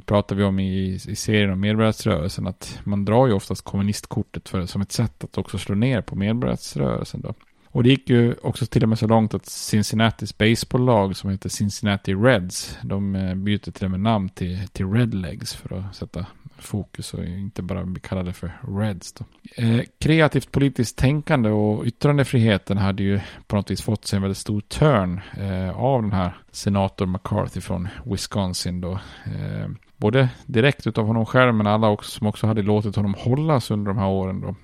pratar 0.06 0.36
vi 0.36 0.44
om 0.44 0.60
i, 0.60 1.00
i 1.08 1.16
serien 1.16 1.52
om 1.52 1.60
medborgarrättsrörelsen, 1.60 2.48
att 2.48 2.80
man 2.84 3.06
drar 3.06 3.28
ju 3.28 3.34
oftast 3.34 3.64
kommunistkortet 3.64 4.50
för, 4.50 4.66
som 4.66 4.82
ett 4.82 4.92
sätt 4.92 5.24
att 5.24 5.38
också 5.38 5.58
slå 5.58 5.76
ner 5.76 6.02
på 6.02 6.16
medborgarrättsrörelsen. 6.16 7.22
Då. 7.22 7.34
Och 7.74 7.84
det 7.84 7.90
gick 7.90 8.10
ju 8.10 8.36
också 8.42 8.66
till 8.66 8.84
och 8.84 8.90
med 8.90 9.00
så 9.00 9.08
långt 9.08 9.34
att 9.34 9.46
Cincinnatis 9.46 10.38
baseballlag 10.38 11.16
som 11.16 11.30
heter 11.30 11.50
Cincinnati 11.50 12.14
Reds, 12.14 12.78
de 12.84 13.16
eh, 13.16 13.36
byter 13.36 13.72
till 13.72 13.86
och 13.86 13.92
med 13.92 14.00
namn 14.00 14.30
till, 14.30 14.68
till 14.68 14.92
Redlegs 14.92 15.56
för 15.56 15.78
att 15.78 15.96
sätta 15.96 16.26
fokus 16.58 17.14
och 17.14 17.24
inte 17.24 17.62
bara 17.62 17.86
bli 17.86 18.02
kallade 18.02 18.34
för 18.34 18.52
Reds. 18.62 19.14
Då. 19.14 19.26
Eh, 19.56 19.82
kreativt 20.00 20.52
politiskt 20.52 20.98
tänkande 20.98 21.50
och 21.50 21.86
yttrandefriheten 21.86 22.78
hade 22.78 23.04
ju 23.04 23.20
på 23.48 23.56
något 23.56 23.72
vis 23.72 23.82
fått 23.82 24.06
sig 24.06 24.18
en 24.18 24.24
väldigt 24.24 24.38
stor 24.38 24.62
törn 24.62 25.22
eh, 25.38 25.80
av 25.80 26.02
den 26.02 26.12
här 26.12 26.38
senator 26.52 27.06
McCarthy 27.06 27.62
från 27.62 27.88
Wisconsin 28.06 28.82
då. 28.82 28.92
Eh, 29.26 29.70
både 29.98 30.30
direkt 30.46 30.88
utav 30.88 31.08
honom 31.08 31.26
själv 31.26 31.54
men 31.54 31.68
alla 31.68 31.90
också, 31.90 32.12
som 32.12 32.28
också 32.28 32.48
hade 32.48 32.62
låtit 32.62 32.96
honom 32.96 33.16
hållas 33.18 33.72
under 33.72 33.94
de 33.94 33.98
här 33.98 34.08
åren 34.08 34.42
då. 34.42 34.56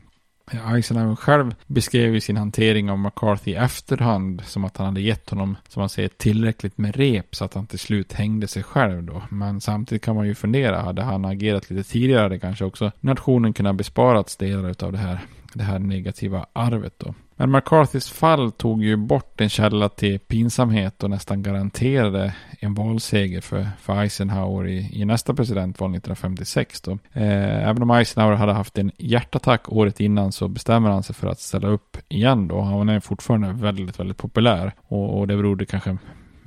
Eisenhower 0.52 1.16
själv 1.16 1.56
beskrev 1.68 2.14
ju 2.14 2.22
sin 2.22 2.38
hantering 2.38 2.92
av 2.92 3.00
McCarthy 3.00 3.52
i 3.52 3.56
efterhand 3.56 4.42
som 4.46 4.66
att 4.66 4.78
han 4.78 4.86
hade 4.86 5.02
gett 5.02 5.30
honom, 5.30 5.58
som 5.68 5.80
man 5.80 5.90
säger, 5.90 6.10
tillräckligt 6.10 6.78
med 6.78 6.96
rep 6.96 7.36
så 7.36 7.46
att 7.46 7.54
han 7.54 7.68
till 7.68 7.80
slut 7.80 8.14
hängde 8.14 8.48
sig 8.48 8.64
själv 8.64 9.04
då. 9.04 9.24
Men 9.30 9.62
samtidigt 9.62 10.04
kan 10.04 10.16
man 10.16 10.28
ju 10.28 10.36
fundera, 10.36 10.82
hade 10.82 11.02
han 11.02 11.26
agerat 11.26 11.70
lite 11.70 11.90
tidigare 11.90 12.24
hade 12.24 12.40
kanske 12.40 12.66
också 12.66 12.92
nationen 13.00 13.54
kunnat 13.54 13.76
besparats 13.76 14.38
delar 14.38 14.76
av 14.84 14.92
det 14.92 14.98
här, 14.98 15.20
det 15.54 15.64
här 15.64 15.80
negativa 15.80 16.46
arvet 16.54 16.94
då. 16.98 17.14
Men 17.40 17.52
McCarthys 17.52 18.10
fall 18.10 18.52
tog 18.52 18.84
ju 18.84 18.96
bort 18.96 19.42
en 19.42 19.50
källa 19.50 19.90
till 19.90 20.20
pinsamhet 20.20 21.04
och 21.04 21.10
nästan 21.10 21.44
garanterade 21.44 22.36
en 22.60 22.74
valseger 22.74 23.42
för, 23.42 23.68
för 23.82 24.02
Eisenhower 24.02 24.68
i, 24.68 25.02
i 25.02 25.06
nästa 25.06 25.34
presidentval 25.34 25.90
1956. 25.90 26.82
Då. 26.82 26.92
Eh, 26.92 27.70
även 27.70 27.84
om 27.84 27.92
Eisenhower 27.92 28.36
hade 28.36 28.54
haft 28.54 28.78
en 28.78 28.92
hjärtattack 28.98 29.72
året 29.72 30.00
innan 30.00 30.32
så 30.32 30.48
bestämmer 30.48 30.90
han 30.90 31.04
sig 31.04 31.16
för 31.16 31.28
att 31.28 31.40
ställa 31.40 31.68
upp 31.68 31.98
igen 32.10 32.48
då. 32.48 32.62
Han 32.62 32.90
är 32.90 33.00
fortfarande 33.00 33.54
väldigt, 33.54 34.00
väldigt 34.00 34.18
populär 34.18 34.74
och, 34.88 35.20
och 35.20 35.28
det 35.28 35.36
berodde 35.36 35.66
kanske 35.66 35.98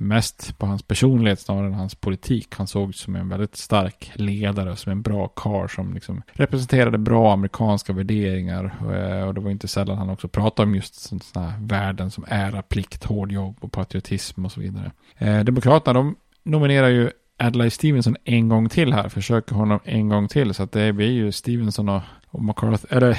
mest 0.03 0.57
på 0.57 0.65
hans 0.65 0.83
personlighet 0.83 1.39
snarare 1.39 1.67
än 1.67 1.73
hans 1.73 1.95
politik. 1.95 2.47
Han 2.55 2.67
såg 2.67 2.95
som 2.95 3.15
en 3.15 3.29
väldigt 3.29 3.55
stark 3.55 4.11
ledare, 4.15 4.75
som 4.75 4.91
en 4.91 5.01
bra 5.01 5.27
karl 5.27 5.67
som 5.69 5.93
liksom 5.93 6.21
representerade 6.31 6.97
bra 6.97 7.33
amerikanska 7.33 7.93
värderingar. 7.93 8.63
Eh, 8.81 9.27
och 9.27 9.33
det 9.33 9.41
var 9.41 9.51
inte 9.51 9.67
sällan 9.67 9.97
han 9.97 10.09
också 10.09 10.27
pratade 10.27 10.67
om 10.67 10.75
just 10.75 10.95
sådana 10.95 11.53
värden 11.59 12.11
som 12.11 12.25
ära, 12.27 12.61
plikt, 12.61 13.03
hård 13.03 13.31
jobb 13.31 13.57
och 13.59 13.71
patriotism 13.71 14.45
och 14.45 14.51
så 14.51 14.59
vidare. 14.59 14.91
Eh, 15.17 15.39
demokraterna 15.39 15.93
de 15.93 16.15
nominerar 16.43 16.89
ju 16.89 17.09
Adlai 17.37 17.69
Stevenson 17.69 18.15
en 18.23 18.49
gång 18.49 18.69
till 18.69 18.93
här, 18.93 19.09
försöker 19.09 19.55
honom 19.55 19.79
en 19.83 20.09
gång 20.09 20.27
till. 20.27 20.53
Så 20.53 20.63
att 20.63 20.71
det 20.71 20.93
blir 20.93 21.11
ju 21.11 21.31
Stevenson 21.31 21.89
och 21.89 22.01
och 22.33 22.43
McCarthy, 22.43 22.87
eller 22.89 23.17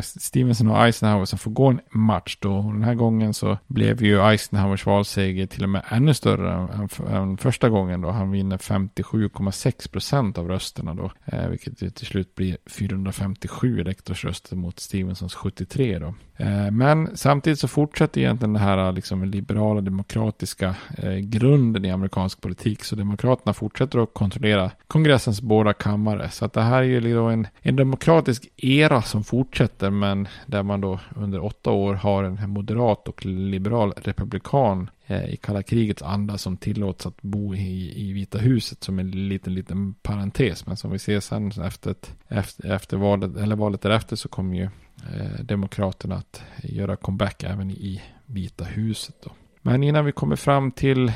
Stevenson 0.00 0.70
och 0.70 0.84
Eisenhower 0.84 1.24
som 1.24 1.38
får 1.38 1.50
gå 1.50 1.66
en 1.66 1.80
match 1.90 2.38
då. 2.40 2.56
Och 2.56 2.72
den 2.72 2.82
här 2.82 2.94
gången 2.94 3.34
så 3.34 3.58
blev 3.66 4.02
ju 4.02 4.20
Eisenhowers 4.20 4.86
valseger 4.86 5.46
till 5.46 5.62
och 5.62 5.68
med 5.68 5.82
ännu 5.88 6.14
större 6.14 6.52
än, 6.52 6.88
än 7.14 7.36
första 7.36 7.68
gången 7.68 8.00
då. 8.00 8.10
Han 8.10 8.30
vinner 8.30 8.56
57,6 8.56 9.90
procent 9.90 10.38
av 10.38 10.48
rösterna 10.48 10.94
då. 10.94 11.12
Eh, 11.24 11.48
vilket 11.48 11.78
till 11.78 12.06
slut 12.06 12.34
blir 12.34 12.56
457 12.66 13.80
elektorsröster 13.80 14.56
mot 14.56 14.80
Stevensons 14.80 15.34
73 15.34 15.98
då. 15.98 16.14
Eh, 16.36 16.70
men 16.70 17.16
samtidigt 17.16 17.58
så 17.58 17.68
fortsätter 17.68 18.20
egentligen 18.20 18.52
det 18.52 18.58
här 18.58 18.92
liksom 18.92 19.24
liberala 19.24 19.80
demokratiska 19.80 20.74
eh, 20.98 21.12
grunden 21.12 21.84
i 21.84 21.90
amerikansk 21.90 22.40
politik. 22.40 22.84
Så 22.84 22.96
demokraterna 22.96 23.54
fortsätter 23.54 23.98
att 23.98 24.14
kontrollera 24.14 24.70
kongressens 24.86 25.40
båda 25.40 25.72
kammare. 25.72 26.30
Så 26.30 26.44
att 26.44 26.52
det 26.52 26.62
här 26.62 26.78
är 26.78 26.82
ju 26.82 27.14
då 27.14 27.24
en, 27.24 27.46
en 27.60 27.76
demokratisk 27.76 28.45
era 28.56 29.02
som 29.02 29.24
fortsätter 29.24 29.90
men 29.90 30.28
där 30.46 30.62
man 30.62 30.80
då 30.80 31.00
under 31.16 31.44
åtta 31.44 31.70
år 31.70 31.94
har 31.94 32.24
en 32.24 32.50
moderat 32.50 33.08
och 33.08 33.26
liberal 33.26 33.92
republikan 33.96 34.90
eh, 35.06 35.24
i 35.24 35.36
kalla 35.36 35.62
krigets 35.62 36.02
anda 36.02 36.38
som 36.38 36.56
tillåts 36.56 37.06
att 37.06 37.22
bo 37.22 37.54
i, 37.54 37.92
i 38.08 38.12
Vita 38.12 38.38
huset 38.38 38.84
som 38.84 38.98
en 38.98 39.28
liten, 39.28 39.54
liten 39.54 39.94
parentes. 39.94 40.66
Men 40.66 40.76
som 40.76 40.90
vi 40.90 40.98
ser 40.98 41.20
sen 41.20 41.52
efter, 41.64 41.90
ett, 41.90 42.14
efter, 42.28 42.70
efter 42.74 42.96
valet, 42.96 43.36
eller 43.36 43.56
valet 43.56 43.80
därefter 43.80 44.16
så 44.16 44.28
kommer 44.28 44.56
ju 44.56 44.64
eh, 44.64 45.44
Demokraterna 45.44 46.14
att 46.14 46.42
göra 46.62 46.96
comeback 46.96 47.42
även 47.42 47.70
i 47.70 48.02
Vita 48.26 48.64
huset. 48.64 49.14
Då. 49.24 49.30
Men 49.62 49.82
innan 49.82 50.04
vi 50.04 50.12
kommer 50.12 50.36
fram 50.36 50.70
till 50.70 51.12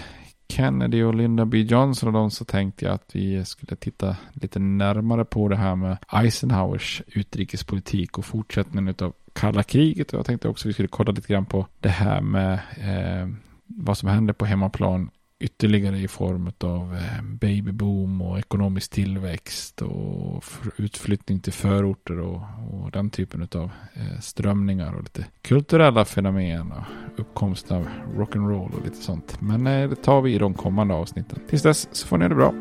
Kennedy 0.61 1.03
och 1.03 1.15
Linda 1.15 1.45
B. 1.45 1.59
Johnson 1.59 2.07
och 2.07 2.13
de 2.13 2.31
så 2.31 2.45
tänkte 2.45 2.85
jag 2.85 2.95
att 2.95 3.11
vi 3.13 3.45
skulle 3.45 3.77
titta 3.77 4.17
lite 4.33 4.59
närmare 4.59 5.25
på 5.25 5.49
det 5.49 5.57
här 5.57 5.77
med 5.77 5.97
Eisenhowers 6.13 7.03
utrikespolitik 7.07 8.19
och 8.19 8.25
fortsättningen 8.25 8.95
av 9.01 9.13
kalla 9.33 9.63
kriget. 9.63 10.13
Och 10.13 10.19
jag 10.19 10.27
tänkte 10.27 10.49
också 10.49 10.67
att 10.67 10.69
vi 10.69 10.73
skulle 10.73 10.89
kolla 10.89 11.13
lite 11.13 11.33
grann 11.33 11.47
på 11.47 11.67
det 11.81 11.89
här 11.89 12.21
med 12.21 12.53
eh, 12.77 13.29
vad 13.67 13.99
som 13.99 14.09
händer 14.09 14.35
på 14.35 14.45
hemmaplan 14.45 15.11
ytterligare 15.41 15.99
i 15.99 16.09
form 16.09 16.53
av 16.61 16.95
eh, 16.95 17.23
babyboom 17.23 18.23
och 18.23 18.39
ekonomisk 18.39 18.91
tillväxt 18.91 19.83
och 19.83 20.45
utflyttning 20.77 21.41
till 21.41 21.53
förorter 21.53 22.19
och, 22.21 22.43
och 22.73 22.91
den 22.91 23.11
typen 23.11 23.49
av 23.55 23.71
eh, 23.95 24.21
strömningar 24.21 24.95
och 24.95 25.03
lite 25.03 25.27
kulturella 25.43 26.05
fenomen 26.05 26.73
och 26.73 26.85
uppkomsten 27.21 27.77
av 27.77 27.89
rock'n'roll 28.17 28.75
och 28.75 28.85
lite 28.85 28.97
sånt. 28.97 29.41
Men 29.41 29.67
eh, 29.67 29.89
det 29.89 29.97
tar 29.97 30.21
vi 30.21 30.35
i 30.35 30.39
de 30.39 30.55
kommande 30.55 30.95
avsnitten. 30.95 31.39
Tills 31.49 31.63
dess 31.63 31.89
så 31.93 32.07
får 32.07 32.19
ni 32.19 32.29
det 32.29 32.35
bra. 32.35 32.55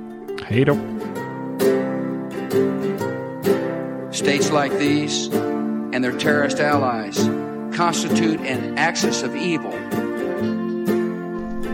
Hej 0.46 0.66
då! 0.66 0.78
States 4.12 4.52
like 4.52 4.80
these 4.80 5.30
and 5.94 6.04
their 6.04 6.20
terrorist 6.20 6.60
allies 6.60 7.30
constitute 7.78 8.40
an 8.42 8.78
axis 8.78 9.24
of 9.24 9.36
evil 9.36 10.09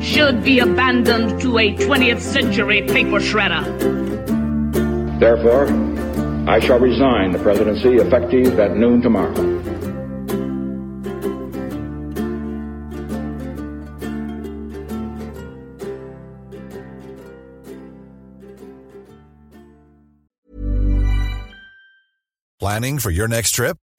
should 0.00 0.42
be 0.42 0.58
abandoned 0.60 1.40
to 1.40 1.58
a 1.58 1.74
20th 1.74 2.20
century 2.20 2.82
paper 2.82 3.20
shredder. 3.20 3.64
Therefore, 5.20 5.66
I 6.48 6.58
shall 6.60 6.78
resign 6.78 7.32
the 7.32 7.38
presidency 7.38 7.96
effective 7.96 8.58
at 8.58 8.76
noon 8.76 9.02
tomorrow. 9.02 9.34
Planning 22.58 22.98
for 22.98 23.10
your 23.10 23.28
next 23.28 23.52
trip? 23.52 23.78